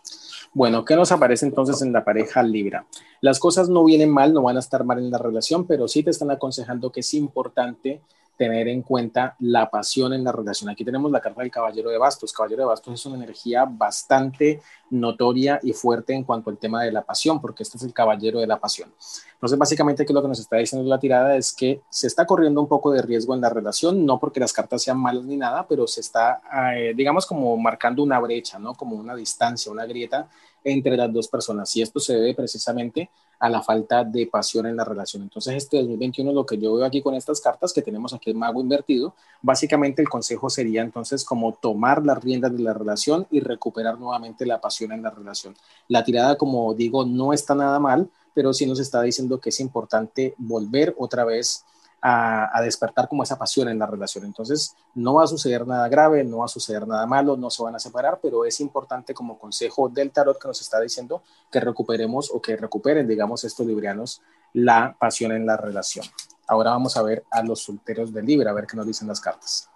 Bueno, 0.55 0.85
¿qué 0.85 0.97
nos 0.97 1.11
aparece 1.13 1.47
entonces 1.47 1.81
en 1.81 1.95
la 1.95 2.05
pareja 2.05 2.43
Libra? 2.43 2.85
Las 3.23 3.39
cosas 3.39 3.71
no 3.71 3.85
vienen 3.85 4.11
mal, 4.11 4.35
no 4.35 4.43
van 4.43 4.57
a 4.57 4.61
estar 4.61 4.85
mal 4.85 4.99
en 4.99 5.11
la 5.11 5.17
relación, 5.17 5.67
pero 5.67 5.89
sí 5.89 6.03
te 6.03 6.11
están 6.11 6.31
aconsejando 6.31 6.93
que 6.93 7.01
es 7.01 7.15
importante 7.15 8.03
tener 8.37 8.69
en 8.69 8.83
cuenta 8.83 9.37
la 9.41 9.71
pasión 9.71 10.13
en 10.13 10.25
la 10.25 10.33
relación. 10.33 10.71
Aquí 10.71 10.85
tenemos 10.85 11.11
la 11.11 11.21
carta 11.21 11.43
del 11.43 11.51
Caballero 11.51 11.91
de 11.91 11.99
Bastos. 11.99 12.33
Caballero 12.33 12.63
de 12.63 12.69
Bastos 12.69 12.95
es 12.95 13.07
una 13.07 13.17
energía 13.17 13.65
bastante 13.69 14.61
notoria 14.91 15.61
y 15.63 15.73
fuerte 15.73 16.13
en 16.13 16.25
cuanto 16.25 16.51
al 16.51 16.59
tema 16.59 16.83
de 16.83 16.93
la 16.93 17.03
pasión, 17.03 17.41
porque 17.41 17.63
este 17.63 17.77
es 17.79 17.85
el 17.85 17.93
Caballero 17.93 18.41
de 18.41 18.47
la 18.47 18.59
Pasión. 18.59 18.93
Entonces, 19.35 19.59
básicamente 19.59 20.03
aquí 20.03 20.13
lo 20.13 20.23
que 20.23 20.29
nos 20.29 20.41
está 20.41 20.57
diciendo 20.57 20.89
la 20.89 20.99
tirada 20.99 21.37
es 21.37 21.53
que 21.53 21.81
se 21.89 22.07
está 22.07 22.27
corriendo 22.27 22.61
un 22.61 22.69
poco 22.69 22.91
de 22.93 23.03
riesgo 23.03 23.35
en 23.35 23.41
la 23.41 23.49
relación, 23.49 24.05
no 24.05 24.19
porque 24.19 24.41
las 24.41 24.53
cartas 24.53 24.83
sean 24.83 24.99
malas 24.99 25.25
ni 25.25 25.37
nada, 25.37 25.67
pero 25.67 25.87
se 25.87 26.01
está, 26.01 26.43
eh, 26.77 26.93
digamos, 26.95 27.27
como 27.27 27.57
marcando 27.57 28.03
una 28.03 28.19
brecha, 28.19 28.59
¿no? 28.59 28.75
Como 28.75 28.97
una 28.97 29.15
distancia, 29.15 29.73
una 29.73 29.87
grieta 29.87 30.29
entre 30.65 30.97
las 30.97 31.13
dos 31.13 31.29
personas. 31.29 31.75
Y 31.77 31.83
esto 31.83 32.01
se 32.01 32.15
debe 32.15 32.35
precisamente 32.35 33.11
a 33.39 33.49
la 33.49 33.61
falta 33.61 34.05
de 34.05 34.27
pasión 34.27 34.67
en 34.67 34.77
la 34.77 34.85
relación. 34.85 35.23
Entonces, 35.23 35.55
este 35.55 35.79
2021, 35.79 36.33
lo 36.33 36.47
que 36.47 36.59
yo 36.59 36.75
veo 36.77 36.87
aquí 36.87 37.03
con 37.03 37.15
estas 37.15 37.41
cartas 37.41 37.73
que 37.73 37.83
tenemos 37.83 38.15
aquí 38.15 38.31
el 38.31 38.37
mago 38.37 38.61
invertido, 38.61 39.15
básicamente 39.41 40.01
el 40.01 40.09
consejo 40.09 40.49
sería 40.49 40.83
entonces 40.83 41.25
como 41.25 41.53
tomar 41.53 42.05
las 42.05 42.23
riendas 42.23 42.57
de 42.57 42.63
la 42.63 42.73
relación 42.73 43.27
y 43.33 43.41
recuperar 43.41 43.99
nuevamente 43.99 44.47
la 44.47 44.61
pasión 44.61 44.93
en 44.93 45.03
la 45.03 45.11
relación. 45.11 45.57
La 45.89 46.05
tirada, 46.05 46.37
como 46.37 46.73
digo, 46.75 47.05
no 47.05 47.33
está 47.33 47.55
nada 47.55 47.81
mal, 47.81 48.09
pero 48.33 48.53
sí 48.53 48.65
nos 48.65 48.79
está 48.79 49.03
diciendo 49.03 49.41
que 49.41 49.49
es 49.49 49.59
importante 49.59 50.35
volver 50.39 50.95
otra 50.97 51.25
vez 51.25 51.65
a, 52.03 52.61
despertar 52.63 53.09
como 53.09 53.23
esa 53.23 53.39
pasión 53.39 53.69
en 53.69 53.79
la 53.79 53.87
relación. 53.87 54.25
Entonces, 54.25 54.75
no 54.95 55.15
va 55.15 55.25
a 55.25 55.27
suceder 55.29 55.67
nada 55.67 55.89
grave, 55.89 56.25
no 56.25 56.39
va 56.39 56.47
a 56.47 56.49
suceder 56.49 56.87
nada 56.87 57.07
malo, 57.07 57.37
no 57.37 57.49
se 57.49 57.63
van 57.63 57.77
a 57.77 57.79
separar, 57.79 58.19
pero 58.21 58.45
es 58.45 58.61
importante 58.61 59.15
como 59.15 59.39
consejo 59.39 59.89
del 59.89 60.11
tarot 60.11 60.39
que 60.39 60.49
nos 60.49 60.61
está 60.61 60.81
diciendo 60.81 61.23
que 61.51 61.61
recuperemos 61.61 62.31
o 62.35 62.43
que 62.43 62.57
recuperen, 62.57 63.07
digamos, 63.07 63.45
estos 63.45 63.67
librianos 63.67 64.21
la 64.55 64.97
pasión 64.99 65.33
en 65.33 65.47
la 65.47 65.57
relación. 65.57 66.05
Ahora 66.49 66.71
vamos 66.73 66.97
a 66.97 67.03
ver 67.03 67.25
a 67.31 67.43
los 67.43 67.63
solteros 67.63 68.13
de 68.13 68.23
Libra, 68.23 68.51
a 68.51 68.55
ver 68.55 68.67
qué 68.67 68.77
nos 68.77 68.87
dicen 68.87 69.09
las 69.09 69.21
cartas. 69.21 69.71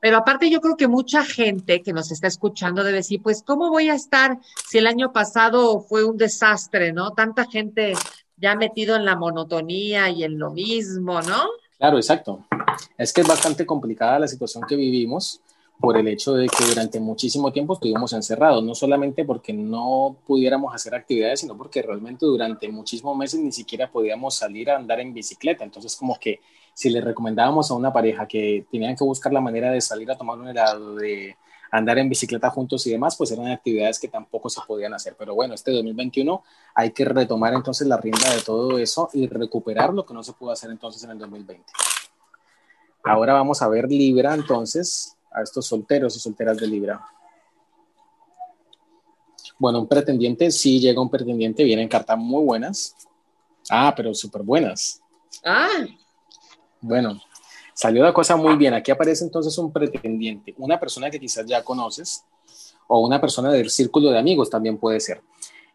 Pero 0.00 0.18
aparte 0.18 0.50
yo 0.50 0.60
creo 0.60 0.76
que 0.76 0.88
mucha 0.88 1.24
gente 1.24 1.82
que 1.82 1.92
nos 1.92 2.10
está 2.10 2.26
escuchando 2.26 2.84
debe 2.84 2.98
decir, 2.98 3.22
pues, 3.22 3.42
¿cómo 3.42 3.70
voy 3.70 3.88
a 3.88 3.94
estar 3.94 4.38
si 4.68 4.78
el 4.78 4.86
año 4.86 5.12
pasado 5.12 5.80
fue 5.80 6.04
un 6.04 6.16
desastre, 6.16 6.92
¿no? 6.92 7.12
Tanta 7.12 7.46
gente 7.46 7.94
ya 8.36 8.54
metido 8.54 8.94
en 8.94 9.04
la 9.04 9.16
monotonía 9.16 10.10
y 10.10 10.22
en 10.24 10.38
lo 10.38 10.50
mismo, 10.50 11.20
¿no? 11.22 11.46
Claro, 11.78 11.96
exacto. 11.96 12.44
Es 12.96 13.12
que 13.12 13.20
es 13.20 13.28
bastante 13.28 13.64
complicada 13.64 14.18
la 14.18 14.28
situación 14.28 14.64
que 14.68 14.76
vivimos 14.76 15.40
por 15.80 15.96
el 15.96 16.08
hecho 16.08 16.34
de 16.34 16.48
que 16.48 16.64
durante 16.64 16.98
muchísimo 16.98 17.52
tiempo 17.52 17.74
estuvimos 17.74 18.12
encerrados, 18.12 18.64
no 18.64 18.74
solamente 18.74 19.24
porque 19.24 19.52
no 19.52 20.16
pudiéramos 20.26 20.74
hacer 20.74 20.94
actividades, 20.94 21.40
sino 21.40 21.56
porque 21.56 21.82
realmente 21.82 22.26
durante 22.26 22.68
muchísimos 22.68 23.16
meses 23.16 23.38
ni 23.38 23.52
siquiera 23.52 23.90
podíamos 23.90 24.34
salir 24.34 24.70
a 24.70 24.76
andar 24.76 24.98
en 24.98 25.14
bicicleta. 25.14 25.62
Entonces, 25.62 25.94
como 25.94 26.18
que 26.18 26.40
si 26.74 26.90
le 26.90 27.00
recomendábamos 27.00 27.70
a 27.70 27.74
una 27.74 27.92
pareja 27.92 28.26
que 28.26 28.66
tenían 28.72 28.96
que 28.96 29.04
buscar 29.04 29.32
la 29.32 29.40
manera 29.40 29.70
de 29.70 29.80
salir 29.80 30.10
a 30.10 30.18
tomar 30.18 30.36
un 30.38 30.48
helado, 30.48 30.96
de 30.96 31.36
andar 31.70 31.98
en 31.98 32.08
bicicleta 32.08 32.50
juntos 32.50 32.86
y 32.86 32.90
demás, 32.90 33.16
pues 33.16 33.30
eran 33.30 33.48
actividades 33.48 33.98
que 33.98 34.08
tampoco 34.08 34.48
se 34.48 34.60
podían 34.66 34.94
hacer. 34.94 35.14
Pero 35.18 35.34
bueno, 35.34 35.54
este 35.54 35.70
2021 35.70 36.42
hay 36.74 36.90
que 36.92 37.04
retomar 37.04 37.54
entonces 37.54 37.86
la 37.86 37.96
rienda 37.96 38.34
de 38.34 38.42
todo 38.42 38.78
eso 38.78 39.10
y 39.12 39.26
recuperar 39.26 39.92
lo 39.92 40.04
que 40.04 40.14
no 40.14 40.22
se 40.22 40.32
pudo 40.32 40.52
hacer 40.52 40.70
entonces 40.70 41.02
en 41.04 41.10
el 41.10 41.18
2020. 41.18 41.64
Ahora 43.04 43.34
vamos 43.34 43.62
a 43.62 43.68
ver 43.68 43.88
Libra 43.88 44.34
entonces, 44.34 45.16
a 45.30 45.42
estos 45.42 45.66
solteros 45.66 46.16
y 46.16 46.20
solteras 46.20 46.56
de 46.56 46.66
Libra. 46.66 47.00
Bueno, 49.58 49.80
un 49.80 49.88
pretendiente, 49.88 50.50
sí 50.50 50.78
llega 50.78 51.00
un 51.00 51.10
pretendiente, 51.10 51.64
vienen 51.64 51.88
cartas 51.88 52.18
muy 52.18 52.44
buenas. 52.44 52.94
Ah, 53.70 53.92
pero 53.96 54.14
súper 54.14 54.42
buenas. 54.42 55.02
Ah. 55.44 55.84
Bueno, 56.80 57.20
Salió 57.78 58.02
la 58.02 58.12
cosa 58.12 58.34
muy 58.34 58.56
bien. 58.56 58.74
Aquí 58.74 58.90
aparece 58.90 59.22
entonces 59.22 59.56
un 59.56 59.72
pretendiente, 59.72 60.52
una 60.58 60.80
persona 60.80 61.10
que 61.10 61.20
quizás 61.20 61.46
ya 61.46 61.62
conoces 61.62 62.24
o 62.88 63.06
una 63.06 63.20
persona 63.20 63.52
del 63.52 63.70
círculo 63.70 64.10
de 64.10 64.18
amigos 64.18 64.50
también 64.50 64.78
puede 64.78 64.98
ser. 64.98 65.22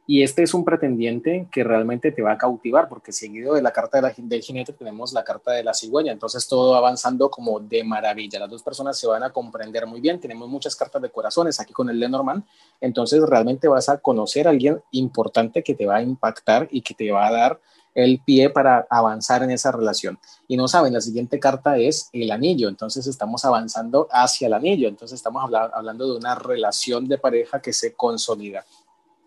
Y 0.05 0.21
este 0.21 0.43
es 0.43 0.53
un 0.53 0.65
pretendiente 0.65 1.47
que 1.49 1.63
realmente 1.63 2.11
te 2.11 2.21
va 2.21 2.33
a 2.33 2.37
cautivar, 2.37 2.89
porque 2.89 3.13
seguido 3.13 3.53
de 3.53 3.61
la 3.61 3.71
carta 3.71 3.99
de 3.99 4.01
la, 4.01 4.13
del 4.17 4.41
jinete 4.41 4.73
tenemos 4.73 5.13
la 5.13 5.23
carta 5.23 5.53
de 5.53 5.63
la 5.63 5.73
cigüeña. 5.73 6.11
Entonces 6.11 6.45
todo 6.45 6.75
avanzando 6.75 7.29
como 7.29 7.61
de 7.61 7.85
maravilla. 7.85 8.37
Las 8.37 8.49
dos 8.49 8.63
personas 8.63 8.99
se 8.99 9.07
van 9.07 9.23
a 9.23 9.29
comprender 9.29 9.87
muy 9.87 10.01
bien. 10.01 10.19
Tenemos 10.19 10.49
muchas 10.49 10.75
cartas 10.75 11.01
de 11.01 11.09
corazones 11.09 11.57
aquí 11.61 11.71
con 11.71 11.89
el 11.89 12.01
Lenormand. 12.01 12.43
Entonces 12.81 13.21
realmente 13.25 13.69
vas 13.69 13.87
a 13.87 13.97
conocer 13.99 14.45
a 14.45 14.49
alguien 14.49 14.81
importante 14.91 15.63
que 15.63 15.73
te 15.73 15.85
va 15.85 15.95
a 15.95 16.01
impactar 16.01 16.67
y 16.69 16.81
que 16.81 16.95
te 16.95 17.09
va 17.13 17.27
a 17.27 17.31
dar 17.31 17.61
el 17.95 18.19
pie 18.19 18.49
para 18.49 18.87
avanzar 18.89 19.43
en 19.43 19.51
esa 19.51 19.71
relación. 19.71 20.19
Y 20.47 20.57
no 20.57 20.67
saben, 20.67 20.93
la 20.93 21.01
siguiente 21.01 21.39
carta 21.39 21.77
es 21.77 22.09
el 22.13 22.31
anillo, 22.31 22.69
entonces 22.69 23.07
estamos 23.07 23.45
avanzando 23.45 24.07
hacia 24.11 24.47
el 24.47 24.53
anillo, 24.53 24.87
entonces 24.87 25.17
estamos 25.17 25.43
hablando 25.43 26.11
de 26.11 26.17
una 26.17 26.35
relación 26.35 27.07
de 27.07 27.17
pareja 27.17 27.61
que 27.61 27.73
se 27.73 27.93
consolida. 27.93 28.65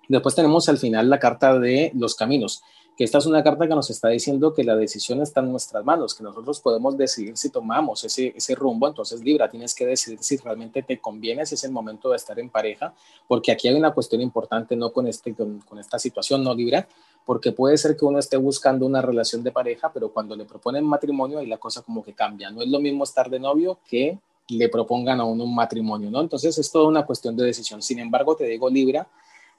Después 0.08 0.34
tenemos 0.34 0.68
al 0.68 0.78
final 0.78 1.10
la 1.10 1.18
carta 1.18 1.58
de 1.58 1.90
los 1.94 2.14
caminos, 2.14 2.62
que 2.96 3.04
esta 3.04 3.18
es 3.18 3.26
una 3.26 3.42
carta 3.42 3.68
que 3.68 3.74
nos 3.74 3.90
está 3.90 4.08
diciendo 4.08 4.54
que 4.54 4.64
la 4.64 4.74
decisión 4.74 5.20
está 5.20 5.40
en 5.40 5.50
nuestras 5.50 5.84
manos, 5.84 6.14
que 6.14 6.24
nosotros 6.24 6.60
podemos 6.60 6.96
decidir 6.96 7.36
si 7.36 7.50
tomamos 7.50 8.02
ese, 8.04 8.32
ese 8.34 8.54
rumbo. 8.54 8.88
Entonces, 8.88 9.20
Libra, 9.20 9.50
tienes 9.50 9.74
que 9.74 9.84
decidir 9.84 10.18
si 10.22 10.38
realmente 10.38 10.82
te 10.82 10.98
conviene, 10.98 11.44
si 11.44 11.56
es 11.56 11.64
el 11.64 11.72
momento 11.72 12.08
de 12.08 12.16
estar 12.16 12.38
en 12.38 12.48
pareja, 12.48 12.94
porque 13.28 13.52
aquí 13.52 13.68
hay 13.68 13.74
una 13.74 13.92
cuestión 13.92 14.22
importante, 14.22 14.76
no 14.76 14.92
con, 14.92 15.06
este, 15.06 15.34
con, 15.34 15.60
con 15.60 15.78
esta 15.78 15.98
situación, 15.98 16.42
no 16.42 16.54
Libra, 16.54 16.88
porque 17.26 17.50
puede 17.50 17.76
ser 17.76 17.96
que 17.96 18.04
uno 18.04 18.20
esté 18.20 18.36
buscando 18.36 18.86
una 18.86 19.02
relación 19.02 19.42
de 19.42 19.50
pareja, 19.50 19.90
pero 19.92 20.12
cuando 20.12 20.36
le 20.36 20.44
proponen 20.44 20.84
matrimonio, 20.84 21.40
ahí 21.40 21.46
la 21.46 21.58
cosa 21.58 21.82
como 21.82 22.02
que 22.04 22.14
cambia. 22.14 22.50
No 22.50 22.62
es 22.62 22.68
lo 22.68 22.78
mismo 22.78 23.02
estar 23.02 23.28
de 23.28 23.40
novio 23.40 23.80
que 23.86 24.16
le 24.48 24.68
propongan 24.68 25.20
a 25.20 25.24
uno 25.24 25.42
un 25.42 25.54
matrimonio, 25.54 26.08
¿no? 26.08 26.20
Entonces 26.20 26.56
es 26.56 26.70
toda 26.70 26.86
una 26.86 27.04
cuestión 27.04 27.36
de 27.36 27.44
decisión. 27.44 27.82
Sin 27.82 27.98
embargo, 27.98 28.36
te 28.36 28.44
digo, 28.44 28.70
Libra, 28.70 29.08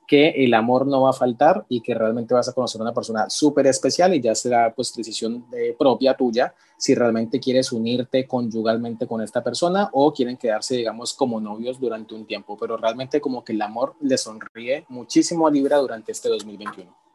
que 0.07 0.29
el 0.29 0.53
amor 0.53 0.87
no 0.87 1.01
va 1.01 1.09
a 1.09 1.13
faltar 1.13 1.65
y 1.67 1.81
que 1.81 1.93
realmente 1.93 2.33
vas 2.33 2.47
a 2.47 2.53
conocer 2.53 2.79
a 2.79 2.85
una 2.85 2.93
persona 2.93 3.29
súper 3.29 3.67
especial 3.67 4.13
y 4.13 4.21
ya 4.21 4.33
será 4.33 4.73
pues 4.73 4.93
decisión 4.95 5.45
eh, 5.51 5.75
propia 5.77 6.15
tuya 6.15 6.55
si 6.77 6.95
realmente 6.95 7.41
quieres 7.41 7.73
unirte 7.73 8.25
conyugalmente 8.25 9.05
con 9.05 9.21
esta 9.21 9.43
persona 9.43 9.89
o 9.91 10.13
quieren 10.13 10.37
quedarse, 10.37 10.77
digamos, 10.77 11.13
como 11.13 11.41
novios 11.41 11.81
durante 11.81 12.15
un 12.15 12.25
tiempo, 12.25 12.55
pero 12.57 12.77
realmente 12.77 13.19
como 13.19 13.43
que 13.43 13.51
el 13.51 13.61
amor 13.61 13.95
le 13.99 14.17
sonríe 14.17 14.85
muchísimo 14.87 15.47
a 15.47 15.51
Libra 15.51 15.75
durante 15.77 16.13
este 16.13 16.29
2021. 16.29 17.06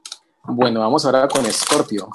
Bueno, 0.44 0.81
vamos 0.81 1.05
ahora 1.05 1.28
con 1.28 1.46
Escorpio. 1.46 2.09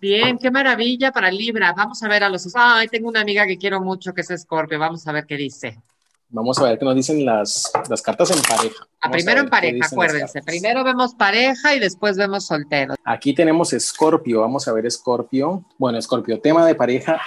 Bien, 0.00 0.36
qué 0.38 0.50
maravilla 0.50 1.10
para 1.12 1.30
Libra. 1.30 1.72
Vamos 1.72 2.02
a 2.02 2.08
ver 2.08 2.24
a 2.24 2.28
los... 2.28 2.46
Ay, 2.54 2.88
tengo 2.88 3.08
una 3.08 3.20
amiga 3.20 3.46
que 3.46 3.56
quiero 3.56 3.80
mucho 3.80 4.12
que 4.12 4.20
es 4.20 4.30
Escorpio. 4.30 4.78
Vamos 4.78 5.06
a 5.06 5.12
ver 5.12 5.24
qué 5.26 5.36
dice. 5.36 5.80
Vamos 6.28 6.58
a 6.58 6.64
ver 6.64 6.78
qué 6.78 6.84
nos 6.84 6.94
dicen 6.94 7.24
las, 7.24 7.72
las 7.88 8.02
cartas 8.02 8.30
en 8.30 8.42
pareja. 8.42 8.86
Ah, 9.00 9.10
primero 9.10 9.40
en 9.40 9.48
pareja, 9.48 9.86
acuérdense. 9.86 10.42
Primero 10.42 10.84
vemos 10.84 11.14
pareja 11.14 11.74
y 11.74 11.78
después 11.78 12.16
vemos 12.16 12.44
solteros. 12.44 12.96
Aquí 13.04 13.34
tenemos 13.34 13.72
Escorpio. 13.72 14.40
Vamos 14.40 14.68
a 14.68 14.72
ver 14.72 14.84
Escorpio. 14.84 15.64
Bueno, 15.78 15.98
Escorpio, 15.98 16.40
tema 16.40 16.66
de 16.66 16.74
pareja 16.74 17.20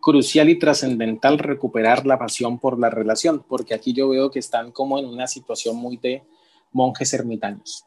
crucial 0.00 0.48
y 0.48 0.58
trascendental 0.58 1.38
recuperar 1.38 2.06
la 2.06 2.18
pasión 2.18 2.58
por 2.58 2.78
la 2.78 2.88
relación, 2.88 3.44
porque 3.46 3.74
aquí 3.74 3.92
yo 3.92 4.08
veo 4.08 4.30
que 4.30 4.38
están 4.38 4.72
como 4.72 4.98
en 4.98 5.04
una 5.04 5.26
situación 5.26 5.76
muy 5.76 5.98
de 5.98 6.22
monjes 6.72 7.12
ermitaños. 7.12 7.84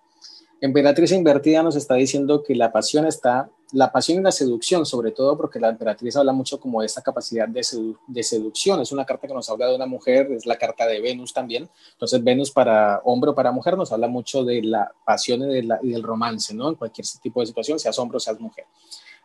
Emperatriz 0.63 1.11
invertida 1.11 1.63
nos 1.63 1.75
está 1.75 1.95
diciendo 1.95 2.43
que 2.43 2.53
la 2.53 2.71
pasión 2.71 3.07
está, 3.07 3.49
la 3.71 3.91
pasión 3.91 4.19
y 4.19 4.21
la 4.21 4.31
seducción, 4.31 4.85
sobre 4.85 5.09
todo 5.09 5.35
porque 5.35 5.59
la 5.59 5.69
emperatriz 5.69 6.15
habla 6.15 6.33
mucho 6.33 6.59
como 6.59 6.81
de 6.81 6.85
esta 6.85 7.01
capacidad 7.01 7.47
de, 7.47 7.63
seducción. 8.23 8.79
Es 8.79 8.91
una 8.91 9.03
carta 9.03 9.27
que 9.27 9.33
nos 9.33 9.49
habla 9.49 9.65
de 9.65 9.75
una 9.75 9.87
mujer, 9.87 10.31
es 10.31 10.45
la 10.45 10.57
carta 10.57 10.85
de 10.85 11.01
Venus 11.01 11.33
también. 11.33 11.67
Entonces, 11.93 12.23
Venus 12.23 12.51
para 12.51 13.01
hombre 13.05 13.31
o 13.31 13.35
para 13.35 13.51
mujer 13.51 13.75
nos 13.75 13.91
habla 13.91 14.07
mucho 14.07 14.43
de 14.43 14.61
la 14.61 14.93
pasión 15.03 15.41
y, 15.49 15.91
del 15.91 16.03
romance, 16.03 16.53
¿no? 16.53 16.69
En 16.69 16.75
cualquier 16.75 17.07
tipo 17.19 17.39
de 17.39 17.47
situación, 17.47 17.79
seas 17.79 17.97
hombre 17.97 18.17
o 18.17 18.19
seas 18.19 18.39
mujer. 18.39 18.65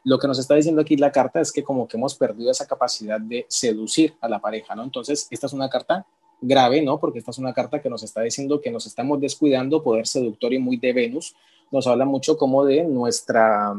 Lo 0.05 0.19
que 0.19 0.29
nos 0.29 0.39
está 0.39 0.55
diciendo 0.55 0.81
aquí 0.81 0.97
la 0.97 1.13
carta 1.13 1.43
es 1.43 1.53
que 1.53 1.63
como 1.63 1.87
que 1.87 1.99
hemos 1.99 2.15
perdido 2.15 2.51
esa 2.51 2.67
capacidad 2.67 3.21
de 3.21 3.45
seducir 3.51 4.15
a 4.23 4.29
la 4.31 4.39
pareja, 4.39 4.75
¿no? 4.75 4.85
Entonces, 4.85 5.29
esta 5.31 5.49
es 5.49 5.53
una 5.53 5.69
carta 5.69 6.07
grave, 6.41 6.83
¿no? 6.83 6.99
Porque 6.99 7.19
esta 7.19 7.31
es 7.31 7.39
una 7.39 7.53
carta 7.53 7.81
que 7.81 7.91
nos 7.91 8.03
está 8.03 8.23
diciendo 8.23 8.61
que 8.61 8.71
nos 8.71 8.87
estamos 8.87 9.21
descuidando, 9.21 9.83
poder 9.83 10.07
seductor 10.07 10.53
y 10.53 10.59
muy 10.59 10.77
de 10.77 10.93
Venus, 10.93 11.35
nos 11.71 11.87
habla 11.87 12.05
mucho 12.05 12.37
como 12.37 12.65
de 12.65 12.85
nuestra 12.85 13.75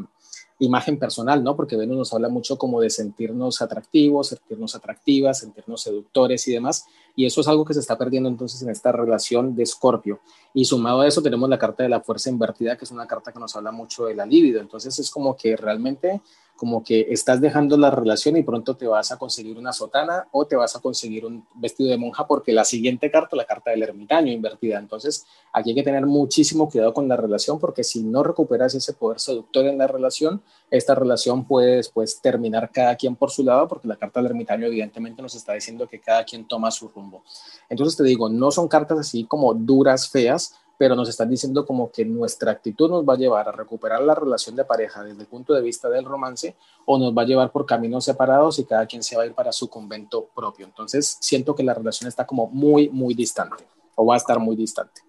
imagen 0.60 0.98
personal, 0.98 1.43
¿no? 1.43 1.56
Porque 1.56 1.76
Venus 1.76 1.98
nos 1.98 2.13
habla 2.13 2.30
mucho 2.30 2.58
como 2.58 2.82
de 2.82 2.89
sentirnos 2.89 3.62
atractivos, 3.62 4.30
sentirnos 4.30 4.76
atractivas, 4.76 5.39
sentirnos 5.39 5.82
seductores 5.82 6.48
y 6.48 6.54
demás. 6.54 6.86
Y 7.15 7.26
eso 7.26 7.41
es 7.41 7.48
algo 7.48 7.63
que 7.63 7.74
se 7.74 7.80
está 7.80 7.98
perdiendo 7.98 8.28
entonces 8.30 8.62
en 8.62 8.70
esta 8.70 8.91
relación 8.91 9.56
de 9.56 9.63
Escorpio. 9.63 10.20
Y 10.54 10.65
sumado 10.65 11.02
a 11.02 11.08
eso 11.08 11.22
tenemos 11.22 11.50
la 11.50 11.60
carta 11.60 11.84
de 11.84 11.89
la 11.89 12.02
fuerza 12.02 12.30
invertida, 12.30 12.76
que 12.76 12.86
es 12.86 12.91
una 12.91 13.08
carta 13.08 13.32
que 13.32 13.39
nos 13.39 13.56
habla 13.56 13.72
mucho 13.72 14.06
de 14.06 14.15
la 14.15 14.26
libido. 14.26 14.60
Entonces 14.60 14.98
es 14.98 15.12
como 15.12 15.36
que 15.36 15.56
realmente 15.56 16.22
como 16.58 16.84
que 16.84 17.08
estás 17.10 17.39
dejando 17.39 17.78
la 17.78 17.91
relación 17.91 18.36
y 18.36 18.43
pronto 18.43 18.76
te 18.76 18.88
vas 18.88 19.12
a 19.12 19.17
conseguir 19.17 19.58
una 19.58 19.72
sotana 19.72 20.28
o 20.32 20.46
te 20.46 20.56
vas 20.56 20.76
a 20.76 20.82
conseguir 20.82 21.26
un 21.26 21.46
vestido 21.56 21.89
de 21.89 21.98
monja 21.98 22.28
porque 22.28 22.52
la 22.52 22.65
siguiente 22.65 23.10
carta, 23.10 23.38
la 23.38 23.46
carta 23.46 23.72
del 23.72 23.84
ermitaño 23.84 24.32
invertida. 24.32 24.80
Entonces, 24.80 25.26
aquí 25.54 25.70
hay 25.70 25.76
que 25.76 25.84
tener 25.84 26.06
muchísimo 26.06 26.70
cuidado 26.70 26.93
con 26.93 27.08
la 27.08 27.15
relación 27.15 27.60
porque 27.60 27.84
si 27.84 28.04
no 28.04 28.24
recuperas 28.24 28.76
ese 28.76 28.93
poder 28.93 29.20
seductor 29.20 29.65
en 29.65 29.78
la 29.78 29.88
relación, 29.88 30.41
esta 30.70 30.96
relación 30.96 31.46
puede 31.46 31.78
después 31.78 32.20
terminar 32.20 32.72
cada 32.74 32.96
quien 32.96 33.15
por 33.15 33.32
su 33.32 33.43
lado 33.43 33.67
porque 33.67 33.88
la 33.88 33.96
carta 33.96 34.20
del 34.20 34.32
ermitaño 34.32 34.65
evidentemente 34.65 35.22
nos 35.22 35.36
está 35.36 35.54
diciendo 35.54 35.88
que 35.88 36.02
cada 36.02 36.26
quien 36.26 36.48
toma 36.48 36.72
su 36.72 36.89
rumbo. 36.89 37.24
Entonces, 37.70 37.96
te 37.96 38.04
digo, 38.04 38.28
no 38.30 38.52
son 38.52 38.67
cartas 38.67 39.00
así 39.00 39.24
como 39.24 39.54
duras, 39.54 40.10
feas, 40.10 40.56
pero 40.78 40.96
nos 40.96 41.10
están 41.10 41.30
diciendo 41.30 41.66
como 41.66 41.92
que 41.92 42.06
nuestra 42.06 42.52
actitud 42.52 42.90
nos 42.90 43.04
va 43.04 43.13
a 43.13 43.18
llevar 43.18 43.50
a 43.50 43.52
recuperar 43.52 44.02
la 44.02 44.13
relación 44.13 44.56
de 44.56 44.63
pareja 44.63 45.04
desde 45.04 45.22
el 45.22 45.28
punto 45.28 45.54
de 45.54 45.62
vista 45.62 45.90
del 45.90 46.06
romance 46.06 46.56
o 46.86 47.00
nos 47.00 47.18
va 47.18 47.24
a 47.24 47.26
llevar 47.26 47.52
por 47.52 47.66
caminos 47.66 48.06
separados 48.06 48.60
y 48.60 48.66
cada 48.66 48.86
quien 48.86 49.02
se 49.02 49.18
va 49.18 49.24
a 49.24 49.26
ir 49.26 49.34
para 49.34 49.52
su 49.52 49.70
convento 49.70 50.30
propio. 50.36 50.66
Entonces 50.66 51.18
siento 51.20 51.56
que 51.56 51.63
la 51.63 51.74
relación 51.74 52.08
está 52.08 52.26
como 52.26 52.48
muy, 52.48 52.90
muy 52.90 53.13
distante 53.16 53.68
o 53.96 54.06
va 54.06 54.13
a 54.13 54.18
estar 54.18 54.40
muy 54.40 54.56
distante. 54.56 55.02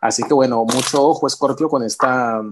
Así 0.00 0.22
que 0.22 0.34
bueno, 0.34 0.64
mucho 0.64 1.02
ojo, 1.02 1.26
Escorpio, 1.26 1.68
con 1.68 1.82
esta, 1.82 2.42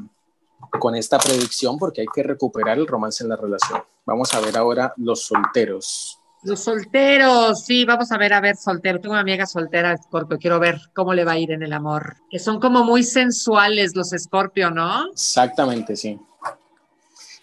con 0.81 0.97
esta 0.97 1.19
predicción 1.19 1.79
porque 1.79 2.01
hay 2.01 2.07
que 2.13 2.23
recuperar 2.23 2.79
el 2.79 2.87
romance 2.87 3.23
en 3.23 3.31
la 3.31 3.37
relación. 3.37 3.83
Vamos 4.07 4.33
a 4.35 4.41
ver 4.41 4.57
ahora 4.57 4.95
los 4.97 5.27
solteros. 5.27 6.16
Los 6.43 6.61
solteros, 6.61 7.65
sí, 7.65 7.85
vamos 7.85 8.13
a 8.13 8.19
ver, 8.19 8.33
a 8.33 8.41
ver, 8.41 8.57
soltero. 8.57 9.01
Tengo 9.01 9.15
una 9.15 9.23
amiga 9.23 9.47
soltera, 9.47 9.93
Escorpio, 9.93 10.39
quiero 10.39 10.61
ver 10.61 10.79
cómo 10.95 11.13
le 11.13 11.25
va 11.25 11.33
a 11.33 11.39
ir 11.39 11.51
en 11.51 11.63
el 11.63 11.73
amor. 11.73 12.17
Que 12.31 12.39
son 12.39 12.61
como 12.61 12.85
muy 12.85 13.03
sensuales 13.03 13.97
los 13.97 14.13
Escorpio, 14.13 14.71
¿no? 14.71 15.11
Exactamente, 15.11 15.97
sí. 15.97 16.19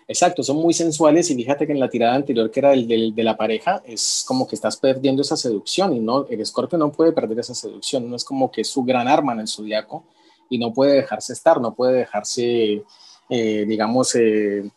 Exacto, 0.08 0.44
son 0.44 0.58
muy 0.58 0.74
sensuales 0.74 1.30
y 1.32 1.36
fíjate 1.36 1.66
que 1.66 1.72
en 1.72 1.80
la 1.80 1.90
tirada 1.90 2.16
anterior 2.16 2.52
que 2.52 2.60
era 2.60 2.74
el 2.74 2.88
de, 3.16 3.24
la 3.24 3.38
pareja 3.38 3.82
es 3.86 4.24
como 4.28 4.48
que 4.48 4.56
estás 4.56 4.76
perdiendo 4.78 5.22
esa 5.22 5.38
seducción 5.38 5.94
y 5.94 6.00
no, 6.00 6.28
el 6.28 6.42
escorpio 6.42 6.78
no 6.78 6.92
puede 6.92 7.14
perder 7.14 7.40
esa 7.40 7.56
seducción, 7.56 8.10
no 8.10 8.18
es 8.18 8.26
como 8.26 8.52
que 8.52 8.62
es 8.62 8.68
su 8.68 8.84
gran 8.84 9.08
arma 9.08 9.34
en 9.34 9.40
el 9.40 9.48
zodiaco 9.48 10.04
y 10.50 10.58
no 10.58 10.74
puede 10.74 10.96
dejarse 10.96 11.34
estar, 11.34 11.62
no 11.62 11.74
puede 11.74 11.94
dejarse, 12.00 12.84
eh, 13.30 13.66
digamos, 13.66 14.14
eh, 14.16 14.70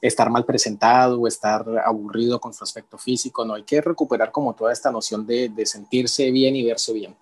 estar 0.00 0.30
mal 0.30 0.44
presentado 0.44 1.20
o 1.20 1.26
estar 1.26 1.64
aburrido 1.84 2.40
con 2.40 2.54
su 2.54 2.64
aspecto 2.64 2.96
físico, 2.98 3.44
no, 3.44 3.54
hay 3.54 3.64
que 3.64 3.80
recuperar 3.80 4.32
como 4.32 4.54
toda 4.54 4.72
esta 4.72 4.90
noción 4.90 5.26
de, 5.26 5.50
sentirse 5.64 6.30
bien 6.30 6.56
y 6.56 6.64
verse 6.64 6.92
bien. 6.92 7.14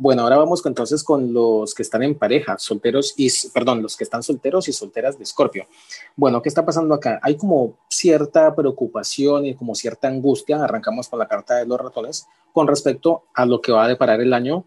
Bueno, 0.00 0.22
ahora 0.22 0.36
vamos 0.36 0.64
entonces 0.64 1.02
con 1.02 1.32
los 1.32 1.74
que 1.74 1.82
están 1.82 2.04
en 2.04 2.14
pareja, 2.14 2.56
solteros 2.58 3.14
y, 3.16 3.28
perdón, 3.52 3.82
los 3.82 3.96
que 3.96 4.04
están 4.04 4.22
solteros 4.22 4.68
y 4.68 4.72
solteras 4.72 5.18
de 5.18 5.24
Escorpio. 5.24 5.66
Bueno, 6.14 6.40
¿qué 6.40 6.48
está 6.48 6.64
pasando 6.64 6.94
acá? 6.94 7.18
Hay 7.20 7.36
como 7.36 7.78
cierta 7.88 8.54
preocupación 8.54 9.46
y 9.46 9.56
como 9.56 9.74
cierta 9.74 10.06
angustia, 10.06 10.62
arrancamos 10.62 11.08
con 11.08 11.18
la 11.18 11.26
carta 11.26 11.56
de 11.56 11.66
los 11.66 11.80
ratones, 11.80 12.28
con 12.52 12.68
respecto 12.68 13.24
a 13.34 13.44
lo 13.44 13.60
que 13.60 13.72
va 13.72 13.86
a 13.86 13.88
deparar 13.88 14.20
el 14.20 14.32
año 14.34 14.64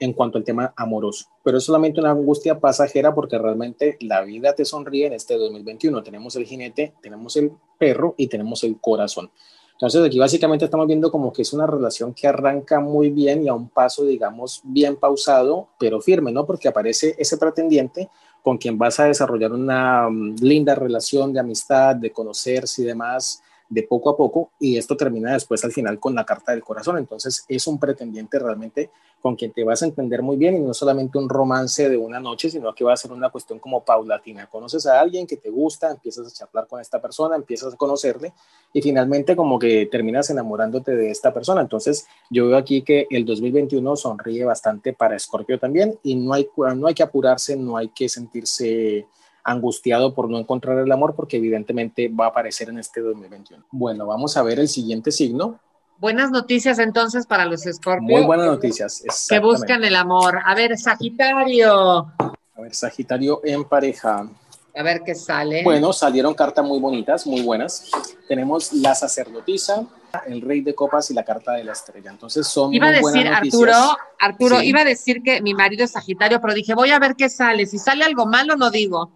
en 0.00 0.12
cuanto 0.12 0.38
al 0.38 0.44
tema 0.44 0.72
amoroso, 0.76 1.26
pero 1.42 1.58
es 1.58 1.64
solamente 1.64 2.00
una 2.00 2.10
angustia 2.10 2.60
pasajera 2.60 3.14
porque 3.14 3.38
realmente 3.38 3.96
la 4.00 4.22
vida 4.22 4.54
te 4.54 4.64
sonríe 4.64 5.06
en 5.06 5.12
este 5.12 5.36
2021. 5.36 6.02
Tenemos 6.02 6.36
el 6.36 6.44
jinete, 6.44 6.94
tenemos 7.02 7.36
el 7.36 7.52
perro 7.78 8.14
y 8.16 8.28
tenemos 8.28 8.62
el 8.64 8.80
corazón. 8.80 9.30
Entonces 9.72 10.04
aquí 10.04 10.18
básicamente 10.18 10.64
estamos 10.64 10.88
viendo 10.88 11.10
como 11.12 11.32
que 11.32 11.42
es 11.42 11.52
una 11.52 11.66
relación 11.66 12.12
que 12.12 12.26
arranca 12.26 12.80
muy 12.80 13.10
bien 13.10 13.44
y 13.44 13.48
a 13.48 13.54
un 13.54 13.68
paso, 13.68 14.04
digamos, 14.04 14.60
bien 14.64 14.96
pausado, 14.96 15.68
pero 15.78 16.00
firme, 16.00 16.32
¿no? 16.32 16.44
Porque 16.46 16.66
aparece 16.66 17.14
ese 17.16 17.36
pretendiente 17.36 18.08
con 18.42 18.58
quien 18.58 18.76
vas 18.76 18.98
a 18.98 19.04
desarrollar 19.04 19.52
una 19.52 20.08
mm, 20.10 20.36
linda 20.40 20.74
relación 20.74 21.32
de 21.32 21.40
amistad, 21.40 21.94
de 21.94 22.10
conocerse 22.10 22.82
y 22.82 22.86
demás, 22.86 23.40
de 23.68 23.82
poco 23.82 24.10
a 24.10 24.16
poco 24.16 24.50
y 24.58 24.76
esto 24.76 24.96
termina 24.96 25.32
después 25.32 25.64
al 25.64 25.72
final 25.72 26.00
con 26.00 26.14
la 26.14 26.24
carta 26.24 26.52
del 26.52 26.62
corazón. 26.62 26.98
Entonces 26.98 27.44
es 27.48 27.66
un 27.66 27.78
pretendiente 27.78 28.38
realmente 28.38 28.90
con 29.20 29.34
quien 29.34 29.52
te 29.52 29.64
vas 29.64 29.82
a 29.82 29.86
entender 29.86 30.22
muy 30.22 30.36
bien 30.36 30.56
y 30.56 30.60
no 30.60 30.72
solamente 30.72 31.18
un 31.18 31.28
romance 31.28 31.88
de 31.88 31.96
una 31.96 32.20
noche, 32.20 32.50
sino 32.50 32.72
que 32.74 32.84
va 32.84 32.92
a 32.92 32.96
ser 32.96 33.12
una 33.12 33.30
cuestión 33.30 33.58
como 33.58 33.84
paulatina. 33.84 34.46
Conoces 34.46 34.86
a 34.86 35.00
alguien 35.00 35.26
que 35.26 35.36
te 35.36 35.50
gusta, 35.50 35.90
empiezas 35.90 36.28
a 36.28 36.30
charlar 36.30 36.66
con 36.68 36.80
esta 36.80 37.00
persona, 37.02 37.36
empiezas 37.36 37.74
a 37.74 37.76
conocerle 37.76 38.32
y 38.72 38.80
finalmente 38.80 39.34
como 39.34 39.58
que 39.58 39.86
terminas 39.86 40.30
enamorándote 40.30 40.94
de 40.94 41.10
esta 41.10 41.34
persona. 41.34 41.60
Entonces 41.60 42.06
yo 42.30 42.48
veo 42.48 42.56
aquí 42.56 42.82
que 42.82 43.06
el 43.10 43.24
2021 43.24 43.96
sonríe 43.96 44.44
bastante 44.44 44.92
para 44.92 45.18
Scorpio 45.18 45.58
también 45.58 45.98
y 46.02 46.14
no 46.14 46.32
hay, 46.32 46.48
no 46.76 46.86
hay 46.86 46.94
que 46.94 47.02
apurarse, 47.02 47.56
no 47.56 47.76
hay 47.76 47.88
que 47.88 48.08
sentirse 48.08 49.06
angustiado 49.48 50.14
por 50.14 50.28
no 50.28 50.38
encontrar 50.38 50.78
el 50.78 50.92
amor 50.92 51.14
porque 51.14 51.38
evidentemente 51.38 52.08
va 52.08 52.26
a 52.26 52.28
aparecer 52.28 52.68
en 52.68 52.78
este 52.78 53.00
2021. 53.00 53.64
Bueno, 53.70 54.06
vamos 54.06 54.36
a 54.36 54.42
ver 54.42 54.58
el 54.60 54.68
siguiente 54.68 55.10
signo. 55.10 55.58
Buenas 55.98 56.30
noticias 56.30 56.78
entonces 56.78 57.26
para 57.26 57.44
los 57.44 57.62
Scorpio. 57.62 58.16
Muy 58.16 58.24
buenas 58.24 58.46
noticias. 58.46 59.02
Que 59.28 59.40
buscan 59.40 59.82
el 59.82 59.96
amor. 59.96 60.38
A 60.44 60.54
ver, 60.54 60.78
Sagitario. 60.78 62.12
A 62.18 62.60
ver, 62.60 62.74
Sagitario 62.74 63.40
en 63.42 63.64
pareja. 63.64 64.28
A 64.76 64.82
ver 64.82 65.02
qué 65.04 65.14
sale. 65.14 65.64
Bueno, 65.64 65.92
salieron 65.92 66.34
cartas 66.34 66.64
muy 66.64 66.78
bonitas, 66.78 67.26
muy 67.26 67.42
buenas. 67.42 67.90
Tenemos 68.28 68.72
la 68.74 68.94
sacerdotisa, 68.94 69.84
el 70.26 70.40
rey 70.40 70.60
de 70.60 70.74
copas 70.74 71.10
y 71.10 71.14
la 71.14 71.24
carta 71.24 71.52
de 71.52 71.64
la 71.64 71.72
estrella. 71.72 72.10
Entonces 72.10 72.46
son 72.46 72.72
Iba 72.72 72.88
a 72.88 72.92
decir 72.92 73.28
Arturo, 73.28 73.74
Arturo, 74.18 74.62
iba 74.62 74.80
a 74.80 74.84
decir 74.84 75.22
que 75.22 75.40
mi 75.40 75.54
marido 75.54 75.84
es 75.84 75.92
Sagitario, 75.92 76.40
pero 76.40 76.54
dije, 76.54 76.74
voy 76.74 76.90
a 76.90 76.98
ver 76.98 77.14
qué 77.16 77.28
sale. 77.28 77.66
Si 77.66 77.78
sale 77.78 78.04
algo 78.04 78.26
malo, 78.26 78.56
no 78.56 78.70
digo. 78.70 79.12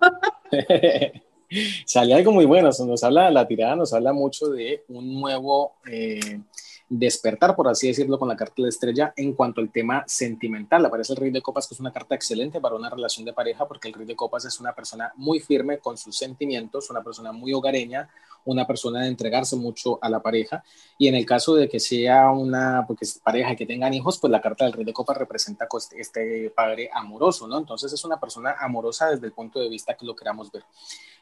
sale 1.87 2.15
algo 2.15 2.33
muy 2.33 2.45
bueno. 2.45 2.71
Nos 2.87 3.05
habla, 3.05 3.31
la 3.31 3.47
tirada 3.47 3.77
nos 3.77 3.93
habla 3.93 4.13
mucho 4.13 4.49
de 4.49 4.85
un 4.89 5.21
nuevo 5.21 5.75
eh, 5.87 6.41
despertar, 6.89 7.57
por 7.57 7.69
así 7.69 7.89
decirlo, 7.89 8.19
con 8.19 8.29
la 8.29 8.37
carta 8.37 8.55
de 8.59 8.63
la 8.65 8.69
estrella 8.69 9.15
en 9.17 9.33
cuanto 9.33 9.61
al 9.61 9.71
tema 9.71 10.05
sentimental. 10.07 10.85
Aparece 10.85 11.15
el 11.15 11.19
Rey 11.19 11.31
de 11.31 11.41
Copas, 11.41 11.67
que 11.67 11.75
es 11.75 11.81
una 11.81 11.93
carta 11.93 12.15
excelente 12.15 12.61
para 12.61 12.75
una 12.75 12.91
relación 12.91 13.25
de 13.25 13.33
pareja, 13.33 13.67
porque 13.67 13.89
el 13.89 13.95
Rey 13.95 14.07
de 14.07 14.15
Copas 14.15 14.45
es 14.45 14.61
una 14.61 14.75
persona 14.75 15.11
muy 15.17 15.41
firme 15.41 15.79
con 15.79 15.97
sus 15.97 16.17
sentimientos, 16.17 16.91
una 16.91 17.03
persona 17.03 17.33
muy 17.33 17.55
hogareña, 17.55 18.11
una 18.45 18.67
persona 18.67 19.03
de 19.03 19.09
entregarse 19.09 19.57
mucho 19.57 19.99
a 20.03 20.09
la 20.09 20.21
pareja. 20.21 20.63
Y 20.99 21.09
en 21.09 21.15
el 21.15 21.27
caso 21.27 21.55
de 21.55 21.69
que 21.69 21.81
sea 21.81 22.31
una 22.31 22.85
porque 22.87 23.05
es 23.05 23.19
pareja 23.19 23.57
que 23.57 23.67
tengan 23.67 23.95
hijos, 23.95 24.19
pues 24.19 24.31
la 24.31 24.41
carta 24.41 24.65
del 24.65 24.73
Rey 24.73 24.85
de 24.85 24.93
Copas 24.93 25.17
representa 25.17 25.69
este, 25.77 26.01
este 26.01 26.51
padre 26.51 26.91
amoroso, 26.93 27.47
¿no? 27.47 27.59
Entonces 27.59 27.93
es 27.93 28.05
una 28.05 28.19
persona 28.19 28.57
amorosa 28.59 29.11
desde 29.11 29.27
el 29.27 29.33
punto 29.33 29.61
de 29.61 29.69
vista 29.69 29.95
que 29.95 30.07
lo 30.07 30.17
queramos 30.17 30.51
ver. 30.51 30.65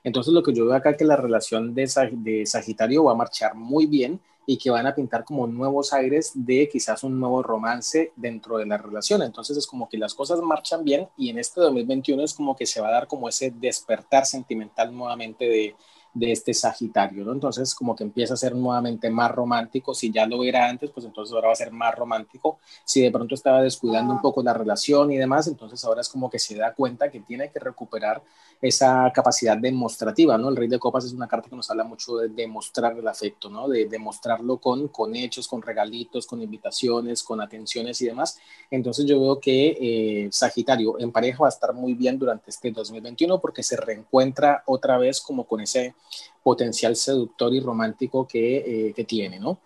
Entonces 0.02 0.32
lo 0.32 0.42
que 0.42 0.52
yo 0.52 0.66
veo 0.66 0.74
acá 0.74 0.90
es 0.90 0.96
que 0.96 1.04
la 1.04 1.16
relación 1.16 1.74
de, 1.74 1.90
de 2.12 2.46
Sagitario 2.46 3.04
va 3.04 3.12
a 3.12 3.16
marchar 3.16 3.54
muy 3.54 3.86
bien 3.86 4.20
y 4.46 4.56
que 4.56 4.70
van 4.70 4.86
a 4.86 4.94
pintar 4.94 5.24
como 5.24 5.46
nuevos 5.46 5.92
aires 5.92 6.32
de 6.34 6.68
quizás 6.68 7.04
un 7.04 7.20
nuevo 7.20 7.42
romance 7.42 8.12
dentro 8.16 8.58
de 8.58 8.66
la 8.66 8.78
relación. 8.78 9.22
Entonces 9.22 9.56
es 9.56 9.66
como 9.66 9.88
que 9.88 9.98
las 9.98 10.14
cosas 10.14 10.40
marchan 10.40 10.82
bien 10.82 11.08
y 11.16 11.28
en 11.28 11.38
este 11.38 11.60
2021 11.60 12.24
es 12.24 12.34
como 12.34 12.56
que 12.56 12.66
se 12.66 12.80
va 12.80 12.88
a 12.88 12.92
dar 12.92 13.06
como 13.06 13.28
ese 13.28 13.52
despertar 13.52 14.26
sentimental 14.26 14.92
nuevamente 14.92 15.44
de, 15.44 15.76
de 16.12 16.32
este 16.32 16.52
Sagitario, 16.52 17.24
¿no? 17.24 17.32
Entonces, 17.32 17.74
como 17.74 17.94
que 17.94 18.04
empieza 18.04 18.34
a 18.34 18.36
ser 18.36 18.54
nuevamente 18.54 19.10
más 19.10 19.30
romántico. 19.30 19.94
Si 19.94 20.10
ya 20.10 20.26
lo 20.26 20.42
era 20.42 20.68
antes, 20.68 20.90
pues 20.90 21.06
entonces 21.06 21.34
ahora 21.34 21.48
va 21.48 21.52
a 21.52 21.56
ser 21.56 21.70
más 21.70 21.94
romántico. 21.94 22.58
Si 22.84 23.00
de 23.00 23.10
pronto 23.10 23.34
estaba 23.34 23.62
descuidando 23.62 24.12
un 24.12 24.20
poco 24.20 24.42
la 24.42 24.52
relación 24.52 25.12
y 25.12 25.16
demás, 25.16 25.46
entonces 25.46 25.84
ahora 25.84 26.00
es 26.00 26.08
como 26.08 26.28
que 26.28 26.38
se 26.38 26.56
da 26.56 26.74
cuenta 26.74 27.10
que 27.10 27.20
tiene 27.20 27.50
que 27.50 27.60
recuperar 27.60 28.22
esa 28.60 29.10
capacidad 29.14 29.56
demostrativa, 29.56 30.36
¿no? 30.36 30.50
El 30.50 30.56
Rey 30.56 30.68
de 30.68 30.78
Copas 30.78 31.04
es 31.04 31.12
una 31.12 31.26
carta 31.26 31.48
que 31.48 31.56
nos 31.56 31.70
habla 31.70 31.84
mucho 31.84 32.16
de 32.16 32.28
demostrar 32.28 32.96
el 32.98 33.08
afecto, 33.08 33.48
¿no? 33.48 33.68
De 33.68 33.86
demostrarlo 33.86 34.58
con, 34.58 34.88
con 34.88 35.16
hechos, 35.16 35.48
con 35.48 35.62
regalitos, 35.62 36.26
con 36.26 36.42
invitaciones, 36.42 37.22
con 37.22 37.40
atenciones 37.40 38.02
y 38.02 38.06
demás. 38.06 38.38
Entonces 38.70 39.06
yo 39.06 39.18
veo 39.18 39.40
que 39.40 39.78
eh, 39.80 40.28
Sagitario 40.30 40.98
en 40.98 41.10
pareja 41.10 41.38
va 41.40 41.46
a 41.46 41.50
estar 41.50 41.72
muy 41.72 41.94
bien 41.94 42.18
durante 42.18 42.50
este 42.50 42.70
2021 42.70 43.40
porque 43.40 43.62
se 43.62 43.76
reencuentra 43.76 44.62
otra 44.66 44.98
vez 44.98 45.20
como 45.20 45.44
con 45.44 45.60
ese 45.60 45.94
potencial 46.42 46.96
seductor 46.96 47.52
y 47.54 47.60
romántico 47.60 48.26
que, 48.26 48.88
eh, 48.88 48.94
que 48.94 49.04
tiene, 49.04 49.38
¿no? 49.38 49.58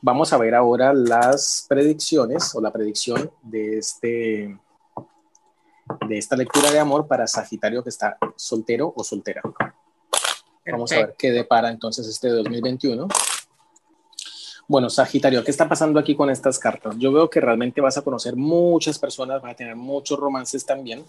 Vamos 0.00 0.32
a 0.32 0.38
ver 0.38 0.54
ahora 0.54 0.92
las 0.92 1.64
predicciones 1.68 2.54
o 2.54 2.60
la 2.60 2.72
predicción 2.72 3.30
de 3.42 3.78
este 3.78 4.58
de 6.08 6.18
esta 6.18 6.36
lectura 6.36 6.70
de 6.70 6.78
amor 6.78 7.06
para 7.06 7.26
Sagitario 7.26 7.82
que 7.82 7.90
está 7.90 8.16
soltero 8.36 8.92
o 8.96 9.04
soltera. 9.04 9.42
Vamos 10.66 10.92
a 10.92 10.96
ver 10.96 11.14
qué 11.18 11.30
depara 11.30 11.70
entonces 11.70 12.06
este 12.06 12.28
2021. 12.28 13.08
Bueno, 14.66 14.88
Sagitario, 14.88 15.44
¿qué 15.44 15.50
está 15.50 15.68
pasando 15.68 16.00
aquí 16.00 16.14
con 16.14 16.30
estas 16.30 16.58
cartas? 16.58 16.94
Yo 16.98 17.12
veo 17.12 17.28
que 17.28 17.40
realmente 17.40 17.82
vas 17.82 17.98
a 17.98 18.02
conocer 18.02 18.34
muchas 18.34 18.98
personas, 18.98 19.42
vas 19.42 19.52
a 19.52 19.56
tener 19.56 19.76
muchos 19.76 20.18
romances 20.18 20.64
también, 20.64 21.04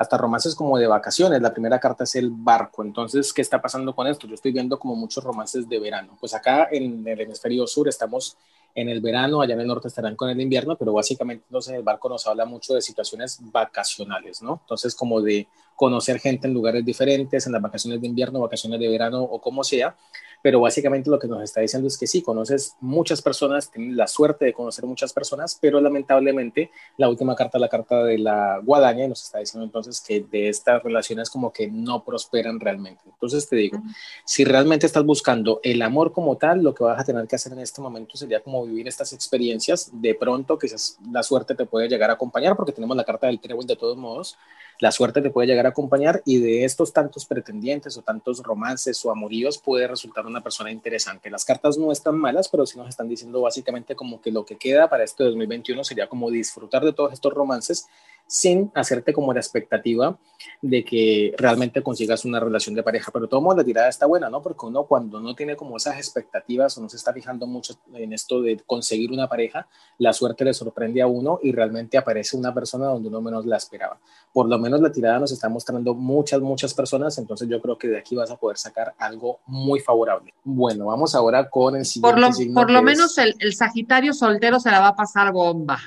hasta 0.00 0.16
romances 0.16 0.54
como 0.54 0.78
de 0.78 0.86
vacaciones. 0.86 1.42
La 1.42 1.52
primera 1.52 1.78
carta 1.78 2.04
es 2.04 2.14
el 2.14 2.30
barco. 2.30 2.82
Entonces, 2.82 3.34
¿qué 3.34 3.42
está 3.42 3.60
pasando 3.60 3.94
con 3.94 4.06
esto? 4.06 4.26
Yo 4.26 4.34
estoy 4.34 4.50
viendo 4.50 4.78
como 4.78 4.96
muchos 4.96 5.22
romances 5.22 5.68
de 5.68 5.78
verano. 5.78 6.16
Pues 6.18 6.32
acá 6.32 6.68
en 6.72 7.06
el 7.06 7.20
hemisferio 7.20 7.66
sur 7.66 7.86
estamos 7.86 8.38
en 8.74 8.88
el 8.88 9.02
verano, 9.02 9.42
allá 9.42 9.52
en 9.52 9.60
el 9.60 9.66
norte 9.66 9.88
estarán 9.88 10.16
con 10.16 10.30
el 10.30 10.40
invierno, 10.40 10.74
pero 10.74 10.94
básicamente 10.94 11.44
entonces 11.46 11.74
el 11.74 11.82
barco 11.82 12.08
nos 12.08 12.26
habla 12.26 12.46
mucho 12.46 12.72
de 12.72 12.80
situaciones 12.80 13.40
vacacionales, 13.42 14.40
¿no? 14.40 14.60
Entonces 14.62 14.94
como 14.94 15.20
de 15.20 15.46
conocer 15.80 16.20
gente 16.20 16.46
en 16.46 16.52
lugares 16.52 16.84
diferentes, 16.84 17.46
en 17.46 17.54
las 17.54 17.62
vacaciones 17.62 18.02
de 18.02 18.06
invierno, 18.06 18.38
vacaciones 18.38 18.78
de 18.78 18.86
verano 18.86 19.22
o 19.22 19.40
como 19.40 19.64
sea, 19.64 19.96
pero 20.42 20.60
básicamente 20.60 21.08
lo 21.08 21.18
que 21.18 21.26
nos 21.26 21.42
está 21.42 21.62
diciendo 21.62 21.88
es 21.88 21.96
que 21.96 22.06
sí, 22.06 22.20
conoces 22.20 22.76
muchas 22.80 23.22
personas, 23.22 23.70
tienes 23.70 23.96
la 23.96 24.06
suerte 24.06 24.44
de 24.44 24.52
conocer 24.52 24.84
muchas 24.84 25.14
personas, 25.14 25.56
pero 25.58 25.80
lamentablemente 25.80 26.70
la 26.98 27.08
última 27.08 27.34
carta, 27.34 27.58
la 27.58 27.70
carta 27.70 28.04
de 28.04 28.18
la 28.18 28.60
guadaña, 28.62 29.08
nos 29.08 29.22
está 29.22 29.38
diciendo 29.38 29.64
entonces 29.64 30.02
que 30.06 30.20
de 30.20 30.50
estas 30.50 30.82
relaciones 30.82 31.30
como 31.30 31.50
que 31.50 31.70
no 31.70 32.04
prosperan 32.04 32.60
realmente. 32.60 33.00
Entonces 33.06 33.48
te 33.48 33.56
digo, 33.56 33.78
si 34.26 34.44
realmente 34.44 34.84
estás 34.84 35.06
buscando 35.06 35.60
el 35.62 35.80
amor 35.80 36.12
como 36.12 36.36
tal, 36.36 36.62
lo 36.62 36.74
que 36.74 36.84
vas 36.84 37.00
a 37.00 37.04
tener 37.04 37.26
que 37.26 37.36
hacer 37.36 37.54
en 37.54 37.60
este 37.60 37.80
momento 37.80 38.18
sería 38.18 38.40
como 38.40 38.66
vivir 38.66 38.86
estas 38.86 39.14
experiencias, 39.14 39.90
de 39.94 40.14
pronto 40.14 40.58
quizás 40.58 40.98
la 41.10 41.22
suerte 41.22 41.54
te 41.54 41.64
puede 41.64 41.88
llegar 41.88 42.10
a 42.10 42.14
acompañar, 42.14 42.54
porque 42.54 42.72
tenemos 42.72 42.98
la 42.98 43.04
carta 43.04 43.28
del 43.28 43.40
trébol 43.40 43.66
de 43.66 43.76
todos 43.76 43.96
modos, 43.96 44.36
la 44.80 44.90
suerte 44.90 45.20
te 45.20 45.30
puede 45.30 45.46
llegar 45.46 45.66
a 45.66 45.70
acompañar 45.70 46.22
y 46.24 46.38
de 46.38 46.64
estos 46.64 46.92
tantos 46.92 47.26
pretendientes 47.26 47.96
o 47.98 48.02
tantos 48.02 48.42
romances 48.42 49.04
o 49.04 49.10
amoríos 49.10 49.58
puede 49.58 49.86
resultar 49.86 50.26
una 50.26 50.42
persona 50.42 50.70
interesante. 50.70 51.30
Las 51.30 51.44
cartas 51.44 51.76
no 51.76 51.92
están 51.92 52.16
malas, 52.18 52.48
pero 52.48 52.64
sí 52.64 52.78
nos 52.78 52.88
están 52.88 53.06
diciendo 53.06 53.42
básicamente 53.42 53.94
como 53.94 54.22
que 54.22 54.32
lo 54.32 54.46
que 54.46 54.56
queda 54.56 54.88
para 54.88 55.04
este 55.04 55.22
2021 55.24 55.84
sería 55.84 56.08
como 56.08 56.30
disfrutar 56.30 56.82
de 56.82 56.94
todos 56.94 57.12
estos 57.12 57.34
romances 57.34 57.88
sin 58.30 58.70
hacerte 58.76 59.12
como 59.12 59.32
la 59.34 59.40
expectativa 59.40 60.16
de 60.62 60.84
que 60.84 61.34
realmente 61.36 61.82
consigas 61.82 62.24
una 62.24 62.38
relación 62.38 62.76
de 62.76 62.84
pareja. 62.84 63.10
Pero 63.12 63.28
todo 63.28 63.40
modo 63.40 63.56
la 63.56 63.64
tirada 63.64 63.88
está 63.88 64.06
buena, 64.06 64.30
¿no? 64.30 64.40
Porque 64.40 64.66
uno 64.66 64.84
cuando 64.84 65.18
no 65.20 65.34
tiene 65.34 65.56
como 65.56 65.76
esas 65.76 65.96
expectativas 65.96 66.78
o 66.78 66.80
no 66.80 66.88
se 66.88 66.96
está 66.96 67.12
fijando 67.12 67.48
mucho 67.48 67.74
en 67.92 68.12
esto 68.12 68.40
de 68.40 68.56
conseguir 68.64 69.10
una 69.10 69.28
pareja, 69.28 69.66
la 69.98 70.12
suerte 70.12 70.44
le 70.44 70.54
sorprende 70.54 71.02
a 71.02 71.08
uno 71.08 71.40
y 71.42 71.50
realmente 71.50 71.98
aparece 71.98 72.36
una 72.36 72.54
persona 72.54 72.86
donde 72.86 73.08
uno 73.08 73.20
menos 73.20 73.46
la 73.46 73.56
esperaba. 73.56 73.98
Por 74.32 74.48
lo 74.48 74.60
menos 74.60 74.80
la 74.80 74.92
tirada 74.92 75.18
nos 75.18 75.32
está 75.32 75.48
mostrando 75.48 75.92
muchas, 75.94 76.40
muchas 76.40 76.72
personas, 76.72 77.18
entonces 77.18 77.48
yo 77.48 77.60
creo 77.60 77.76
que 77.76 77.88
de 77.88 77.98
aquí 77.98 78.14
vas 78.14 78.30
a 78.30 78.36
poder 78.36 78.58
sacar 78.58 78.94
algo 78.96 79.40
muy 79.46 79.80
favorable. 79.80 80.32
Bueno, 80.44 80.86
vamos 80.86 81.16
ahora 81.16 81.50
con 81.50 81.74
el 81.74 81.84
siguiente 81.84 82.20
Por 82.20 82.28
lo, 82.28 82.32
signo 82.32 82.54
por 82.60 82.70
lo 82.70 82.80
menos 82.80 83.18
es- 83.18 83.24
el, 83.24 83.34
el 83.40 83.54
Sagitario 83.54 84.12
soltero 84.14 84.60
se 84.60 84.70
la 84.70 84.78
va 84.78 84.88
a 84.88 84.94
pasar 84.94 85.32
bomba. 85.32 85.80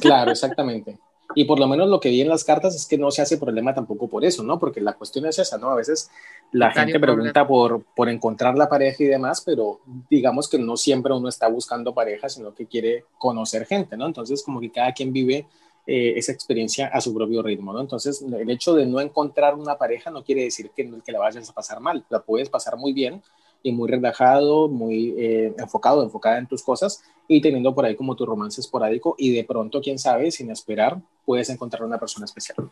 Claro, 0.00 0.30
exactamente. 0.30 0.98
Y 1.34 1.44
por 1.44 1.58
lo 1.58 1.66
menos 1.66 1.88
lo 1.88 2.00
que 2.00 2.08
vi 2.08 2.20
en 2.20 2.28
las 2.28 2.44
cartas 2.44 2.74
es 2.74 2.86
que 2.86 2.98
no 2.98 3.10
se 3.10 3.22
hace 3.22 3.36
problema 3.36 3.74
tampoco 3.74 4.08
por 4.08 4.24
eso, 4.24 4.42
¿no? 4.42 4.58
Porque 4.58 4.80
la 4.80 4.94
cuestión 4.94 5.26
es 5.26 5.38
esa, 5.38 5.58
¿no? 5.58 5.70
A 5.70 5.74
veces 5.74 6.10
la 6.52 6.70
gente 6.70 7.00
pregunta 7.00 7.46
por, 7.46 7.82
por 7.94 8.08
encontrar 8.08 8.56
la 8.56 8.68
pareja 8.68 9.02
y 9.02 9.06
demás, 9.06 9.42
pero 9.44 9.80
digamos 10.08 10.48
que 10.48 10.58
no 10.58 10.76
siempre 10.76 11.12
uno 11.12 11.28
está 11.28 11.48
buscando 11.48 11.94
pareja, 11.94 12.28
sino 12.28 12.54
que 12.54 12.66
quiere 12.66 13.04
conocer 13.18 13.66
gente, 13.66 13.96
¿no? 13.96 14.06
Entonces, 14.06 14.42
como 14.42 14.60
que 14.60 14.70
cada 14.70 14.92
quien 14.92 15.12
vive 15.12 15.46
eh, 15.86 16.14
esa 16.16 16.32
experiencia 16.32 16.88
a 16.88 17.00
su 17.00 17.14
propio 17.14 17.42
ritmo, 17.42 17.72
¿no? 17.72 17.80
Entonces, 17.80 18.22
el 18.22 18.50
hecho 18.50 18.74
de 18.74 18.86
no 18.86 19.00
encontrar 19.00 19.54
una 19.54 19.76
pareja 19.76 20.10
no 20.10 20.24
quiere 20.24 20.44
decir 20.44 20.70
que, 20.74 20.90
que 21.04 21.12
la 21.12 21.18
vayas 21.18 21.48
a 21.48 21.52
pasar 21.52 21.80
mal, 21.80 22.04
la 22.08 22.22
puedes 22.22 22.48
pasar 22.48 22.76
muy 22.76 22.92
bien 22.92 23.22
y 23.66 23.72
muy 23.72 23.90
relajado, 23.90 24.68
muy 24.68 25.12
eh, 25.18 25.52
enfocado, 25.58 26.04
enfocada 26.04 26.38
en 26.38 26.46
tus 26.46 26.62
cosas 26.62 27.02
y 27.26 27.40
teniendo 27.40 27.74
por 27.74 27.84
ahí 27.84 27.96
como 27.96 28.14
tu 28.14 28.24
romance 28.24 28.60
esporádico 28.60 29.16
y 29.18 29.34
de 29.34 29.42
pronto, 29.42 29.80
quién 29.80 29.98
sabe, 29.98 30.30
sin 30.30 30.52
esperar, 30.52 31.02
puedes 31.24 31.50
encontrar 31.50 31.82
una 31.82 31.98
persona 31.98 32.26
especial. 32.26 32.70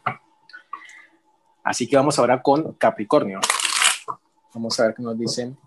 Así 1.64 1.88
que 1.88 1.96
vamos 1.96 2.16
ahora 2.20 2.40
con 2.40 2.74
Capricornio. 2.74 3.40
Vamos 4.54 4.78
a 4.78 4.84
ver 4.84 4.94
qué 4.94 5.02
nos 5.02 5.18
dicen 5.18 5.58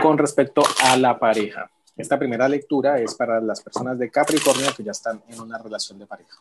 con 0.00 0.16
respecto 0.16 0.62
a 0.84 0.96
la 0.96 1.18
pareja. 1.18 1.70
Esta 1.98 2.18
primera 2.18 2.48
lectura 2.48 2.98
es 2.98 3.14
para 3.14 3.42
las 3.42 3.60
personas 3.60 3.98
de 3.98 4.10
Capricornio 4.10 4.74
que 4.74 4.84
ya 4.84 4.92
están 4.92 5.22
en 5.28 5.38
una 5.38 5.58
relación 5.58 5.98
de 5.98 6.06
pareja. 6.06 6.38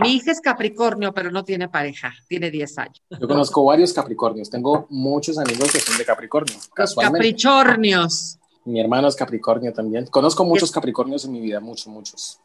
Mi 0.00 0.14
hija 0.14 0.30
es 0.32 0.40
Capricornio, 0.40 1.12
pero 1.12 1.30
no 1.30 1.44
tiene 1.44 1.68
pareja, 1.68 2.12
tiene 2.28 2.50
10 2.50 2.78
años. 2.78 3.02
Yo 3.10 3.26
conozco 3.26 3.64
varios 3.64 3.92
Capricornios, 3.92 4.48
tengo 4.50 4.86
muchos 4.90 5.38
amigos 5.38 5.72
que 5.72 5.80
son 5.80 5.98
de 5.98 6.04
Capricornio, 6.04 6.54
casualmente. 6.74 7.18
Capricornios. 7.18 8.38
Mi 8.64 8.80
hermano 8.80 9.08
es 9.08 9.16
Capricornio 9.16 9.72
también. 9.72 10.06
Conozco 10.06 10.44
muchos 10.44 10.70
Capricornios 10.70 11.24
en 11.24 11.32
mi 11.32 11.40
vida, 11.40 11.60
muchos, 11.60 11.88
muchos. 11.88 12.40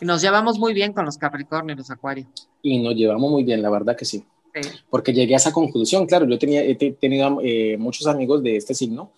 Y 0.00 0.04
nos 0.06 0.22
llevamos 0.22 0.58
muy 0.58 0.72
bien 0.72 0.92
con 0.92 1.04
los 1.04 1.18
Capricornios, 1.18 1.78
los 1.78 1.90
Acuarios. 1.90 2.48
Y 2.62 2.82
nos 2.82 2.94
llevamos 2.94 3.30
muy 3.30 3.44
bien, 3.44 3.62
la 3.62 3.70
verdad 3.70 3.96
que 3.96 4.04
sí. 4.04 4.24
Sí. 4.54 4.68
Porque 4.88 5.12
llegué 5.12 5.34
a 5.34 5.36
esa 5.36 5.52
conclusión, 5.52 6.06
claro, 6.06 6.26
yo 6.26 6.38
tenía, 6.38 6.62
he 6.62 6.74
te- 6.74 6.92
tenido 6.92 7.38
eh, 7.42 7.76
muchos 7.78 8.06
amigos 8.08 8.42
de 8.42 8.56
este 8.56 8.74
signo 8.74 9.12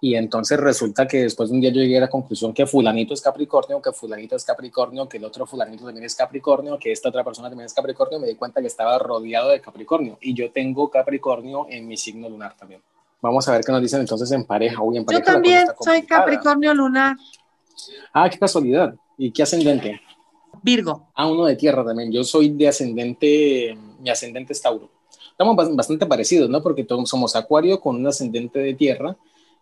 y 0.00 0.14
entonces 0.14 0.58
resulta 0.60 1.06
que 1.06 1.22
después 1.22 1.48
de 1.48 1.54
un 1.54 1.60
día 1.60 1.70
yo 1.70 1.80
llegué 1.80 1.98
a 1.98 2.02
la 2.02 2.08
conclusión 2.10 2.52
que 2.52 2.66
fulanito 2.66 3.14
es 3.14 3.20
Capricornio, 3.20 3.80
que 3.80 3.92
fulanito 3.92 4.36
es 4.36 4.44
Capricornio, 4.44 5.08
que 5.08 5.16
el 5.16 5.24
otro 5.24 5.46
fulanito 5.46 5.84
también 5.84 6.04
es 6.04 6.14
Capricornio, 6.14 6.78
que 6.78 6.92
esta 6.92 7.08
otra 7.08 7.24
persona 7.24 7.48
también 7.48 7.66
es 7.66 7.72
Capricornio, 7.74 8.20
me 8.20 8.26
di 8.26 8.34
cuenta 8.34 8.60
que 8.60 8.66
estaba 8.66 8.98
rodeado 8.98 9.48
de 9.50 9.60
Capricornio 9.60 10.18
y 10.20 10.34
yo 10.34 10.50
tengo 10.52 10.90
Capricornio 10.90 11.66
en 11.70 11.88
mi 11.88 11.96
signo 11.96 12.28
lunar 12.28 12.54
también. 12.56 12.82
Vamos 13.22 13.48
a 13.48 13.52
ver 13.52 13.62
qué 13.64 13.72
nos 13.72 13.80
dicen 13.80 14.00
entonces 14.00 14.30
en 14.32 14.44
pareja. 14.44 14.82
Uy, 14.82 14.98
en 14.98 15.02
Yo 15.02 15.06
pareja 15.06 15.22
cosa 15.24 15.32
también 15.32 15.66
soy. 15.82 16.02
Capricornio 16.02 16.74
lunar, 16.74 17.16
Ah, 18.12 18.28
qué 18.30 18.38
casualidad. 18.38 18.94
¿Y 19.18 19.30
qué 19.32 19.42
ascendente? 19.42 20.00
Virgo. 20.62 21.08
Ah, 21.14 21.26
uno 21.26 21.44
de 21.46 21.56
tierra 21.56 21.84
también. 21.84 22.12
Yo 22.12 22.22
soy 22.24 22.50
de 22.50 22.68
ascendente, 22.68 23.76
mi 24.00 24.10
ascendente 24.10 24.52
es 24.52 24.60
Tauro. 24.60 24.90
Estamos 25.30 25.56
bas- 25.56 25.74
bastante 25.76 26.06
parecidos, 26.06 26.48
¿no? 26.48 26.62
Porque 26.62 26.84
todos 26.84 27.08
somos 27.08 27.36
Acuario 27.36 27.80
con 27.80 27.96
un 27.96 28.06
ascendente 28.06 28.58
de 28.58 28.74
tierra 28.74 29.16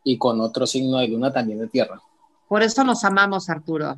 y 0.05 0.19
con 0.19 0.41
otro 0.41 0.67
signo 0.67 0.99
de 0.99 1.09
luna 1.09 1.33
también 1.33 1.59
de 1.59 1.67
tierra. 1.67 2.01
Por 2.47 2.63
eso 2.63 2.85
nos 2.85 3.03
amamos, 3.05 3.49
Arturo. 3.49 3.97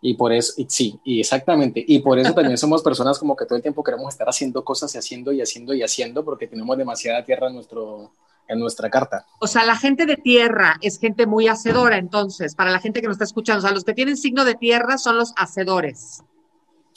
Y 0.00 0.14
por 0.14 0.32
eso, 0.32 0.52
y 0.58 0.66
sí, 0.68 1.00
y 1.04 1.20
exactamente. 1.20 1.84
Y 1.86 1.98
por 1.98 2.18
eso 2.18 2.32
también 2.32 2.56
somos 2.58 2.82
personas 2.82 3.18
como 3.18 3.34
que 3.34 3.46
todo 3.46 3.56
el 3.56 3.62
tiempo 3.62 3.82
queremos 3.82 4.12
estar 4.12 4.28
haciendo 4.28 4.64
cosas 4.64 4.94
y 4.94 4.98
haciendo 4.98 5.32
y 5.32 5.40
haciendo 5.40 5.74
y 5.74 5.82
haciendo 5.82 6.24
porque 6.24 6.46
tenemos 6.46 6.76
demasiada 6.76 7.24
tierra 7.24 7.48
en, 7.48 7.54
nuestro, 7.54 8.12
en 8.46 8.60
nuestra 8.60 8.88
carta. 8.90 9.26
O 9.40 9.46
sea, 9.46 9.64
la 9.64 9.76
gente 9.76 10.06
de 10.06 10.16
tierra 10.16 10.76
es 10.82 10.98
gente 10.98 11.26
muy 11.26 11.48
hacedora, 11.48 11.96
entonces, 11.96 12.54
para 12.54 12.70
la 12.70 12.80
gente 12.80 13.00
que 13.00 13.06
nos 13.08 13.14
está 13.14 13.24
escuchando, 13.24 13.58
o 13.60 13.62
sea, 13.62 13.72
los 13.72 13.84
que 13.84 13.94
tienen 13.94 14.16
signo 14.16 14.44
de 14.44 14.54
tierra 14.54 14.98
son 14.98 15.16
los 15.16 15.32
hacedores. 15.36 16.22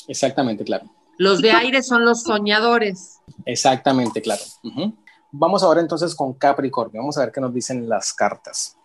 Exactamente, 0.07 0.63
claro. 0.63 0.89
Los 1.17 1.41
de 1.41 1.51
aire 1.51 1.81
son 1.83 2.05
los 2.05 2.23
soñadores. 2.23 3.19
Exactamente, 3.45 4.21
claro. 4.21 4.43
Ujú. 4.63 4.93
Vamos 5.31 5.63
ahora 5.63 5.81
entonces 5.81 6.15
con 6.15 6.33
Capricornio. 6.33 7.01
Vamos 7.01 7.17
a 7.17 7.21
ver 7.21 7.31
qué 7.31 7.41
nos 7.41 7.53
dicen 7.53 7.87
las 7.87 8.13
cartas. 8.13 8.75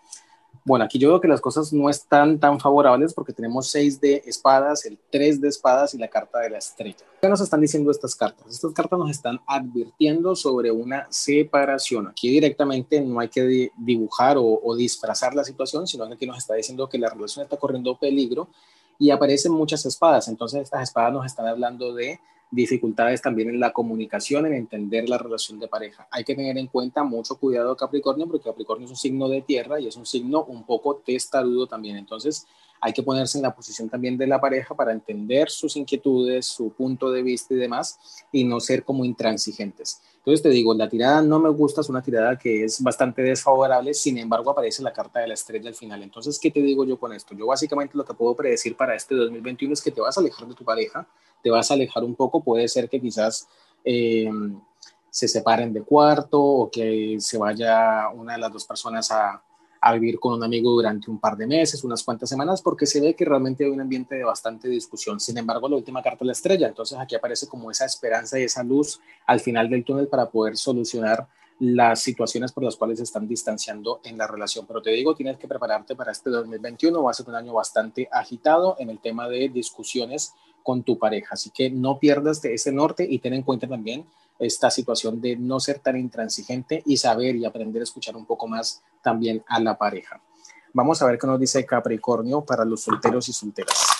Bueno, 0.65 0.85
aquí 0.85 0.97
yo 0.97 1.09
veo 1.09 1.21
que 1.21 1.27
las 1.27 1.41
cosas 1.41 1.73
no 1.73 1.91
están 1.91 2.39
tan 2.39 2.61
favorables 2.61 3.15
porque 3.15 3.33
tenemos 3.33 3.69
seis 3.69 4.01
de 4.01 4.23
espadas, 4.27 4.85
el 4.85 4.97
tres 5.11 5.41
de 5.41 5.49
espadas 5.49 5.93
y 5.95 5.99
la 5.99 6.07
carta 6.07 6.39
de 6.39 6.51
la 6.51 6.59
estrella. 6.59 7.05
¿Qué 7.21 7.29
nos 7.29 7.41
están 7.41 7.61
diciendo 7.61 7.91
estas 7.91 8.15
cartas? 8.15 8.47
Estas 8.49 8.73
cartas 8.73 8.97
nos 8.97 9.11
están 9.11 9.41
advirtiendo 9.47 10.37
sobre 10.37 10.71
una 10.71 11.09
separación. 11.11 12.07
Aquí 12.07 12.31
directamente 12.31 13.01
no 13.01 13.19
hay 13.19 13.29
que 13.29 13.43
di- 13.43 13.71
dibujar 13.77 14.39
o, 14.39 14.61
o 14.63 14.77
disfrazar 14.77 15.35
la 15.35 15.43
situación, 15.43 15.89
sino 15.89 16.07
que 16.07 16.15
aquí 16.15 16.27
nos 16.27 16.39
está 16.39 16.55
diciendo 16.55 16.89
que 16.89 16.99
la 16.99 17.09
relación 17.11 17.43
está 17.43 17.57
corriendo 17.57 17.97
peligro 17.99 18.47
y 19.01 19.11
aparecen 19.11 19.51
muchas 19.51 19.85
espadas. 19.85 20.29
Entonces 20.29 20.63
estas 20.63 20.83
espadas 20.83 21.13
nos 21.13 21.27
están 21.27 21.49
hablando 21.49 21.93
de 21.93 22.21
dificultades 22.53 23.23
también 23.23 23.49
en 23.49 23.59
la 23.59 23.73
comunicación, 23.73 24.47
en 24.47 24.53
entender 24.53 25.09
la 25.09 25.17
relación 25.17 25.59
de 25.59 25.69
pareja. 25.69 26.07
Hay 26.11 26.23
que 26.23 26.35
tener 26.35 26.57
en 26.59 26.67
cuenta 26.67 27.03
mucho 27.03 27.37
cuidado 27.37 27.75
Capricornio, 27.77 28.27
porque 28.29 28.45
Capricornio 28.45 28.85
es 28.85 28.91
un 28.91 28.97
signo 28.97 29.29
de 29.29 29.41
tierra 29.41 29.81
y 29.81 29.89
es 29.89 29.97
un 29.97 30.05
signo 30.05 30.45
un 30.45 30.65
poco 30.65 30.97
testarudo 30.97 31.67
también. 31.67 31.97
Entonces, 31.97 32.47
hay 32.85 32.93
que 32.93 33.03
ponerse 33.05 33.39
en 33.39 33.43
la 33.43 33.55
posición 33.55 33.89
también 33.89 34.19
de 34.19 34.27
la 34.27 34.41
pareja 34.41 34.75
para 34.75 34.91
entender 34.91 35.49
sus 35.49 35.77
inquietudes, 35.77 36.47
su 36.47 36.73
punto 36.73 37.13
de 37.13 37.23
vista 37.23 37.55
y 37.55 37.57
demás, 37.57 38.27
y 38.33 38.43
no 38.43 38.59
ser 38.59 38.85
como 38.85 39.05
intransigentes. 39.05 40.03
Entonces 40.17 40.43
te 40.43 40.49
digo, 40.49 40.75
la 40.75 40.89
tirada 40.89 41.23
no 41.23 41.39
me 41.39 41.49
gusta, 41.49 41.81
es 41.81 41.89
una 41.89 42.03
tirada 42.03 42.37
que 42.37 42.65
es 42.65 42.83
bastante 42.83 43.23
desfavorable, 43.23 43.95
sin 43.95 44.19
embargo 44.19 44.51
aparece 44.51 44.83
la 44.83 44.93
carta 44.93 45.21
de 45.21 45.29
la 45.29 45.35
estrella 45.35 45.69
al 45.69 45.77
final. 45.77 46.03
Entonces, 46.03 46.41
¿qué 46.41 46.51
te 46.51 46.61
digo 46.61 46.85
yo 46.85 46.99
con 46.99 47.13
esto? 47.13 47.37
Yo 47.37 47.47
básicamente 47.47 47.97
lo 47.97 48.05
que 48.05 48.15
puedo 48.15 48.35
predecir 48.35 48.77
para 48.77 48.97
este 48.97 49.15
2021 49.15 49.75
es 49.75 49.81
que 49.81 49.93
te 49.93 50.01
vas 50.01 50.19
a 50.19 50.21
alejar 50.21 50.49
de 50.49 50.55
tu 50.55 50.65
pareja, 50.65 51.07
te 51.41 51.51
vas 51.51 51.71
a 51.71 51.75
alejar 51.75 52.03
un 52.03 52.17
poco, 52.17 52.43
puede 52.43 52.67
ser 52.67 52.89
que 52.89 53.01
quizás 53.01 53.47
eh, 53.85 54.29
se 55.09 55.29
separen 55.29 55.73
de 55.73 55.83
cuarto 55.83 56.43
o 56.43 56.69
que 56.71 57.17
se 57.21 57.39
vaya 57.39 58.09
una 58.09 58.33
de 58.33 58.41
las 58.41 58.53
dos 58.53 58.65
personas 58.65 59.09
a, 59.13 59.41
a 59.85 59.93
vivir 59.95 60.21
con 60.21 60.35
un 60.35 60.45
amigo 60.45 60.71
durante 60.71 61.11
un 61.11 61.19
par 61.19 61.37
de 61.37 61.45
meses, 61.45 61.83
unas 61.83 62.05
cuantas 62.05 62.29
semanas, 62.29 62.63
porque 62.63 62.87
se 62.87 63.01
ve 63.01 63.15
que 63.15 63.25
realmente 63.25 63.65
hay 63.65 63.71
un 63.71 63.81
ambiente 63.81 64.15
de 64.15 64.23
bastante 64.23 64.69
discusión. 64.69 65.19
Sin 65.19 65.37
embargo, 65.37 65.69
la 65.69 65.75
última 65.75 66.01
carta 66.01 66.19
es 66.23 66.27
la 66.27 66.33
estrella, 66.33 66.69
entonces 66.69 66.97
aquí 67.01 67.17
aparece 67.17 67.49
como 67.49 67.69
esa 67.69 67.85
esperanza 67.85 68.39
y 68.39 68.45
esa 68.45 68.63
luz 68.63 69.01
al 69.27 69.41
final 69.41 69.69
del 69.69 69.85
túnel 69.85 70.07
para 70.07 70.31
poder 70.31 70.57
solucionar 70.57 71.27
las 71.59 72.01
situaciones 72.01 72.53
por 72.53 72.63
las 72.63 72.77
cuales 72.77 72.99
se 72.99 73.05
están 73.05 73.27
distanciando 73.27 74.01
en 74.05 74.17
la 74.17 74.29
relación. 74.29 74.67
Pero 74.69 74.81
te 74.81 74.91
digo, 74.91 75.17
tienes 75.17 75.37
que 75.37 75.49
prepararte 75.49 75.97
para 75.97 76.13
este 76.13 76.31
2021, 76.31 77.03
va 77.03 77.11
a 77.11 77.15
ser 77.15 77.29
un 77.29 77.35
año 77.35 77.53
bastante 77.53 78.09
agitado 78.13 78.77
en 78.79 78.89
el 78.89 79.01
tema 79.01 79.29
de 79.29 79.49
discusiones 79.49 80.33
con 80.63 80.85
tu 80.85 80.97
pareja, 80.97 81.31
así 81.33 81.51
que 81.51 81.71
no 81.71 81.99
pierdas 81.99 82.41
de 82.41 82.55
ese 82.55 82.71
norte 82.71 83.05
y 83.09 83.19
ten 83.19 83.35
en 83.35 83.43
cuenta 83.43 83.67
también 83.67 84.07
esta 84.39 84.71
situación 84.71 85.21
de 85.21 85.37
no 85.37 85.61
ser 85.61 85.79
tan 85.79 85.97
intransigente 85.97 86.83
y 86.87 86.97
saber 86.97 87.37
y 87.37 87.45
aprender 87.45 87.81
a 87.81 87.85
escuchar 87.85 88.17
un 88.17 88.27
poco 88.27 88.47
más 88.49 88.83
también 89.03 89.45
a 89.47 89.61
la 89.61 89.77
pareja. 89.77 90.21
Vamos 90.73 91.03
a 91.03 91.07
ver 91.07 91.19
qué 91.19 91.27
nos 91.27 91.39
dice 91.39 91.67
Capricornio 91.67 92.43
para 92.43 92.65
los 92.65 92.83
solteros 92.83 93.29
y 93.29 93.33
solteras. 93.33 93.92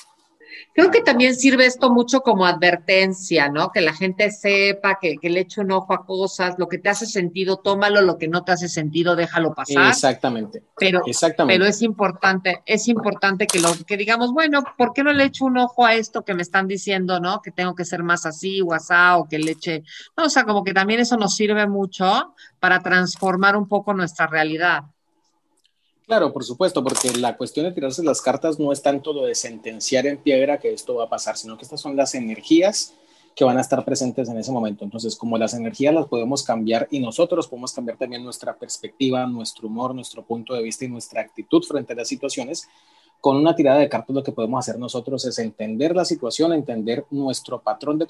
Creo 0.75 0.91
que 0.91 1.03
también 1.03 1.35
sirve 1.35 1.67
esto 1.67 1.91
mucho 1.91 2.21
como 2.21 2.47
advertencia, 2.47 3.49
¿no? 3.49 3.71
Que 3.71 3.81
la 3.81 3.93
gente 3.93 4.31
sepa, 4.31 4.99
que, 5.01 5.19
le 5.23 5.41
eche 5.41 5.61
un 5.61 5.73
ojo 5.73 5.93
a 5.93 6.05
cosas, 6.05 6.55
lo 6.59 6.69
que 6.69 6.79
te 6.79 6.89
hace 6.89 7.07
sentido, 7.07 7.59
tómalo, 7.59 8.01
lo 8.01 8.19
que 8.19 8.29
no 8.29 8.45
te 8.45 8.53
hace 8.53 8.69
sentido, 8.69 9.17
déjalo 9.17 9.55
pasar. 9.55 9.91
Exactamente. 9.91 10.63
Pero, 10.79 11.03
Exactamente. 11.07 11.59
pero 11.59 11.69
es 11.69 11.83
importante, 11.83 12.63
es 12.67 12.89
importante 12.89 13.47
que 13.47 13.61
lo 13.61 13.73
que 13.87 13.97
digamos, 13.97 14.33
bueno, 14.33 14.63
¿por 14.77 14.93
qué 14.93 15.03
no 15.03 15.13
le 15.13 15.25
echo 15.25 15.45
un 15.45 15.59
ojo 15.59 15.85
a 15.85 15.95
esto 15.95 16.25
que 16.25 16.35
me 16.35 16.43
están 16.43 16.69
diciendo, 16.69 17.21
¿no? 17.21 17.43
Que 17.43 17.51
tengo 17.51 17.75
que 17.75 17.85
ser 17.85 18.03
más 18.03 18.27
así 18.27 18.61
o 18.63 18.73
asá, 18.73 19.17
o 19.17 19.29
que 19.29 19.39
le 19.39 19.53
eche, 19.53 19.83
no, 20.17 20.25
o 20.25 20.31
sea, 20.31 20.45
como 20.45 20.65
que 20.65 20.73
también 20.73 21.01
eso 21.01 21.17
nos 21.17 21.35
sirve 21.35 21.67
mucho 21.67 22.35
para 22.61 22.81
transformar 22.81 23.57
un 23.57 23.69
poco 23.69 23.95
nuestra 23.95 24.27
realidad. 24.27 24.85
Claro, 26.13 26.31
por 26.31 26.45
supuesto, 26.45 26.85
porque 26.85 27.11
la 27.17 27.39
cuestión 27.39 27.65
de 27.65 27.73
tirarse 27.73 28.05
las 28.05 28.21
cartas 28.21 28.61
no 28.61 28.71
es 28.71 28.83
tanto 28.83 29.15
lo 29.15 29.25
de 29.25 29.35
sentenciar 29.35 30.07
en 30.07 30.19
piedra 30.19 30.59
que 30.59 30.71
esto 30.71 30.97
va 30.97 31.05
a 31.05 31.09
pasar, 31.09 31.39
sino 31.39 31.57
que 31.57 31.63
estas 31.63 31.81
son 31.81 31.97
las 31.97 32.15
energías 32.15 32.93
que 33.35 33.47
van 33.47 33.57
a 33.57 33.63
estar 33.63 33.83
presentes 33.83 34.29
en 34.29 34.37
ese 34.37 34.53
momento. 34.53 34.85
Entonces, 34.85 35.17
como 35.17 35.39
las 35.39 35.55
energías 35.55 35.95
las 35.95 36.09
podemos 36.09 36.43
cambiar 36.43 36.87
y 36.91 37.01
nosotros 37.01 37.49
podemos 37.49 37.73
cambiar 37.73 37.97
también 37.97 38.23
nuestra 38.23 38.55
perspectiva, 38.55 39.27
nuestro 39.27 39.69
humor, 39.69 39.95
nuestro 39.95 40.23
punto 40.23 40.53
de 40.53 40.63
vista 40.63 40.85
y 40.85 40.89
nuestra 40.89 41.23
actitud 41.23 41.63
frente 41.63 41.95
a 41.95 41.97
las 41.97 42.09
situaciones, 42.09 42.69
con 43.19 43.39
una 43.39 43.57
tirada 43.57 43.79
de 43.79 43.89
cartas 43.89 44.15
lo 44.15 44.23
que 44.23 44.33
podemos 44.33 44.59
hacer 44.59 44.79
nosotros 44.79 45.25
es 45.25 45.39
entender 45.39 45.97
la 45.97 46.05
situación, 46.05 46.53
entender 46.53 47.07
nuestro 47.11 47.63
patrón 47.63 47.99
de 47.99 48.07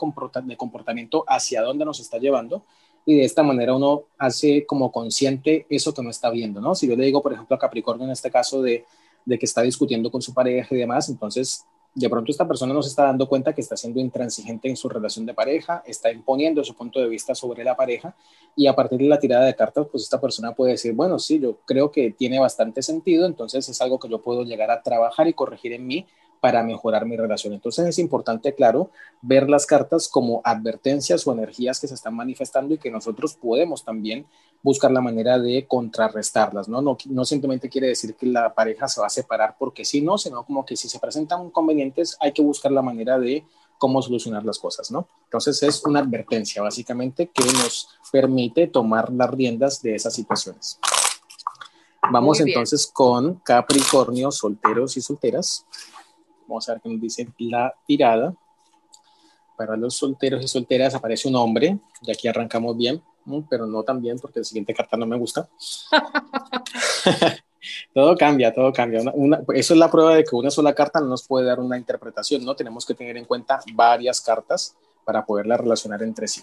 comportamiento 0.57 1.24
hacia 1.28 1.62
dónde 1.62 1.84
nos 1.84 2.00
está 2.00 2.18
llevando 2.18 2.64
y 3.05 3.16
de 3.16 3.24
esta 3.24 3.42
manera 3.42 3.74
uno 3.74 4.05
hace 4.18 4.64
como 4.66 4.92
consciente 4.92 5.66
eso 5.68 5.92
que 5.92 6.03
no 6.03 6.11
está 6.11 6.30
viendo, 6.30 6.61
¿no? 6.61 6.74
Si 6.74 6.86
yo 6.86 6.96
le 6.96 7.05
digo, 7.05 7.22
por 7.22 7.32
ejemplo, 7.32 7.57
a 7.57 7.59
Capricornio 7.59 8.05
en 8.05 8.12
este 8.12 8.30
caso 8.30 8.62
de, 8.62 8.84
que 9.26 9.38
está 9.40 9.62
discutiendo 9.62 10.11
con 10.11 10.22
su 10.22 10.32
pareja 10.32 10.74
y 10.74 10.78
demás, 10.78 11.09
entonces 11.09 11.64
de 11.94 12.09
pronto 12.09 12.32
esta 12.32 12.48
persona 12.48 12.72
no 12.72 12.80
está 12.80 13.05
dando 13.05 13.28
cuenta 13.28 13.55
que 13.55 13.61
está 13.61 13.76
siendo 13.76 14.00
intransigente 14.00 14.68
en 14.68 14.76
su 14.76 14.88
relación 14.88 15.26
de 15.26 15.34
pareja, 15.34 15.82
está 15.86 16.11
imponiendo 16.11 16.64
su 16.64 16.74
punto 16.74 17.00
de 17.00 17.09
vista 17.09 17.34
sobre 17.34 17.64
la 17.64 17.76
pareja 17.76 18.14
y 18.57 18.66
a 18.66 18.74
partir 18.74 18.98
de 18.98 19.09
la 19.09 19.18
tirada 19.18 19.44
de 19.44 19.55
cartas, 19.55 19.86
pues 19.90 20.05
esta 20.05 20.20
persona 20.20 20.55
puede 20.55 20.72
decir, 20.72 20.94
bueno, 20.94 21.18
sí, 21.18 21.38
yo 21.38 21.59
creo 21.66 21.90
que 21.90 22.11
tiene 22.12 22.38
bastante 22.38 22.82
sentido, 22.82 23.26
entonces 23.26 23.68
es 23.68 23.80
algo 23.82 23.98
que 23.98 24.09
yo 24.09 24.22
puedo 24.22 24.44
llegar 24.44 24.70
a 24.70 24.82
trabajar 24.82 25.28
y 25.28 25.34
corregir 25.34 25.72
en 25.74 25.86
mí 25.86 26.07
para 26.43 26.64
mejorar 26.64 27.07
mi 27.07 27.16
relación. 27.16 27.53
Entonces 27.53 27.86
es 27.86 28.01
importante, 28.01 28.53
claro, 28.53 28.90
ver 29.20 29.49
las 29.49 29.64
cartas 29.64 30.09
como 30.09 30.40
advertencias 30.43 31.24
o 31.24 31.32
energías 31.32 31.78
que 31.78 31.86
se 31.86 31.95
están 31.95 32.16
manifestando 32.16 32.74
y 32.74 32.78
que 32.78 32.90
nosotros 32.90 33.34
podemos 33.34 33.84
también 33.84 34.26
buscar 34.61 34.90
la 34.90 35.01
manera 35.01 35.38
de 35.38 35.68
contrarrestarlas, 35.68 36.68
¿no? 36.68 36.82
No, 36.82 36.99
no 37.07 37.24
simplemente 37.24 37.68
quiere 37.68 37.86
decir 37.86 38.16
que 38.16 38.26
la 38.26 38.53
pareja 38.53 38.88
se 38.88 39.01
va 39.01 39.07
a 39.07 39.11
separar 39.11 39.55
porque 39.57 39.84
sí, 39.84 40.01
no, 40.01 40.18
sino 40.18 40.45
como 40.45 40.66
que 40.66 40.74
si 40.74 40.88
se 40.88 40.99
presentan 40.99 41.45
inconvenientes 41.45 42.16
hay 42.18 42.32
que 42.32 42.43
buscar 42.43 42.72
la 42.72 42.82
manera 42.82 43.20
de 43.20 43.45
cómo 43.78 44.03
solucionar 44.03 44.45
las 44.45 44.59
cosas, 44.59 44.90
¿no? 44.90 45.07
Entonces 45.26 45.62
es 45.62 45.84
una 45.84 46.01
advertencia 46.01 46.61
básicamente 46.61 47.30
que 47.32 47.45
nos 47.45 47.88
permite 48.11 48.66
tomar 48.66 49.12
las 49.12 49.30
riendas 49.30 49.80
de 49.80 49.95
esas 49.95 50.12
situaciones. 50.12 50.80
Vamos 52.11 52.40
entonces 52.40 52.90
con 52.93 53.36
Capricornio, 53.45 54.32
solteros 54.32 54.97
y 54.97 55.01
solteras. 55.01 55.64
Vamos 56.53 56.68
a 56.68 56.72
ver 56.72 56.82
qué 56.82 56.88
nos 56.90 57.00
dice 57.00 57.26
la 57.38 57.74
tirada. 57.86 58.34
Para 59.57 59.76
los 59.76 59.96
solteros 59.96 60.44
y 60.44 60.48
solteras 60.48 60.94
aparece 60.94 61.28
un 61.28 61.36
hombre, 61.36 61.78
y 62.03 62.11
aquí 62.11 62.28
arrancamos 62.28 62.76
bien, 62.76 63.03
pero 63.48 63.66
no 63.66 63.82
tan 63.82 64.03
bien 64.03 64.18
porque 64.18 64.40
la 64.40 64.44
siguiente 64.44 64.74
carta 64.74 64.96
no 64.96 65.07
me 65.07 65.16
gusta. 65.16 65.48
todo 67.94 68.16
cambia, 68.16 68.53
todo 68.53 68.72
cambia. 68.72 69.00
eso 69.55 69.74
es 69.74 69.78
la 69.78 69.90
prueba 69.90 70.14
de 70.14 70.24
que 70.24 70.36
una 70.36 70.50
sola 70.50 70.74
carta 70.74 71.00
no 71.00 71.07
nos 71.07 71.26
puede 71.26 71.46
dar 71.46 71.59
una 71.59 71.78
interpretación, 71.78 72.44
¿no? 72.44 72.55
Tenemos 72.55 72.84
que 72.84 72.94
tener 72.94 73.16
en 73.16 73.24
cuenta 73.24 73.61
varias 73.72 74.20
cartas 74.20 74.76
para 75.05 75.24
poderlas 75.24 75.61
relacionar 75.61 76.03
entre 76.03 76.28
sí. 76.28 76.42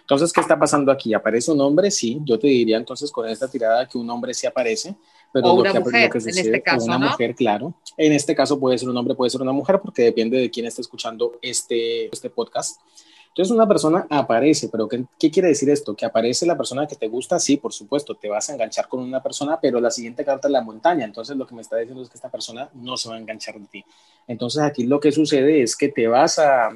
Entonces, 0.00 0.32
¿qué 0.32 0.40
está 0.40 0.58
pasando 0.58 0.90
aquí? 0.90 1.14
¿Aparece 1.14 1.52
un 1.52 1.60
hombre? 1.60 1.90
Sí, 1.90 2.20
yo 2.24 2.38
te 2.38 2.48
diría 2.48 2.76
entonces 2.76 3.10
con 3.10 3.28
esta 3.28 3.48
tirada 3.48 3.86
que 3.86 3.98
un 3.98 4.08
hombre 4.10 4.34
sí 4.34 4.46
aparece, 4.46 4.96
pero 5.34 5.48
o 5.48 5.54
una 5.54 5.74
mujer, 5.74 6.12
en 6.14 6.38
este 6.38 6.62
caso, 6.62 6.86
una 6.86 6.96
mujer, 6.96 7.34
claro. 7.34 7.74
En 7.96 8.12
este 8.12 8.36
caso 8.36 8.60
puede 8.60 8.78
ser 8.78 8.88
un 8.88 8.96
hombre, 8.96 9.16
puede 9.16 9.30
ser 9.30 9.42
una 9.42 9.50
mujer, 9.50 9.80
porque 9.82 10.02
depende 10.02 10.38
de 10.38 10.48
quién 10.48 10.64
esté 10.64 10.80
escuchando 10.80 11.40
este, 11.42 12.06
este 12.06 12.30
podcast. 12.30 12.80
Entonces 13.30 13.50
una 13.50 13.66
persona 13.66 14.06
aparece, 14.10 14.68
pero 14.68 14.86
¿qué, 14.86 15.04
¿qué, 15.18 15.32
quiere 15.32 15.48
decir 15.48 15.68
esto? 15.70 15.96
Que 15.96 16.06
aparece 16.06 16.46
la 16.46 16.56
persona 16.56 16.86
que 16.86 16.94
te 16.94 17.08
gusta, 17.08 17.40
sí, 17.40 17.56
por 17.56 17.72
supuesto, 17.72 18.14
te 18.14 18.28
vas 18.28 18.48
a 18.48 18.52
enganchar 18.52 18.86
con 18.86 19.00
una 19.00 19.20
persona, 19.20 19.58
pero 19.60 19.80
la 19.80 19.90
siguiente 19.90 20.24
carta 20.24 20.46
es 20.46 20.52
la 20.52 20.62
montaña, 20.62 21.04
entonces 21.04 21.36
lo 21.36 21.44
que 21.44 21.56
me 21.56 21.62
está 21.62 21.78
diciendo 21.78 22.04
es 22.04 22.08
que 22.08 22.14
esta 22.14 22.30
persona 22.30 22.70
no 22.74 22.96
se 22.96 23.08
va 23.08 23.16
a 23.16 23.18
enganchar 23.18 23.58
de 23.58 23.66
ti. 23.66 23.84
Entonces 24.28 24.62
aquí 24.62 24.84
lo 24.84 25.00
que 25.00 25.10
sucede 25.10 25.64
es 25.64 25.74
que 25.74 25.88
te 25.88 26.06
vas 26.06 26.38
a, 26.38 26.70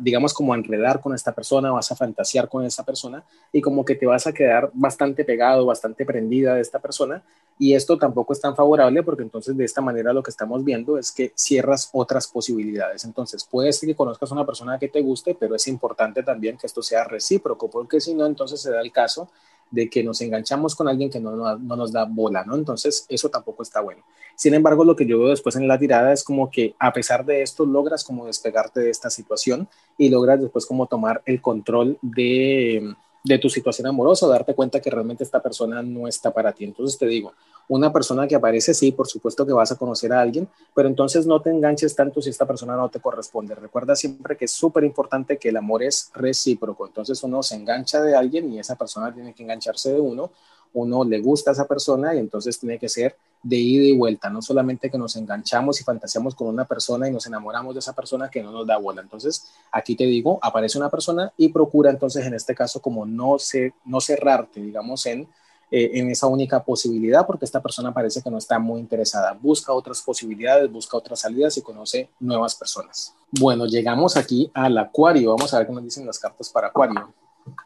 digamos, 0.00 0.34
como 0.34 0.52
a 0.52 0.56
enredar 0.56 1.00
con 1.00 1.14
esta 1.14 1.32
persona, 1.32 1.70
vas 1.70 1.90
a 1.90 1.96
fantasear 1.96 2.48
con 2.48 2.64
esa 2.64 2.84
persona 2.84 3.24
y 3.52 3.60
como 3.60 3.84
que 3.84 3.94
te 3.94 4.06
vas 4.06 4.26
a 4.26 4.32
quedar 4.32 4.70
bastante 4.74 5.24
pegado, 5.24 5.64
bastante 5.64 6.04
prendida 6.04 6.54
de 6.54 6.60
esta 6.60 6.78
persona. 6.78 7.22
Y 7.58 7.74
esto 7.74 7.96
tampoco 7.96 8.34
es 8.34 8.40
tan 8.40 8.54
favorable 8.54 9.02
porque 9.02 9.22
entonces 9.22 9.56
de 9.56 9.64
esta 9.64 9.80
manera 9.80 10.12
lo 10.12 10.22
que 10.22 10.30
estamos 10.30 10.62
viendo 10.62 10.98
es 10.98 11.10
que 11.10 11.32
cierras 11.34 11.88
otras 11.92 12.26
posibilidades. 12.26 13.04
Entonces 13.04 13.44
puede 13.50 13.72
ser 13.72 13.88
que 13.88 13.94
conozcas 13.94 14.30
a 14.30 14.34
una 14.34 14.44
persona 14.44 14.78
que 14.78 14.88
te 14.88 15.00
guste, 15.00 15.34
pero 15.34 15.54
es 15.54 15.66
importante 15.68 16.22
también 16.22 16.58
que 16.58 16.66
esto 16.66 16.82
sea 16.82 17.04
recíproco 17.04 17.70
porque 17.70 17.98
si 17.98 18.12
no, 18.12 18.26
entonces 18.26 18.60
se 18.60 18.70
da 18.70 18.82
el 18.82 18.92
caso 18.92 19.30
de 19.70 19.90
que 19.90 20.02
nos 20.02 20.20
enganchamos 20.20 20.74
con 20.74 20.88
alguien 20.88 21.10
que 21.10 21.20
no, 21.20 21.34
no, 21.36 21.76
nos 21.76 21.92
da 21.92 22.04
bola, 22.04 22.44
¿no? 22.44 22.54
Entonces, 22.54 23.06
eso 23.08 23.28
tampoco 23.28 23.62
está 23.62 23.80
bueno. 23.80 24.02
Sin 24.34 24.54
embargo, 24.54 24.84
lo 24.84 24.96
que 24.96 25.06
yo 25.06 25.18
veo 25.18 25.28
después 25.28 25.56
en 25.56 25.66
la 25.66 25.78
tirada 25.78 26.12
es 26.12 26.22
como 26.22 26.50
que 26.50 26.74
a 26.78 26.92
pesar 26.92 27.24
de 27.24 27.42
esto 27.42 27.64
logras 27.64 28.04
como 28.04 28.26
despegarte 28.26 28.80
de 28.80 28.90
esta 28.90 29.10
situación 29.10 29.68
y 29.96 30.08
logras 30.08 30.40
después 30.40 30.66
como 30.66 30.86
tomar 30.86 31.22
el 31.24 31.40
control 31.40 31.98
de, 32.02 32.94
de 33.26 33.38
tu 33.38 33.50
situación 33.50 33.88
amorosa, 33.88 34.28
darte 34.28 34.54
cuenta 34.54 34.80
que 34.80 34.88
realmente 34.88 35.24
esta 35.24 35.42
persona 35.42 35.82
no 35.82 36.06
está 36.06 36.32
para 36.32 36.52
ti. 36.52 36.64
Entonces 36.64 36.96
te 36.96 37.06
digo, 37.06 37.32
una 37.66 37.92
persona 37.92 38.28
que 38.28 38.36
aparece, 38.36 38.72
sí, 38.72 38.92
por 38.92 39.08
supuesto 39.08 39.44
que 39.44 39.52
vas 39.52 39.72
a 39.72 39.76
conocer 39.76 40.12
a 40.12 40.20
alguien, 40.20 40.48
pero 40.74 40.88
entonces 40.88 41.26
no 41.26 41.42
te 41.42 41.50
enganches 41.50 41.96
tanto 41.96 42.22
si 42.22 42.30
esta 42.30 42.46
persona 42.46 42.76
no 42.76 42.88
te 42.88 43.00
corresponde. 43.00 43.56
Recuerda 43.56 43.96
siempre 43.96 44.36
que 44.36 44.44
es 44.44 44.52
súper 44.52 44.84
importante 44.84 45.38
que 45.38 45.48
el 45.48 45.56
amor 45.56 45.82
es 45.82 46.08
recíproco. 46.14 46.86
Entonces 46.86 47.20
uno 47.24 47.42
se 47.42 47.56
engancha 47.56 48.00
de 48.00 48.14
alguien 48.14 48.52
y 48.52 48.60
esa 48.60 48.76
persona 48.76 49.12
tiene 49.12 49.34
que 49.34 49.42
engancharse 49.42 49.92
de 49.92 50.00
uno. 50.00 50.30
Uno 50.74 51.02
le 51.02 51.18
gusta 51.18 51.50
a 51.50 51.54
esa 51.54 51.66
persona 51.66 52.14
y 52.14 52.18
entonces 52.18 52.60
tiene 52.60 52.78
que 52.78 52.88
ser 52.88 53.16
de 53.42 53.56
ida 53.56 53.84
y 53.84 53.96
vuelta, 53.96 54.28
no 54.28 54.42
solamente 54.42 54.90
que 54.90 54.98
nos 54.98 55.16
enganchamos 55.16 55.80
y 55.80 55.84
fantaseamos 55.84 56.34
con 56.34 56.48
una 56.48 56.64
persona 56.64 57.08
y 57.08 57.12
nos 57.12 57.26
enamoramos 57.26 57.74
de 57.74 57.80
esa 57.80 57.94
persona 57.94 58.30
que 58.30 58.42
no 58.42 58.50
nos 58.50 58.66
da 58.66 58.76
bola. 58.76 59.02
Entonces, 59.02 59.46
aquí 59.70 59.94
te 59.94 60.04
digo, 60.04 60.38
aparece 60.42 60.78
una 60.78 60.90
persona 60.90 61.32
y 61.36 61.48
procura 61.48 61.90
entonces 61.90 62.26
en 62.26 62.34
este 62.34 62.54
caso 62.54 62.80
como 62.80 63.06
no, 63.06 63.38
se, 63.38 63.72
no 63.84 64.00
cerrarte, 64.00 64.60
digamos, 64.60 65.06
en 65.06 65.28
eh, 65.68 65.98
en 65.98 66.08
esa 66.10 66.28
única 66.28 66.62
posibilidad 66.62 67.26
porque 67.26 67.44
esta 67.44 67.60
persona 67.60 67.92
parece 67.92 68.22
que 68.22 68.30
no 68.30 68.38
está 68.38 68.56
muy 68.58 68.78
interesada. 68.78 69.32
Busca 69.32 69.72
otras 69.72 70.00
posibilidades, 70.00 70.70
busca 70.70 70.96
otras 70.96 71.18
salidas 71.18 71.56
y 71.56 71.62
conoce 71.62 72.08
nuevas 72.20 72.54
personas. 72.54 73.12
Bueno, 73.32 73.66
llegamos 73.66 74.16
aquí 74.16 74.48
al 74.54 74.78
acuario. 74.78 75.34
Vamos 75.34 75.52
a 75.52 75.58
ver 75.58 75.66
qué 75.66 75.72
nos 75.72 75.82
dicen 75.82 76.06
las 76.06 76.20
cartas 76.20 76.50
para 76.50 76.68
acuario. 76.68 77.12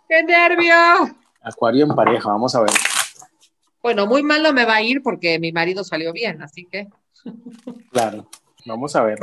¡Qué 0.08 0.22
nervio! 0.22 0.74
Acuario 1.42 1.84
en 1.84 1.94
pareja, 1.94 2.30
vamos 2.30 2.54
a 2.54 2.60
ver. 2.60 2.70
Bueno, 3.82 4.06
muy 4.06 4.22
mal 4.22 4.42
no 4.42 4.52
me 4.52 4.64
va 4.64 4.76
a 4.76 4.82
ir 4.82 5.02
porque 5.02 5.38
mi 5.38 5.52
marido 5.52 5.84
salió 5.84 6.12
bien, 6.12 6.42
así 6.42 6.66
que. 6.66 6.88
Claro, 7.90 8.28
vamos 8.66 8.94
a 8.96 9.02
ver. 9.02 9.18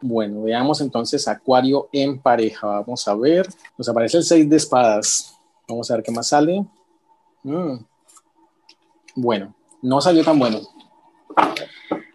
Bueno, 0.00 0.42
veamos 0.42 0.80
entonces 0.80 1.28
Acuario 1.28 1.88
en 1.92 2.18
pareja. 2.18 2.66
Vamos 2.66 3.06
a 3.06 3.14
ver. 3.14 3.48
Nos 3.76 3.88
aparece 3.88 4.16
el 4.18 4.24
6 4.24 4.48
de 4.48 4.56
espadas. 4.56 5.38
Vamos 5.68 5.90
a 5.90 5.96
ver 5.96 6.02
qué 6.02 6.10
más 6.10 6.28
sale. 6.28 6.64
Mm. 7.42 7.76
Bueno, 9.16 9.54
no 9.82 10.00
salió 10.00 10.24
tan 10.24 10.38
bueno. 10.38 10.60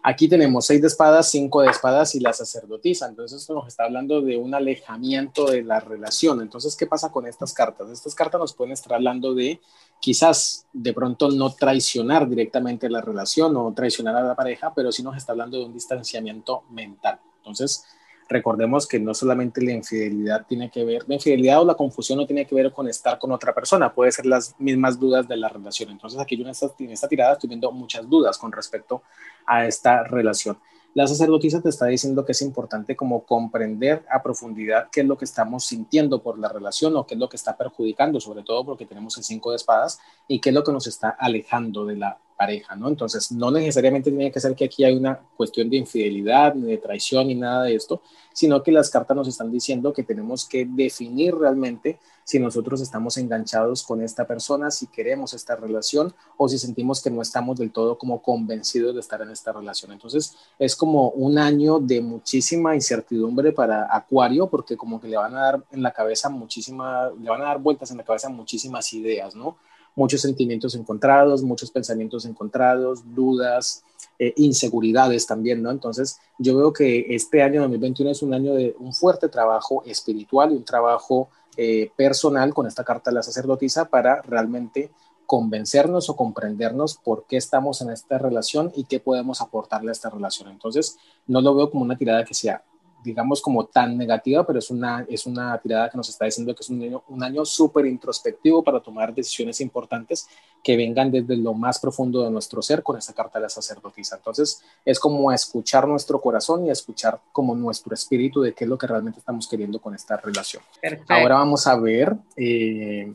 Aquí 0.08 0.28
tenemos 0.28 0.64
seis 0.64 0.80
de 0.80 0.86
espadas, 0.86 1.28
cinco 1.28 1.62
de 1.62 1.70
espadas 1.70 2.14
y 2.14 2.20
la 2.20 2.32
sacerdotisa. 2.32 3.08
Entonces, 3.08 3.40
esto 3.40 3.54
nos 3.54 3.66
está 3.66 3.86
hablando 3.86 4.22
de 4.22 4.36
un 4.36 4.54
alejamiento 4.54 5.46
de 5.46 5.64
la 5.64 5.80
relación. 5.80 6.40
Entonces, 6.40 6.76
¿qué 6.76 6.86
pasa 6.86 7.10
con 7.10 7.26
estas 7.26 7.52
cartas? 7.52 7.90
Estas 7.90 8.14
cartas 8.14 8.40
nos 8.40 8.54
pueden 8.54 8.72
estar 8.72 8.94
hablando 8.94 9.34
de 9.34 9.60
quizás 9.98 10.64
de 10.72 10.92
pronto 10.92 11.28
no 11.32 11.52
traicionar 11.52 12.28
directamente 12.28 12.88
la 12.88 13.00
relación 13.00 13.56
o 13.56 13.74
traicionar 13.74 14.14
a 14.14 14.22
la 14.22 14.36
pareja, 14.36 14.72
pero 14.72 14.92
sí 14.92 15.02
nos 15.02 15.16
está 15.16 15.32
hablando 15.32 15.58
de 15.58 15.64
un 15.64 15.72
distanciamiento 15.72 16.62
mental. 16.70 17.18
Entonces, 17.38 17.82
recordemos 18.28 18.86
que 18.86 18.98
no 18.98 19.14
solamente 19.14 19.62
la 19.62 19.72
infidelidad 19.72 20.46
tiene 20.46 20.70
que 20.70 20.84
ver, 20.84 21.04
la 21.06 21.14
infidelidad 21.14 21.62
o 21.62 21.64
la 21.64 21.74
confusión 21.74 22.18
no 22.18 22.26
tiene 22.26 22.46
que 22.46 22.54
ver 22.54 22.72
con 22.72 22.88
estar 22.88 23.18
con 23.18 23.32
otra 23.32 23.54
persona, 23.54 23.92
puede 23.92 24.12
ser 24.12 24.26
las 24.26 24.54
mismas 24.58 24.98
dudas 24.98 25.28
de 25.28 25.36
la 25.36 25.48
relación. 25.48 25.90
Entonces 25.90 26.18
aquí 26.20 26.36
yo 26.36 26.44
en 26.44 26.50
esta, 26.50 26.68
esta 26.78 27.08
tirada 27.08 27.34
estoy 27.34 27.48
viendo 27.48 27.70
muchas 27.70 28.08
dudas 28.08 28.38
con 28.38 28.52
respecto 28.52 29.02
a 29.46 29.66
esta 29.66 30.04
relación. 30.04 30.58
La 30.96 31.06
sacerdotisa 31.06 31.60
te 31.60 31.68
está 31.68 31.84
diciendo 31.84 32.24
que 32.24 32.32
es 32.32 32.40
importante 32.40 32.96
como 32.96 33.26
comprender 33.26 34.06
a 34.10 34.22
profundidad 34.22 34.88
qué 34.90 35.02
es 35.02 35.06
lo 35.06 35.18
que 35.18 35.26
estamos 35.26 35.66
sintiendo 35.66 36.22
por 36.22 36.38
la 36.38 36.48
relación 36.48 36.96
o 36.96 37.06
qué 37.06 37.12
es 37.12 37.20
lo 37.20 37.28
que 37.28 37.36
está 37.36 37.54
perjudicando, 37.54 38.18
sobre 38.18 38.42
todo 38.42 38.64
porque 38.64 38.86
tenemos 38.86 39.14
el 39.18 39.24
cinco 39.24 39.50
de 39.50 39.56
espadas 39.56 40.00
y 40.26 40.40
qué 40.40 40.48
es 40.48 40.54
lo 40.54 40.64
que 40.64 40.72
nos 40.72 40.86
está 40.86 41.10
alejando 41.10 41.84
de 41.84 41.96
la 41.96 42.18
pareja, 42.34 42.76
¿no? 42.76 42.88
Entonces, 42.88 43.30
no 43.30 43.50
necesariamente 43.50 44.10
tiene 44.10 44.32
que 44.32 44.40
ser 44.40 44.54
que 44.54 44.64
aquí 44.64 44.84
hay 44.84 44.96
una 44.96 45.20
cuestión 45.36 45.68
de 45.68 45.76
infidelidad, 45.76 46.54
ni 46.54 46.70
de 46.70 46.78
traición, 46.78 47.26
ni 47.26 47.34
nada 47.34 47.64
de 47.64 47.74
esto, 47.74 48.00
sino 48.32 48.62
que 48.62 48.72
las 48.72 48.88
cartas 48.88 49.14
nos 49.14 49.28
están 49.28 49.52
diciendo 49.52 49.92
que 49.92 50.02
tenemos 50.02 50.48
que 50.48 50.64
definir 50.64 51.34
realmente 51.34 51.98
si 52.26 52.40
nosotros 52.40 52.80
estamos 52.80 53.16
enganchados 53.18 53.84
con 53.84 54.02
esta 54.02 54.26
persona, 54.26 54.72
si 54.72 54.88
queremos 54.88 55.32
esta 55.32 55.54
relación 55.54 56.12
o 56.36 56.48
si 56.48 56.58
sentimos 56.58 57.00
que 57.00 57.08
no 57.08 57.22
estamos 57.22 57.56
del 57.56 57.70
todo 57.70 57.96
como 57.96 58.20
convencidos 58.20 58.94
de 58.94 59.00
estar 59.00 59.22
en 59.22 59.30
esta 59.30 59.52
relación. 59.52 59.92
Entonces, 59.92 60.34
es 60.58 60.74
como 60.74 61.10
un 61.10 61.38
año 61.38 61.78
de 61.78 62.00
muchísima 62.00 62.74
incertidumbre 62.74 63.52
para 63.52 63.86
Acuario, 63.94 64.48
porque 64.48 64.76
como 64.76 65.00
que 65.00 65.06
le 65.06 65.16
van 65.16 65.36
a 65.36 65.40
dar 65.40 65.64
en 65.70 65.84
la 65.84 65.92
cabeza 65.92 66.28
muchísima, 66.28 67.10
le 67.10 67.30
van 67.30 67.42
a 67.42 67.46
dar 67.46 67.60
vueltas 67.60 67.92
en 67.92 67.98
la 67.98 68.04
cabeza 68.04 68.28
muchísimas 68.28 68.92
ideas, 68.92 69.36
¿no? 69.36 69.56
muchos 69.96 70.20
sentimientos 70.20 70.74
encontrados, 70.74 71.42
muchos 71.42 71.70
pensamientos 71.70 72.26
encontrados, 72.26 73.02
dudas, 73.14 73.82
eh, 74.18 74.32
inseguridades 74.36 75.26
también, 75.26 75.62
¿no? 75.62 75.70
Entonces, 75.70 76.18
yo 76.38 76.56
veo 76.56 76.72
que 76.72 77.06
este 77.14 77.42
año 77.42 77.62
2021 77.62 78.10
es 78.10 78.22
un 78.22 78.34
año 78.34 78.54
de 78.54 78.76
un 78.78 78.92
fuerte 78.92 79.28
trabajo 79.28 79.82
espiritual 79.86 80.52
y 80.52 80.56
un 80.56 80.64
trabajo 80.64 81.30
eh, 81.56 81.90
personal 81.96 82.54
con 82.54 82.66
esta 82.66 82.84
carta 82.84 83.10
de 83.10 83.16
la 83.16 83.22
sacerdotisa 83.22 83.86
para 83.86 84.22
realmente 84.22 84.90
convencernos 85.26 86.08
o 86.08 86.16
comprendernos 86.16 86.96
por 86.96 87.24
qué 87.26 87.36
estamos 87.36 87.80
en 87.82 87.90
esta 87.90 88.18
relación 88.18 88.72
y 88.74 88.84
qué 88.84 89.00
podemos 89.00 89.40
aportarle 89.40 89.90
a 89.90 89.92
esta 89.92 90.10
relación. 90.10 90.50
Entonces, 90.50 90.98
no 91.26 91.40
lo 91.40 91.54
veo 91.54 91.70
como 91.70 91.82
una 91.82 91.96
tirada 91.96 92.24
que 92.24 92.34
sea 92.34 92.62
digamos, 93.06 93.40
como 93.40 93.64
tan 93.66 93.96
negativa, 93.96 94.44
pero 94.44 94.58
es 94.58 94.68
una, 94.70 95.06
es 95.08 95.24
una 95.26 95.56
tirada 95.58 95.88
que 95.88 95.96
nos 95.96 96.08
está 96.08 96.24
diciendo 96.24 96.54
que 96.54 96.62
es 96.62 96.68
un 96.68 96.82
año, 96.82 97.02
un 97.08 97.22
año 97.22 97.44
súper 97.44 97.86
introspectivo 97.86 98.62
para 98.62 98.80
tomar 98.80 99.14
decisiones 99.14 99.60
importantes 99.60 100.28
que 100.62 100.76
vengan 100.76 101.12
desde 101.12 101.36
lo 101.36 101.54
más 101.54 101.78
profundo 101.78 102.24
de 102.24 102.30
nuestro 102.30 102.60
ser 102.60 102.82
con 102.82 102.98
esta 102.98 103.12
carta 103.12 103.38
de 103.38 103.44
la 103.44 103.48
sacerdotisa. 103.48 104.16
Entonces, 104.16 104.60
es 104.84 104.98
como 104.98 105.30
escuchar 105.30 105.86
nuestro 105.86 106.20
corazón 106.20 106.66
y 106.66 106.70
escuchar 106.70 107.20
como 107.32 107.54
nuestro 107.54 107.94
espíritu 107.94 108.42
de 108.42 108.52
qué 108.52 108.64
es 108.64 108.70
lo 108.70 108.76
que 108.76 108.88
realmente 108.88 109.20
estamos 109.20 109.48
queriendo 109.48 109.80
con 109.80 109.94
esta 109.94 110.16
relación. 110.16 110.62
Ahora 111.08 111.36
vamos 111.36 111.66
a 111.68 111.78
ver, 111.78 112.16
eh, 112.36 113.14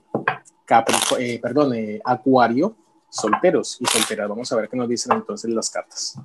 eh 1.20 1.39
perdón, 1.42 1.74
eh, 1.76 2.02
Acuario, 2.06 2.76
solteros 3.10 3.78
y 3.82 3.86
solteras. 3.86 4.30
Vamos 4.30 4.52
a 4.52 4.56
ver 4.56 4.70
qué 4.70 4.78
nos 4.78 4.88
dicen 4.88 5.12
entonces 5.12 5.52
las 5.52 5.70
cartas. 5.70 6.18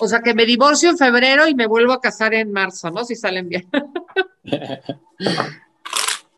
O 0.00 0.08
sea, 0.08 0.20
que 0.20 0.34
me 0.34 0.46
divorcio 0.46 0.90
en 0.90 0.98
febrero 0.98 1.48
y 1.48 1.54
me 1.54 1.66
vuelvo 1.66 1.92
a 1.92 2.00
casar 2.00 2.34
en 2.34 2.52
marzo, 2.52 2.90
¿no? 2.90 3.04
Si 3.04 3.16
salen 3.16 3.48
bien. 3.48 3.68
no 4.42 4.50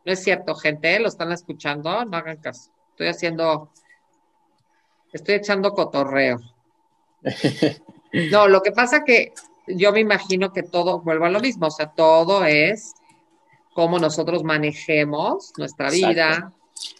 es 0.04 0.22
cierto, 0.22 0.54
gente, 0.54 0.96
¿eh? 0.96 1.00
lo 1.00 1.08
están 1.08 1.32
escuchando, 1.32 2.04
no 2.04 2.16
hagan 2.16 2.38
caso. 2.38 2.70
Estoy 2.90 3.08
haciendo, 3.08 3.70
estoy 5.12 5.36
echando 5.36 5.72
cotorreo. 5.72 6.40
No, 8.30 8.48
lo 8.48 8.62
que 8.62 8.72
pasa 8.72 9.04
que 9.04 9.32
yo 9.66 9.92
me 9.92 10.00
imagino 10.00 10.52
que 10.52 10.62
todo 10.62 11.00
vuelva 11.00 11.28
a 11.28 11.30
lo 11.30 11.40
mismo, 11.40 11.66
o 11.66 11.70
sea, 11.70 11.90
todo 11.90 12.44
es 12.44 12.94
cómo 13.74 13.98
nosotros 13.98 14.42
manejemos 14.42 15.52
nuestra 15.56 15.90
vida. 15.90 16.52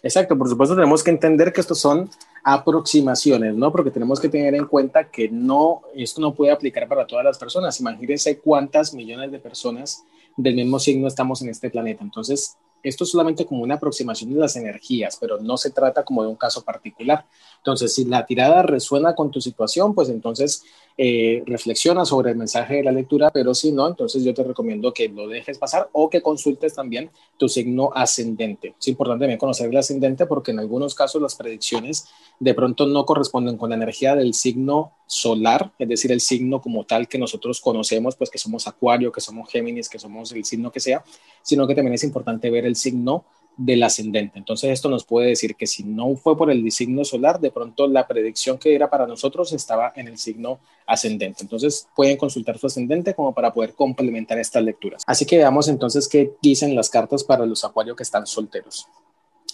Exacto, 0.03 0.37
por 0.37 0.47
supuesto 0.47 0.75
tenemos 0.75 1.03
que 1.03 1.11
entender 1.11 1.51
que 1.51 1.61
estos 1.61 1.79
son 1.79 2.09
aproximaciones, 2.43 3.55
¿no? 3.55 3.71
Porque 3.71 3.91
tenemos 3.91 4.19
que 4.19 4.29
tener 4.29 4.55
en 4.55 4.65
cuenta 4.65 5.09
que 5.09 5.29
no, 5.29 5.81
esto 5.95 6.21
no 6.21 6.33
puede 6.33 6.51
aplicar 6.51 6.87
para 6.87 7.05
todas 7.05 7.25
las 7.25 7.37
personas. 7.37 7.79
Imagínense 7.79 8.39
cuántas 8.39 8.93
millones 8.93 9.31
de 9.31 9.39
personas 9.39 10.03
del 10.37 10.55
mismo 10.55 10.79
signo 10.79 11.07
estamos 11.07 11.41
en 11.41 11.49
este 11.49 11.69
planeta. 11.69 12.03
Entonces, 12.03 12.57
esto 12.83 13.03
es 13.03 13.11
solamente 13.11 13.45
como 13.45 13.63
una 13.63 13.75
aproximación 13.75 14.33
de 14.33 14.39
las 14.39 14.55
energías, 14.55 15.17
pero 15.19 15.39
no 15.39 15.57
se 15.57 15.71
trata 15.71 16.03
como 16.03 16.23
de 16.23 16.29
un 16.29 16.35
caso 16.35 16.63
particular. 16.63 17.25
Entonces, 17.57 17.93
si 17.93 18.05
la 18.05 18.25
tirada 18.25 18.63
resuena 18.63 19.15
con 19.15 19.31
tu 19.31 19.39
situación, 19.39 19.93
pues 19.93 20.09
entonces 20.09 20.63
eh, 20.97 21.41
reflexiona 21.45 22.05
sobre 22.05 22.31
el 22.31 22.37
mensaje 22.37 22.75
de 22.75 22.83
la 22.83 22.91
lectura, 22.91 23.31
pero 23.31 23.53
si 23.53 23.71
no, 23.71 23.87
entonces 23.87 24.23
yo 24.23 24.33
te 24.33 24.43
recomiendo 24.43 24.93
que 24.93 25.07
lo 25.07 25.27
dejes 25.27 25.57
pasar 25.57 25.89
o 25.93 26.09
que 26.09 26.21
consultes 26.21 26.75
también 26.75 27.09
tu 27.37 27.47
signo 27.47 27.91
ascendente. 27.95 28.75
Es 28.79 28.87
importante 28.87 29.23
también 29.23 29.39
conocer 29.39 29.69
el 29.69 29.77
ascendente 29.77 30.25
porque 30.25 30.51
en 30.51 30.59
algunos 30.59 30.93
casos 30.93 31.21
las 31.21 31.35
predicciones 31.35 32.07
de 32.39 32.53
pronto 32.53 32.85
no 32.85 33.05
corresponden 33.05 33.57
con 33.57 33.69
la 33.69 33.77
energía 33.77 34.15
del 34.15 34.33
signo 34.33 34.91
solar, 35.07 35.71
es 35.77 35.89
decir, 35.89 36.11
el 36.11 36.21
signo 36.21 36.61
como 36.61 36.85
tal 36.85 37.07
que 37.07 37.17
nosotros 37.17 37.61
conocemos, 37.61 38.15
pues 38.15 38.29
que 38.29 38.37
somos 38.37 38.67
Acuario, 38.67 39.11
que 39.11 39.21
somos 39.21 39.49
Géminis, 39.49 39.89
que 39.89 39.99
somos 39.99 40.31
el 40.31 40.45
signo 40.45 40.71
que 40.71 40.79
sea, 40.79 41.03
sino 41.41 41.67
que 41.67 41.75
también 41.75 41.95
es 41.95 42.03
importante 42.03 42.49
ver 42.49 42.65
el 42.65 42.70
signo 42.75 43.25
del 43.57 43.83
ascendente. 43.83 44.39
Entonces 44.39 44.71
esto 44.71 44.89
nos 44.89 45.05
puede 45.05 45.27
decir 45.27 45.55
que 45.55 45.67
si 45.67 45.83
no 45.83 46.15
fue 46.15 46.37
por 46.37 46.49
el 46.49 46.69
signo 46.71 47.03
solar, 47.05 47.39
de 47.39 47.51
pronto 47.51 47.87
la 47.87 48.07
predicción 48.07 48.57
que 48.57 48.73
era 48.73 48.89
para 48.89 49.05
nosotros 49.05 49.53
estaba 49.53 49.93
en 49.95 50.07
el 50.07 50.17
signo 50.17 50.59
ascendente. 50.87 51.43
Entonces 51.43 51.87
pueden 51.95 52.17
consultar 52.17 52.57
su 52.57 52.67
ascendente 52.67 53.13
como 53.13 53.33
para 53.33 53.53
poder 53.53 53.73
complementar 53.73 54.39
estas 54.39 54.63
lecturas. 54.63 55.03
Así 55.05 55.25
que 55.25 55.37
veamos 55.37 55.67
entonces 55.67 56.07
qué 56.07 56.33
dicen 56.41 56.75
las 56.75 56.89
cartas 56.89 57.23
para 57.23 57.45
los 57.45 57.63
acuarios 57.63 57.95
que 57.95 58.03
están 58.03 58.25
solteros. 58.25 58.87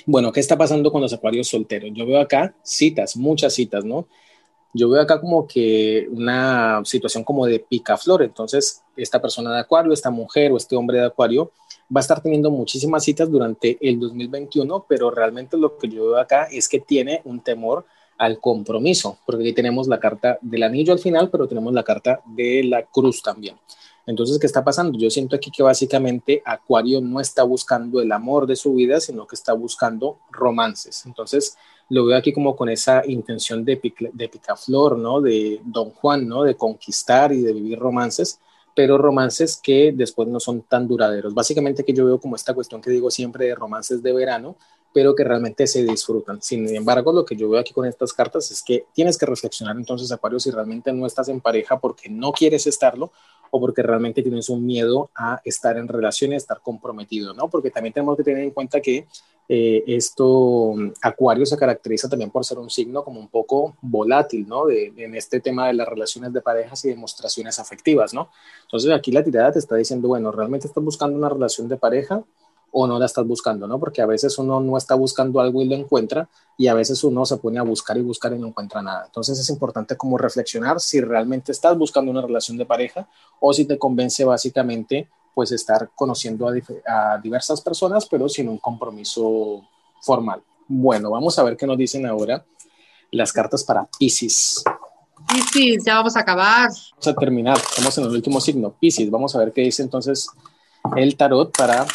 Bueno, 0.06 0.32
¿qué 0.32 0.40
está 0.40 0.58
pasando 0.58 0.92
con 0.92 1.02
los 1.02 1.12
acuarios 1.12 1.50
solteros? 1.50 1.92
Yo 1.94 2.06
veo 2.06 2.22
acá 2.22 2.56
citas, 2.64 3.18
muchas 3.18 3.54
citas, 3.54 3.84
¿no? 3.84 4.08
Yo 4.74 4.90
veo 4.90 5.02
acá 5.02 5.20
como 5.20 5.48
que 5.48 6.08
una 6.12 6.82
situación 6.86 7.24
como 7.24 7.46
de 7.46 7.60
picaflor. 7.60 8.24
Entonces, 8.24 8.84
esta 8.96 9.22
persona 9.22 9.52
de 9.54 9.60
acuario, 9.60 9.92
esta 9.92 10.12
mujer 10.12 10.52
o 10.52 10.58
este 10.58 10.76
hombre 10.76 11.00
de 11.00 11.08
acuario, 11.08 11.52
va 11.96 12.00
a 12.00 12.02
estar 12.02 12.22
teniendo 12.22 12.52
muchísimas 12.52 13.04
citas 13.04 13.30
durante 13.30 13.78
el 13.82 14.00
2021, 14.00 14.86
pero 14.88 15.10
realmente 15.12 15.58
lo 15.58 15.78
que 15.78 15.88
yo 15.88 16.08
veo 16.08 16.18
acá 16.18 16.48
es 16.52 16.68
que 16.68 16.80
tiene 16.80 17.22
un 17.24 17.40
temor 17.40 17.86
al 18.18 18.40
compromiso, 18.40 19.20
porque 19.26 19.44
aquí 19.44 19.54
tenemos 19.54 19.88
la 19.88 20.00
carta 20.00 20.38
del 20.42 20.64
anillo 20.64 20.92
al 20.92 21.00
final, 21.00 21.30
pero 21.30 21.48
tenemos 21.48 21.74
la 21.74 21.84
carta 21.84 22.22
de 22.26 22.64
la 22.64 22.84
cruz 22.84 23.22
también. 23.22 23.56
Entonces, 24.06 24.40
¿qué 24.40 24.48
está 24.48 24.64
pasando? 24.64 24.98
Yo 24.98 25.10
siento 25.10 25.36
aquí 25.36 25.52
que 25.52 25.62
básicamente 25.62 26.42
Acuario 26.46 27.02
no 27.02 27.20
está 27.20 27.44
buscando 27.44 28.02
el 28.02 28.12
amor 28.12 28.48
de 28.48 28.56
su 28.56 28.74
vida, 28.74 29.02
sino 29.02 29.28
que 29.28 29.36
está 29.36 29.52
buscando 29.52 30.20
romances. 30.32 31.06
Entonces, 31.06 31.58
lo 31.90 32.06
veo 32.06 32.18
aquí 32.18 32.32
como 32.32 32.56
con 32.56 32.70
esa 32.70 33.04
intención 33.06 33.66
de, 33.66 33.82
de 34.14 34.30
picaflor, 34.30 34.98
¿no? 34.98 35.20
De 35.20 35.62
Don 35.66 35.92
Juan, 35.92 36.26
¿no? 36.28 36.44
De 36.44 36.56
conquistar 36.56 37.34
y 37.34 37.42
de 37.42 37.52
vivir 37.52 37.80
romances 37.80 38.40
pero 38.78 39.00
romances 39.00 39.58
que 39.58 39.92
después 39.92 40.28
no 40.28 40.40
son 40.40 40.62
tan 40.62 40.88
duraderos. 40.88 41.34
Básicamente 41.34 41.84
que 41.84 41.94
yo 41.94 42.06
veo 42.06 42.20
como 42.20 42.36
esta 42.36 42.54
cuestión 42.54 42.80
que 42.80 42.92
digo 42.92 43.10
siempre 43.10 43.48
de 43.48 43.56
romances 43.56 44.04
de 44.04 44.14
verano, 44.14 44.56
pero 44.98 45.14
que 45.14 45.24
realmente 45.24 45.68
se 45.68 45.84
disfrutan. 45.84 46.42
Sin 46.42 46.68
embargo, 46.76 47.12
lo 47.12 47.24
que 47.24 47.36
yo 47.36 47.48
veo 47.48 47.60
aquí 47.60 47.72
con 47.72 47.86
estas 47.86 48.14
cartas 48.14 48.50
es 48.50 48.64
que 48.64 48.86
tienes 48.96 49.16
que 49.16 49.28
reflexionar 49.28 49.78
entonces, 49.78 50.12
Acuario, 50.12 50.40
si 50.40 50.50
realmente 50.50 50.92
no 50.92 51.06
estás 51.06 51.30
en 51.30 51.40
pareja 51.40 51.80
porque 51.80 52.10
no 52.10 52.32
quieres 52.32 52.66
estarlo 52.66 53.12
o 53.52 53.60
porque 53.60 53.84
realmente 53.84 54.24
tienes 54.24 54.50
un 54.50 54.66
miedo 54.66 55.12
a 55.14 55.40
estar 55.46 55.78
en 55.78 55.88
relaciones, 55.88 56.42
estar 56.42 56.62
comprometido, 56.62 57.36
¿no? 57.36 57.48
Porque 57.48 57.70
también 57.70 57.94
tenemos 57.94 58.18
que 58.18 58.24
tener 58.24 58.42
en 58.42 58.50
cuenta 58.50 58.82
que 58.82 59.06
eh, 59.48 59.84
esto, 59.86 60.74
Acuario 61.04 61.46
se 61.46 61.58
caracteriza 61.58 62.10
también 62.10 62.32
por 62.32 62.44
ser 62.44 62.58
un 62.58 62.72
signo 62.72 63.04
como 63.04 63.20
un 63.20 63.28
poco 63.28 63.78
volátil, 63.82 64.48
¿no? 64.48 64.66
De, 64.66 64.92
en 64.98 65.14
este 65.14 65.42
tema 65.42 65.68
de 65.68 65.74
las 65.74 65.88
relaciones 65.88 66.34
de 66.34 66.42
parejas 66.42 66.84
y 66.86 66.90
demostraciones 66.90 67.60
afectivas, 67.60 68.16
¿no? 68.16 68.32
Entonces 68.64 68.92
aquí 68.92 69.12
la 69.12 69.24
tirada 69.24 69.52
te 69.52 69.60
está 69.60 69.76
diciendo, 69.76 70.08
bueno, 70.08 70.32
¿realmente 70.32 70.66
estás 70.66 70.84
buscando 70.84 71.16
una 71.16 71.30
relación 71.30 71.68
de 71.68 71.78
pareja? 71.78 72.24
O 72.72 72.88
no 72.88 73.00
la 73.00 73.06
estás 73.06 73.26
buscando, 73.26 73.68
¿no? 73.68 73.80
Porque 73.80 74.02
a 74.02 74.06
veces 74.06 74.38
uno 74.38 74.60
no 74.60 74.78
está 74.78 74.96
buscando 74.96 75.40
algo 75.40 75.62
y 75.62 75.66
lo 75.66 75.76
encuentra 75.76 76.30
y 76.58 76.68
a 76.68 76.74
veces 76.74 77.04
uno 77.04 77.26
se 77.26 77.38
pone 77.38 77.60
a 77.60 77.64
buscar 77.64 77.98
y 77.98 78.02
buscar 78.02 78.34
y 78.34 78.40
no 78.40 78.48
encuentra 78.48 78.82
nada. 78.82 79.06
Entonces 79.06 79.40
es 79.40 79.50
importante 79.50 79.96
como 79.96 80.18
reflexionar 80.18 80.80
si 80.80 81.02
realmente 81.02 81.52
estás 81.52 81.78
buscando 81.78 82.12
una 82.12 82.22
relación 82.22 82.58
de 82.58 82.66
pareja 82.66 83.08
o 83.40 83.54
si 83.54 83.66
te 83.66 83.78
convence 83.78 84.26
básicamente 84.26 85.10
pues 85.34 85.52
estar 85.52 85.92
conociendo 85.94 86.48
a, 86.48 87.20
diversas 87.20 87.62
personas, 87.62 88.08
pero 88.08 88.28
sin 88.28 88.50
un 88.50 88.58
compromiso 88.58 89.64
formal. 90.02 90.42
Bueno, 90.68 91.12
vamos 91.12 91.38
a 91.38 91.44
ver 91.44 91.56
qué 91.56 91.68
nos 91.68 91.78
dicen 91.78 92.08
ahora 92.08 92.44
las 93.12 93.32
cartas 93.32 93.64
para 93.64 93.88
Pisces. 94.00 94.64
Pisces, 95.28 95.84
ya 95.86 95.98
vamos 95.98 96.18
a 96.18 96.22
acabar. 96.22 96.70
Vamos 96.70 97.08
a 97.08 97.14
terminar, 97.14 97.58
estamos 97.58 97.98
en 98.00 98.04
el 98.06 98.10
último 98.10 98.42
signo, 98.42 98.74
Pisces. 98.80 99.12
Vamos 99.12 99.36
a 99.36 99.40
ver 99.40 99.54
qué 99.54 99.62
dice 99.62 99.84
entonces 99.84 100.28
el 100.96 101.16
tarot 101.16 101.56
para 101.56 101.86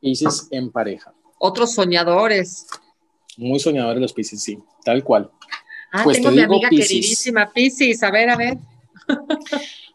Pisces 0.00 0.48
en 0.50 0.70
pareja. 0.70 1.12
Otros 1.38 1.74
soñadores. 1.74 2.66
Muy 3.36 3.60
soñadores 3.60 4.00
los 4.00 4.12
Pisces, 4.12 4.42
sí, 4.42 4.58
tal 4.84 5.04
cual. 5.04 5.30
Ah, 5.92 6.02
pues 6.04 6.18
tengo 6.18 6.30
mi 6.30 6.40
amiga 6.40 6.68
queridísima 6.68 7.50
Pisces, 7.52 8.02
a 8.02 8.10
ver, 8.10 8.30
a 8.30 8.36
ver. 8.36 8.58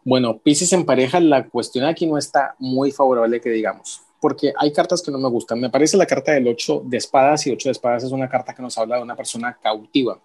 Bueno, 0.05 0.37
Pisces 0.37 0.73
en 0.73 0.85
pareja, 0.85 1.19
la 1.21 1.47
cuestión 1.47 1.85
aquí 1.85 2.05
no 2.05 2.17
está 2.17 2.55
muy 2.59 2.91
favorable 2.91 3.39
que 3.39 3.49
digamos, 3.49 4.01
porque 4.19 4.53
hay 4.57 4.73
cartas 4.73 5.01
que 5.01 5.11
no 5.11 5.17
me 5.17 5.29
gustan. 5.29 5.61
Me 5.61 5.69
parece 5.69 5.95
la 5.95 6.05
carta 6.05 6.33
del 6.33 6.45
8 6.45 6.83
de 6.85 6.97
espadas 6.97 7.47
y 7.47 7.51
8 7.51 7.69
de 7.69 7.71
espadas 7.71 8.03
es 8.03 8.11
una 8.11 8.27
carta 8.27 8.53
que 8.53 8.61
nos 8.61 8.77
habla 8.77 8.97
de 8.97 9.03
una 9.03 9.15
persona 9.15 9.57
cautiva, 9.61 10.19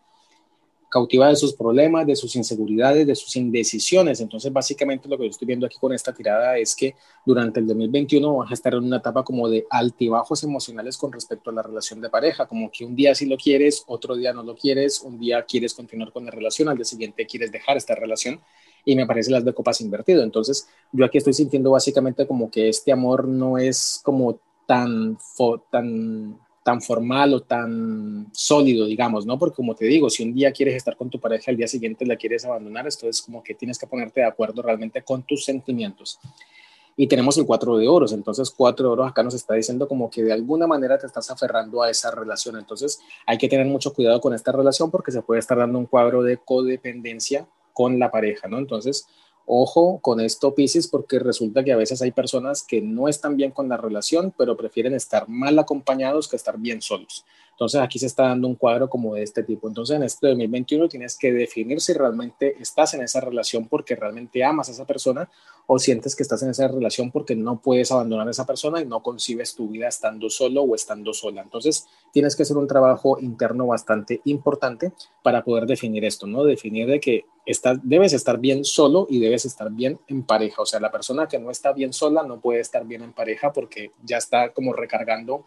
cautiva 0.89 1.29
de 1.29 1.37
sus 1.37 1.53
problemas, 1.55 2.07
de 2.07 2.17
sus 2.17 2.35
inseguridades, 2.37 3.07
de 3.07 3.15
sus 3.15 3.37
indecisiones. 3.37 4.21
Entonces, 4.21 4.53
básicamente 4.53 5.09
lo 5.09 5.19
que 5.19 5.25
yo 5.25 5.31
estoy 5.31 5.47
viendo 5.47 5.67
aquí 5.67 5.77
con 5.79 5.93
esta 5.93 6.13
tirada 6.13 6.57
es 6.57 6.75
que 6.75 6.95
durante 7.25 7.61
el 7.61 7.67
2021 7.67 8.37
vas 8.37 8.51
a 8.51 8.55
estar 8.55 8.75
en 8.75 8.85
una 8.85 8.97
etapa 8.97 9.23
como 9.23 9.49
de 9.49 9.67
altibajos 9.71 10.43
emocionales 10.45 10.97
con 10.97 11.13
respecto 11.13 11.51
a 11.51 11.53
la 11.53 11.63
relación 11.63 12.01
de 12.01 12.09
pareja, 12.09 12.47
como 12.47 12.71
que 12.71 12.85
un 12.85 12.97
día 12.97 13.15
sí 13.15 13.27
lo 13.27 13.37
quieres, 13.37 13.85
otro 13.87 14.17
día 14.17 14.33
no 14.33 14.43
lo 14.43 14.57
quieres, 14.57 15.01
un 15.03 15.19
día 15.19 15.45
quieres 15.45 15.75
continuar 15.75 16.13
con 16.13 16.25
la 16.25 16.31
relación, 16.31 16.69
al 16.69 16.77
día 16.77 16.85
siguiente 16.85 17.27
quieres 17.27 17.53
dejar 17.53 17.77
esta 17.77 17.95
relación 17.95 18.41
y 18.85 18.97
me 18.97 19.07
parece 19.07 19.31
las 19.31 19.45
de 19.45 19.53
copas 19.53 19.81
invertido. 19.81 20.23
Entonces, 20.23 20.69
yo 20.93 21.05
aquí 21.05 21.19
estoy 21.19 21.35
sintiendo 21.35 21.71
básicamente 21.71 22.27
como 22.27 22.51
que 22.51 22.69
este 22.69 22.93
amor 22.93 23.29
no 23.29 23.59
es 23.59 24.01
como 24.03 24.41
tan, 24.67 25.19
tan, 25.71 26.39
tan 26.69 26.83
formal 26.83 27.33
o 27.33 27.41
tan 27.41 28.27
sólido, 28.31 28.85
digamos, 28.85 29.25
¿no? 29.25 29.39
Porque 29.39 29.57
como 29.57 29.75
te 29.75 29.87
digo, 29.87 30.11
si 30.11 30.23
un 30.23 30.35
día 30.35 30.53
quieres 30.53 30.75
estar 30.75 30.99
con 30.99 31.09
tu 31.09 31.19
pareja, 31.19 31.51
al 31.51 31.57
día 31.57 31.67
siguiente 31.67 32.05
la 32.05 32.17
quieres 32.17 32.45
abandonar, 32.45 32.87
esto 32.87 33.09
es 33.09 33.23
como 33.23 33.43
que 33.43 33.55
tienes 33.55 33.79
que 33.79 33.87
ponerte 33.87 34.21
de 34.21 34.27
acuerdo 34.27 34.61
realmente 34.61 35.01
con 35.01 35.23
tus 35.23 35.47
sentimientos. 35.47 36.21
Y 36.95 37.07
tenemos 37.07 37.39
el 37.39 37.47
cuatro 37.47 37.79
de 37.79 37.89
oros, 37.89 38.13
entonces 38.13 38.51
cuatro 38.51 38.87
de 38.87 38.93
oros 38.93 39.09
acá 39.09 39.23
nos 39.23 39.33
está 39.33 39.55
diciendo 39.55 39.89
como 39.89 40.11
que 40.11 40.23
de 40.23 40.31
alguna 40.31 40.67
manera 40.67 40.99
te 40.99 41.07
estás 41.07 41.31
aferrando 41.31 41.83
a 41.83 41.89
esa 41.89 42.11
relación. 42.11 42.59
Entonces 42.59 43.01
hay 43.25 43.39
que 43.39 43.49
tener 43.49 43.65
mucho 43.65 43.95
cuidado 43.95 44.21
con 44.21 44.35
esta 44.35 44.53
relación 44.53 44.91
porque 44.91 45.11
se 45.11 45.23
puede 45.23 45.41
estar 45.41 45.57
dando 45.57 45.79
un 45.79 45.87
cuadro 45.87 46.23
de 46.23 46.37
codependencia 46.37 47.49
con 47.73 47.99
la 47.99 48.11
pareja, 48.11 48.47
¿no? 48.47 48.59
Entonces, 48.59 49.07
ojo 49.49 49.99
con 50.01 50.21
esto, 50.21 50.55
Pisces, 50.55 50.87
porque 50.87 51.19
resulta 51.19 51.65
que 51.65 51.73
a 51.73 51.77
veces 51.77 52.03
hay 52.03 52.13
personas 52.13 52.63
que 52.63 52.81
no 52.81 53.09
están 53.09 53.37
bien 53.37 53.51
con 53.51 53.69
la 53.69 53.77
relación, 53.77 54.33
pero 54.37 54.57
prefieren 54.57 54.95
estar 54.95 55.29
mal 55.29 55.59
acompañados 55.59 56.29
que 56.29 56.37
estar 56.37 56.59
bien 56.59 56.83
solos. 56.83 57.25
Entonces 57.59 57.81
aquí 57.81 57.99
se 57.99 58.07
está 58.07 58.29
dando 58.29 58.47
un 58.47 58.55
cuadro 58.55 58.89
como 58.89 59.17
de 59.17 59.25
este 59.25 59.43
tipo. 59.43 59.67
Entonces 59.67 59.97
en 59.97 60.05
este 60.05 60.29
2021 60.29 60.89
tienes 60.89 61.19
que 61.19 61.33
definir 61.33 61.81
si 61.81 61.93
realmente 61.93 62.55
estás 62.61 62.95
en 62.95 63.03
esa 63.03 63.21
relación 63.21 63.67
porque 63.67 63.97
realmente 63.97 64.45
amas 64.45 64.69
a 64.69 64.73
esa 64.73 64.87
persona 64.87 65.29
o 65.67 65.81
sientes 65.81 66.15
que 66.15 66.23
estás 66.23 66.41
en 66.45 66.51
esa 66.51 66.69
relación 66.69 67.11
porque 67.11 67.35
no 67.35 67.61
puedes 67.61 67.91
abandonar 67.91 68.29
a 68.29 68.31
esa 68.31 68.47
persona 68.47 68.81
y 68.81 68.87
no 68.87 69.03
concibes 69.03 69.57
tu 69.57 69.67
vida 69.71 69.89
estando 69.89 70.31
solo 70.31 70.63
o 70.63 70.77
estando 70.77 71.13
sola. 71.13 71.43
Entonces 71.43 71.89
tienes 72.13 72.37
que 72.37 72.45
hacer 72.45 72.57
un 72.57 72.69
trabajo 72.69 73.19
interno 73.19 73.67
bastante 73.67 74.21
importante 74.27 74.93
para 75.25 75.43
poder 75.43 75.67
definir 75.67 76.05
esto, 76.05 76.29
¿no? 76.29 76.45
Definir 76.45 76.87
de 76.87 77.01
que 77.01 77.25
estás, 77.45 77.81
debes 77.83 78.13
estar 78.13 78.39
bien 78.39 78.65
solo 78.65 79.09
y 79.11 79.19
debes 79.19 79.45
estar 79.47 79.69
bien 79.69 79.99
en 80.07 80.23
pareja. 80.23 80.63
O 80.63 80.67
sea, 80.67 80.79
la 80.79 80.93
persona 80.93 81.27
que 81.27 81.41
no 81.41 81.51
está 81.51 81.73
bien 81.73 81.93
sola 81.93 82.23
no 82.23 82.39
puede 82.39 82.61
estar 82.61 82.87
bien 82.87 83.03
en 83.03 83.13
pareja 83.13 83.53
porque 83.53 83.91
ya 84.05 84.19
está 84.19 84.53
como 84.53 84.73
recargando 84.73 85.45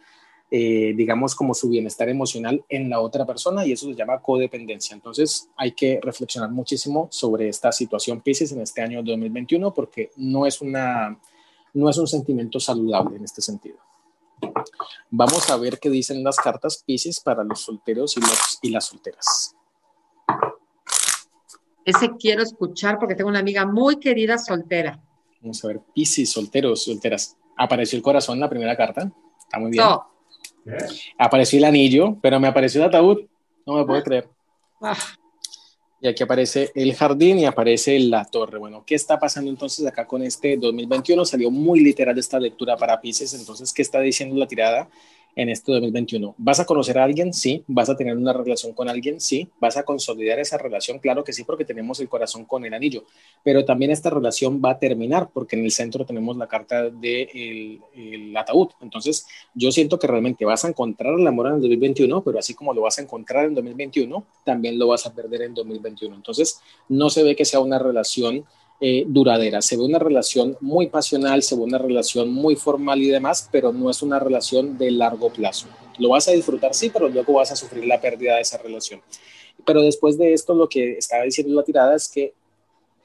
eh, 0.53 0.93
digamos, 0.97 1.33
como 1.33 1.53
su 1.53 1.69
bienestar 1.69 2.09
emocional 2.09 2.65
en 2.67 2.89
la 2.89 2.99
otra 2.99 3.25
persona 3.25 3.65
y 3.65 3.71
eso 3.71 3.85
se 3.85 3.95
llama 3.95 4.21
codependencia. 4.21 4.93
Entonces 4.93 5.49
hay 5.55 5.71
que 5.71 6.01
reflexionar 6.03 6.51
muchísimo 6.51 7.07
sobre 7.09 7.47
esta 7.47 7.71
situación 7.71 8.19
Pisces 8.19 8.51
en 8.51 8.59
este 8.59 8.81
año 8.81 9.01
2021 9.01 9.73
porque 9.73 10.11
no 10.17 10.45
es, 10.45 10.59
una, 10.59 11.17
no 11.73 11.89
es 11.89 11.97
un 11.97 12.05
sentimiento 12.05 12.59
saludable 12.59 13.15
en 13.15 13.23
este 13.23 13.41
sentido. 13.41 13.77
Vamos 15.09 15.49
a 15.49 15.55
ver 15.55 15.79
qué 15.79 15.89
dicen 15.89 16.21
las 16.21 16.35
cartas 16.35 16.83
Pisces 16.85 17.21
para 17.21 17.45
los 17.45 17.61
solteros 17.61 18.17
y, 18.17 18.19
los, 18.19 18.59
y 18.61 18.71
las 18.71 18.87
solteras. 18.87 19.55
Ese 21.85 22.11
quiero 22.19 22.43
escuchar 22.43 22.99
porque 22.99 23.15
tengo 23.15 23.29
una 23.29 23.39
amiga 23.39 23.65
muy 23.65 24.01
querida 24.01 24.37
soltera. 24.37 25.01
Vamos 25.39 25.63
a 25.63 25.69
ver, 25.69 25.79
Pisces, 25.95 26.29
solteros, 26.29 26.83
solteras. 26.83 27.37
Apareció 27.55 27.95
el 27.95 28.03
corazón 28.03 28.35
en 28.35 28.41
la 28.41 28.49
primera 28.49 28.75
carta. 28.75 29.09
Está 29.39 29.57
muy 29.57 29.71
bien. 29.71 29.85
Apareció 31.17 31.59
el 31.59 31.65
anillo, 31.65 32.17
pero 32.21 32.39
me 32.39 32.47
apareció 32.47 32.81
el 32.81 32.87
ataúd. 32.87 33.25
No 33.65 33.75
me 33.75 33.85
puedo 33.85 33.99
ah. 33.99 34.03
creer. 34.03 34.29
Ah. 34.81 34.97
Y 36.03 36.07
aquí 36.07 36.23
aparece 36.23 36.71
el 36.73 36.95
jardín 36.95 37.37
y 37.37 37.45
aparece 37.45 37.99
la 37.99 38.25
torre. 38.25 38.57
Bueno, 38.57 38.83
¿qué 38.85 38.95
está 38.95 39.19
pasando 39.19 39.51
entonces 39.51 39.85
acá 39.85 40.07
con 40.07 40.23
este 40.23 40.57
2021? 40.57 41.23
Salió 41.25 41.51
muy 41.51 41.79
literal 41.79 42.17
esta 42.17 42.39
lectura 42.39 42.75
para 42.75 42.99
Pisces. 42.99 43.35
Entonces, 43.35 43.71
¿qué 43.71 43.83
está 43.83 43.99
diciendo 43.99 44.35
la 44.35 44.47
tirada? 44.47 44.89
En 45.35 45.49
este 45.49 45.71
2021. 45.71 46.35
¿Vas 46.37 46.59
a 46.59 46.65
conocer 46.65 46.97
a 46.99 47.03
alguien? 47.03 47.33
Sí. 47.33 47.63
¿Vas 47.67 47.89
a 47.89 47.95
tener 47.95 48.15
una 48.15 48.33
relación 48.33 48.73
con 48.73 48.89
alguien? 48.89 49.19
Sí. 49.19 49.49
¿Vas 49.59 49.77
a 49.77 49.83
consolidar 49.83 50.39
esa 50.39 50.57
relación? 50.57 50.99
Claro 50.99 51.23
que 51.23 51.33
sí, 51.33 51.43
porque 51.43 51.65
tenemos 51.65 51.99
el 51.99 52.09
corazón 52.09 52.45
con 52.45 52.65
el 52.65 52.73
anillo. 52.73 53.05
Pero 53.43 53.65
también 53.65 53.91
esta 53.91 54.09
relación 54.09 54.61
va 54.63 54.71
a 54.71 54.79
terminar 54.79 55.29
porque 55.33 55.55
en 55.55 55.65
el 55.65 55.71
centro 55.71 56.05
tenemos 56.05 56.37
la 56.37 56.47
carta 56.47 56.83
del 56.83 56.99
de 57.01 57.79
el 57.95 58.37
ataúd. 58.37 58.69
Entonces, 58.81 59.25
yo 59.53 59.71
siento 59.71 59.99
que 59.99 60.07
realmente 60.07 60.45
vas 60.45 60.65
a 60.65 60.69
encontrar 60.69 61.13
el 61.19 61.27
amor 61.27 61.47
en 61.47 61.55
el 61.55 61.61
2021, 61.61 62.23
pero 62.23 62.39
así 62.39 62.53
como 62.53 62.73
lo 62.73 62.81
vas 62.81 62.99
a 62.99 63.01
encontrar 63.01 63.45
en 63.45 63.55
2021, 63.55 64.23
también 64.43 64.77
lo 64.77 64.87
vas 64.87 65.05
a 65.05 65.13
perder 65.13 65.43
en 65.43 65.53
2021. 65.53 66.15
Entonces, 66.15 66.59
no 66.89 67.09
se 67.09 67.23
ve 67.23 67.35
que 67.35 67.45
sea 67.45 67.59
una 67.59 67.79
relación 67.79 68.45
eh, 68.83 69.05
duradera. 69.07 69.61
Se 69.61 69.77
ve 69.77 69.83
una 69.83 69.99
relación 69.99 70.57
muy 70.59 70.87
pasional, 70.87 71.43
se 71.43 71.55
ve 71.55 71.61
una 71.61 71.77
relación 71.77 72.33
muy 72.33 72.55
formal 72.55 72.99
y 72.99 73.09
demás, 73.09 73.47
pero 73.51 73.71
no 73.71 73.91
es 73.91 74.01
una 74.01 74.17
relación 74.17 74.77
de 74.79 74.89
largo 74.89 75.31
plazo. 75.31 75.67
Lo 75.99 76.09
vas 76.09 76.27
a 76.27 76.31
disfrutar, 76.31 76.73
sí, 76.73 76.89
pero 76.89 77.07
luego 77.07 77.33
vas 77.33 77.51
a 77.51 77.55
sufrir 77.55 77.85
la 77.85 78.01
pérdida 78.01 78.35
de 78.35 78.41
esa 78.41 78.57
relación. 78.57 78.99
Pero 79.65 79.83
después 79.83 80.17
de 80.17 80.33
esto, 80.33 80.55
lo 80.55 80.67
que 80.67 80.93
estaba 80.93 81.23
diciendo 81.23 81.53
la 81.53 81.63
tirada 81.63 81.95
es 81.95 82.09
que 82.09 82.33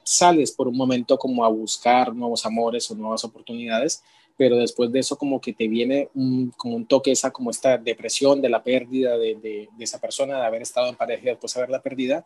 sales 0.03 0.51
por 0.51 0.67
un 0.67 0.75
momento 0.75 1.17
como 1.19 1.45
a 1.45 1.49
buscar 1.49 2.15
nuevos 2.15 2.45
amores 2.45 2.89
o 2.89 2.95
nuevas 2.95 3.23
oportunidades, 3.23 4.01
pero 4.37 4.55
después 4.55 4.91
de 4.91 4.99
eso 4.99 5.17
como 5.17 5.41
que 5.41 5.53
te 5.53 5.67
viene 5.67 6.09
un, 6.15 6.51
como 6.57 6.75
un 6.75 6.85
toque 6.85 7.11
esa 7.11 7.31
como 7.31 7.49
esta 7.49 7.77
depresión 7.77 8.41
de 8.41 8.49
la 8.49 8.63
pérdida 8.63 9.17
de, 9.17 9.35
de, 9.35 9.69
esa 9.79 9.99
persona, 9.99 10.39
de 10.39 10.45
haber 10.45 10.61
estado 10.61 10.87
en 10.87 10.95
pareja 10.95 11.23
y 11.23 11.25
después 11.27 11.57
haberla 11.57 11.81
perdida, 11.81 12.25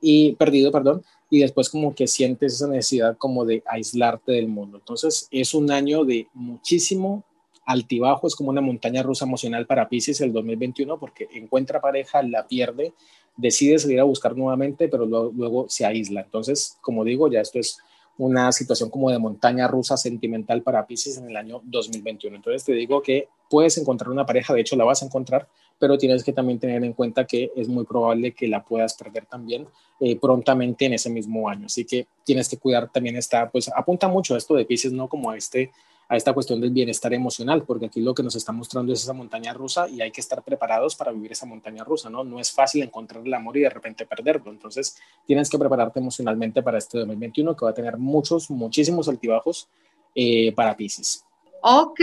y 0.00 0.32
perdido, 0.32 0.70
perdón, 0.72 1.02
y 1.30 1.40
después 1.40 1.68
como 1.68 1.94
que 1.94 2.06
sientes 2.06 2.54
esa 2.54 2.68
necesidad 2.68 3.16
como 3.16 3.44
de 3.44 3.62
aislarte 3.66 4.32
del 4.32 4.48
mundo. 4.48 4.78
Entonces 4.78 5.28
es 5.30 5.54
un 5.54 5.70
año 5.70 6.04
de 6.04 6.28
muchísimo 6.34 7.24
altibajo, 7.64 8.26
es 8.26 8.36
como 8.36 8.50
una 8.50 8.60
montaña 8.60 9.02
rusa 9.02 9.24
emocional 9.24 9.66
para 9.66 9.88
Pisces 9.88 10.20
el 10.20 10.32
2021 10.32 10.98
porque 10.98 11.28
encuentra 11.34 11.80
pareja, 11.80 12.22
la 12.22 12.46
pierde, 12.46 12.94
decide 13.36 13.78
salir 13.78 14.00
a 14.00 14.04
buscar 14.04 14.36
nuevamente, 14.36 14.88
pero 14.88 15.04
luego, 15.04 15.32
luego 15.36 15.66
se 15.68 15.84
aísla. 15.84 16.20
Entonces, 16.20 16.78
como 16.80 17.04
digo, 17.04 17.28
ya 17.28 17.40
esto 17.40 17.58
es 17.58 17.78
una 18.18 18.50
situación 18.52 18.88
como 18.88 19.10
de 19.10 19.18
montaña 19.18 19.68
rusa 19.68 19.96
sentimental 19.96 20.62
para 20.62 20.86
Pisces 20.86 21.18
en 21.18 21.28
el 21.28 21.36
año 21.36 21.60
2021. 21.64 22.36
Entonces 22.36 22.64
te 22.64 22.72
digo 22.72 23.02
que 23.02 23.28
puedes 23.50 23.76
encontrar 23.78 24.10
una 24.10 24.24
pareja, 24.24 24.54
de 24.54 24.60
hecho 24.60 24.76
la 24.76 24.84
vas 24.84 25.02
a 25.02 25.06
encontrar, 25.06 25.48
pero 25.78 25.98
tienes 25.98 26.24
que 26.24 26.32
también 26.32 26.58
tener 26.58 26.82
en 26.84 26.92
cuenta 26.92 27.26
que 27.26 27.52
es 27.54 27.68
muy 27.68 27.84
probable 27.84 28.32
que 28.32 28.48
la 28.48 28.64
puedas 28.64 28.94
perder 28.94 29.26
también 29.26 29.66
eh, 30.00 30.18
prontamente 30.18 30.86
en 30.86 30.94
ese 30.94 31.10
mismo 31.10 31.48
año. 31.48 31.66
Así 31.66 31.84
que 31.84 32.06
tienes 32.24 32.48
que 32.48 32.56
cuidar 32.56 32.90
también 32.90 33.16
esta, 33.16 33.50
pues 33.50 33.70
apunta 33.74 34.08
mucho 34.08 34.34
a 34.34 34.38
esto 34.38 34.54
de 34.54 34.64
Pisces, 34.64 34.92
¿no? 34.92 35.08
Como 35.08 35.30
a 35.30 35.36
este, 35.36 35.70
a 36.08 36.16
esta 36.16 36.32
cuestión 36.32 36.60
del 36.60 36.70
bienestar 36.70 37.12
emocional, 37.12 37.64
porque 37.64 37.86
aquí 37.86 38.00
lo 38.00 38.14
que 38.14 38.22
nos 38.22 38.36
está 38.36 38.52
mostrando 38.52 38.92
es 38.92 39.02
esa 39.02 39.12
montaña 39.12 39.52
rusa 39.52 39.88
y 39.88 40.00
hay 40.00 40.10
que 40.10 40.20
estar 40.20 40.42
preparados 40.42 40.94
para 40.94 41.12
vivir 41.12 41.32
esa 41.32 41.46
montaña 41.46 41.84
rusa, 41.84 42.08
¿no? 42.08 42.24
No 42.24 42.38
es 42.40 42.52
fácil 42.52 42.82
encontrar 42.82 43.26
el 43.26 43.34
amor 43.34 43.56
y 43.56 43.60
de 43.60 43.70
repente 43.70 44.06
perderlo, 44.06 44.50
entonces 44.50 44.96
tienes 45.26 45.50
que 45.50 45.58
prepararte 45.58 45.98
emocionalmente 45.98 46.62
para 46.62 46.78
este 46.78 46.98
2021 46.98 47.56
que 47.56 47.64
va 47.64 47.70
a 47.72 47.74
tener 47.74 47.98
muchos, 47.98 48.50
muchísimos 48.50 49.08
altibajos 49.08 49.68
eh, 50.14 50.52
para 50.52 50.76
Pisces. 50.76 51.25
Ok, 51.68 52.00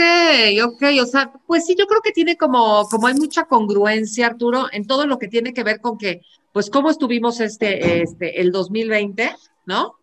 ok, 0.62 0.84
o 1.02 1.06
sea, 1.06 1.32
pues 1.48 1.66
sí, 1.66 1.74
yo 1.80 1.88
creo 1.88 2.02
que 2.02 2.12
tiene 2.12 2.36
como, 2.36 2.86
como 2.90 3.08
hay 3.08 3.14
mucha 3.14 3.46
congruencia, 3.46 4.28
Arturo, 4.28 4.66
en 4.74 4.86
todo 4.86 5.08
lo 5.08 5.18
que 5.18 5.30
tiene 5.30 5.54
que 5.54 5.64
ver 5.64 5.80
con 5.80 5.98
que, 5.98 6.20
pues, 6.52 6.70
cómo 6.70 6.90
estuvimos 6.90 7.40
este, 7.40 8.02
este, 8.02 8.42
el 8.42 8.52
2020, 8.52 9.34
¿no? 9.66 9.96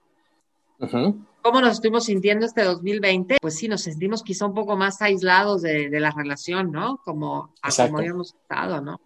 ¿Cómo 0.79 1.61
nos 1.61 1.73
estuvimos 1.73 2.07
sintiendo 2.07 2.47
este 2.47 2.65
2020? 2.65 3.37
Pues 3.39 3.59
sí, 3.59 3.69
nos 3.69 3.83
sentimos 3.83 4.23
quizá 4.23 4.47
un 4.47 4.55
poco 4.55 4.79
más 4.79 5.03
aislados 5.03 5.61
de, 5.61 5.91
la 6.01 6.11
relación, 6.11 6.73
¿no? 6.73 6.99
Como, 7.05 7.53
como 7.77 7.99
habíamos 7.99 8.29
estado, 8.29 8.81
¿no? 8.81 8.99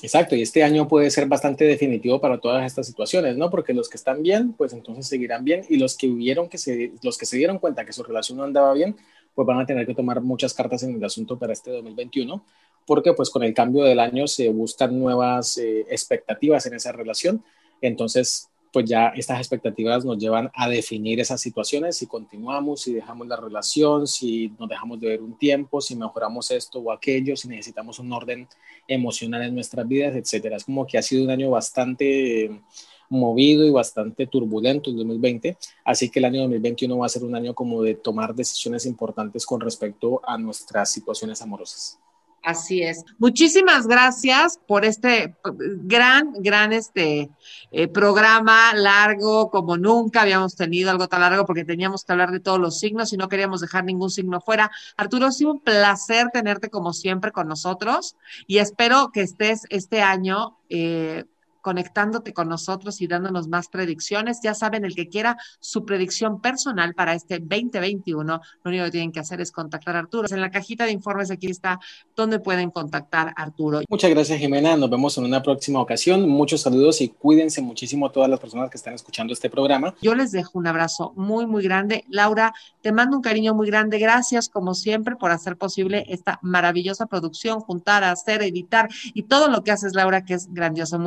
Exacto, 0.00 0.34
y 0.36 0.40
este 0.42 0.62
año 0.62 0.88
puede 0.88 1.10
ser 1.10 1.26
bastante 1.26 1.64
definitivo 1.64 2.18
para 2.18 2.38
todas 2.38 2.64
estas 2.64 2.86
situaciones, 2.86 3.36
¿no? 3.36 3.50
Porque 3.50 3.74
los 3.74 3.90
que 3.90 3.98
están 3.98 4.22
bien, 4.22 4.54
pues 4.54 4.72
entonces 4.72 5.06
seguirán 5.06 5.44
bien, 5.44 5.66
y 5.68 5.76
los 5.76 5.98
que 5.98 6.06
vieron 6.06 6.48
que 6.48 6.56
se, 6.56 6.92
los 7.02 7.18
que 7.18 7.26
se 7.26 7.36
dieron 7.36 7.58
cuenta 7.58 7.84
que 7.84 7.92
su 7.92 8.02
relación 8.02 8.38
no 8.38 8.44
andaba 8.44 8.72
bien, 8.72 8.96
pues 9.38 9.46
van 9.46 9.60
a 9.60 9.66
tener 9.66 9.86
que 9.86 9.94
tomar 9.94 10.20
muchas 10.20 10.52
cartas 10.52 10.82
en 10.82 10.96
el 10.96 11.04
asunto 11.04 11.38
para 11.38 11.52
este 11.52 11.70
2021, 11.70 12.44
porque 12.84 13.12
pues 13.12 13.30
con 13.30 13.44
el 13.44 13.54
cambio 13.54 13.84
del 13.84 14.00
año 14.00 14.26
se 14.26 14.48
buscan 14.48 14.98
nuevas 14.98 15.58
eh, 15.58 15.86
expectativas 15.88 16.66
en 16.66 16.74
esa 16.74 16.90
relación, 16.90 17.44
entonces 17.80 18.48
pues 18.72 18.86
ya 18.86 19.12
estas 19.14 19.38
expectativas 19.38 20.04
nos 20.04 20.18
llevan 20.18 20.50
a 20.54 20.68
definir 20.68 21.20
esas 21.20 21.40
situaciones, 21.40 21.96
si 21.96 22.08
continuamos, 22.08 22.80
si 22.80 22.92
dejamos 22.92 23.28
la 23.28 23.36
relación, 23.36 24.08
si 24.08 24.52
nos 24.58 24.68
dejamos 24.68 24.98
de 24.98 25.06
ver 25.06 25.22
un 25.22 25.38
tiempo, 25.38 25.80
si 25.80 25.94
mejoramos 25.94 26.50
esto 26.50 26.80
o 26.80 26.90
aquello, 26.90 27.36
si 27.36 27.46
necesitamos 27.46 28.00
un 28.00 28.12
orden 28.12 28.48
emocional 28.88 29.42
en 29.42 29.54
nuestras 29.54 29.86
vidas, 29.86 30.16
etcétera. 30.16 30.56
Es 30.56 30.64
como 30.64 30.84
que 30.84 30.98
ha 30.98 31.02
sido 31.02 31.22
un 31.22 31.30
año 31.30 31.48
bastante 31.50 32.60
movido 33.08 33.64
y 33.64 33.70
bastante 33.70 34.26
turbulento 34.26 34.90
el 34.90 34.96
2020, 34.96 35.56
así 35.84 36.10
que 36.10 36.18
el 36.18 36.26
año 36.26 36.40
2021 36.42 36.98
va 36.98 37.06
a 37.06 37.08
ser 37.08 37.24
un 37.24 37.34
año 37.34 37.54
como 37.54 37.82
de 37.82 37.94
tomar 37.94 38.34
decisiones 38.34 38.86
importantes 38.86 39.46
con 39.46 39.60
respecto 39.60 40.20
a 40.24 40.38
nuestras 40.38 40.90
situaciones 40.90 41.40
amorosas. 41.42 41.98
Así 42.42 42.82
es. 42.82 43.04
Muchísimas 43.18 43.86
gracias 43.86 44.58
por 44.66 44.84
este 44.84 45.36
gran, 45.82 46.32
gran 46.38 46.72
este 46.72 47.30
eh, 47.72 47.88
programa 47.88 48.72
largo 48.74 49.50
como 49.50 49.76
nunca 49.76 50.22
habíamos 50.22 50.54
tenido 50.54 50.90
algo 50.90 51.08
tan 51.08 51.20
largo 51.20 51.44
porque 51.44 51.64
teníamos 51.64 52.04
que 52.04 52.12
hablar 52.12 52.30
de 52.30 52.40
todos 52.40 52.58
los 52.60 52.78
signos 52.78 53.12
y 53.12 53.16
no 53.16 53.28
queríamos 53.28 53.60
dejar 53.60 53.84
ningún 53.84 54.10
signo 54.10 54.40
fuera. 54.40 54.70
Arturo, 54.96 55.26
ha 55.26 55.32
sido 55.32 55.52
un 55.52 55.60
placer 55.60 56.28
tenerte 56.32 56.70
como 56.70 56.92
siempre 56.92 57.32
con 57.32 57.48
nosotros 57.48 58.16
y 58.46 58.58
espero 58.58 59.10
que 59.12 59.22
estés 59.22 59.64
este 59.68 60.00
año 60.00 60.56
eh, 60.70 61.24
conectándote 61.68 62.32
con 62.32 62.48
nosotros 62.48 63.02
y 63.02 63.06
dándonos 63.06 63.46
más 63.46 63.68
predicciones. 63.68 64.40
Ya 64.42 64.54
saben, 64.54 64.86
el 64.86 64.94
que 64.94 65.10
quiera 65.10 65.36
su 65.60 65.84
predicción 65.84 66.40
personal 66.40 66.94
para 66.94 67.12
este 67.12 67.40
2021, 67.40 68.40
lo 68.64 68.68
único 68.70 68.84
que 68.86 68.90
tienen 68.90 69.12
que 69.12 69.20
hacer 69.20 69.42
es 69.42 69.52
contactar 69.52 69.96
a 69.96 69.98
Arturo. 69.98 70.26
En 70.30 70.40
la 70.40 70.50
cajita 70.50 70.86
de 70.86 70.92
informes 70.92 71.30
aquí 71.30 71.48
está 71.48 71.78
donde 72.16 72.40
pueden 72.40 72.70
contactar 72.70 73.34
a 73.36 73.42
Arturo. 73.42 73.82
Muchas 73.86 74.08
gracias, 74.08 74.38
Jimena. 74.38 74.78
Nos 74.78 74.88
vemos 74.88 75.18
en 75.18 75.24
una 75.24 75.42
próxima 75.42 75.78
ocasión. 75.82 76.26
Muchos 76.26 76.62
saludos 76.62 77.02
y 77.02 77.10
cuídense 77.10 77.60
muchísimo 77.60 78.06
a 78.06 78.12
todas 78.12 78.30
las 78.30 78.40
personas 78.40 78.70
que 78.70 78.78
están 78.78 78.94
escuchando 78.94 79.34
este 79.34 79.50
programa. 79.50 79.94
Yo 80.00 80.14
les 80.14 80.32
dejo 80.32 80.58
un 80.58 80.68
abrazo 80.68 81.12
muy, 81.16 81.46
muy 81.46 81.62
grande. 81.62 82.06
Laura, 82.08 82.54
te 82.80 82.92
mando 82.92 83.14
un 83.14 83.22
cariño 83.22 83.52
muy 83.52 83.66
grande. 83.66 83.98
Gracias, 83.98 84.48
como 84.48 84.72
siempre, 84.72 85.16
por 85.16 85.32
hacer 85.32 85.58
posible 85.58 86.06
esta 86.08 86.38
maravillosa 86.40 87.04
producción, 87.04 87.60
juntar, 87.60 88.04
hacer, 88.04 88.42
editar 88.42 88.88
y 89.12 89.24
todo 89.24 89.48
lo 89.48 89.62
que 89.62 89.70
haces, 89.70 89.94
Laura, 89.94 90.24
que 90.24 90.32
es 90.32 90.50
grandioso. 90.50 90.98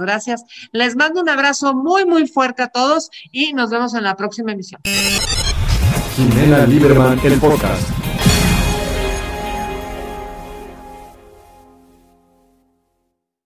Gracias. 0.00 0.44
Les 0.72 0.96
mando 0.96 1.20
un 1.20 1.28
abrazo 1.28 1.74
muy, 1.74 2.04
muy 2.04 2.26
fuerte 2.26 2.62
a 2.62 2.68
todos 2.68 3.10
y 3.30 3.52
nos 3.52 3.70
vemos 3.70 3.94
en 3.94 4.04
la 4.04 4.16
próxima 4.16 4.52
emisión. 4.52 4.80
El 7.24 7.38
podcast. 7.38 7.99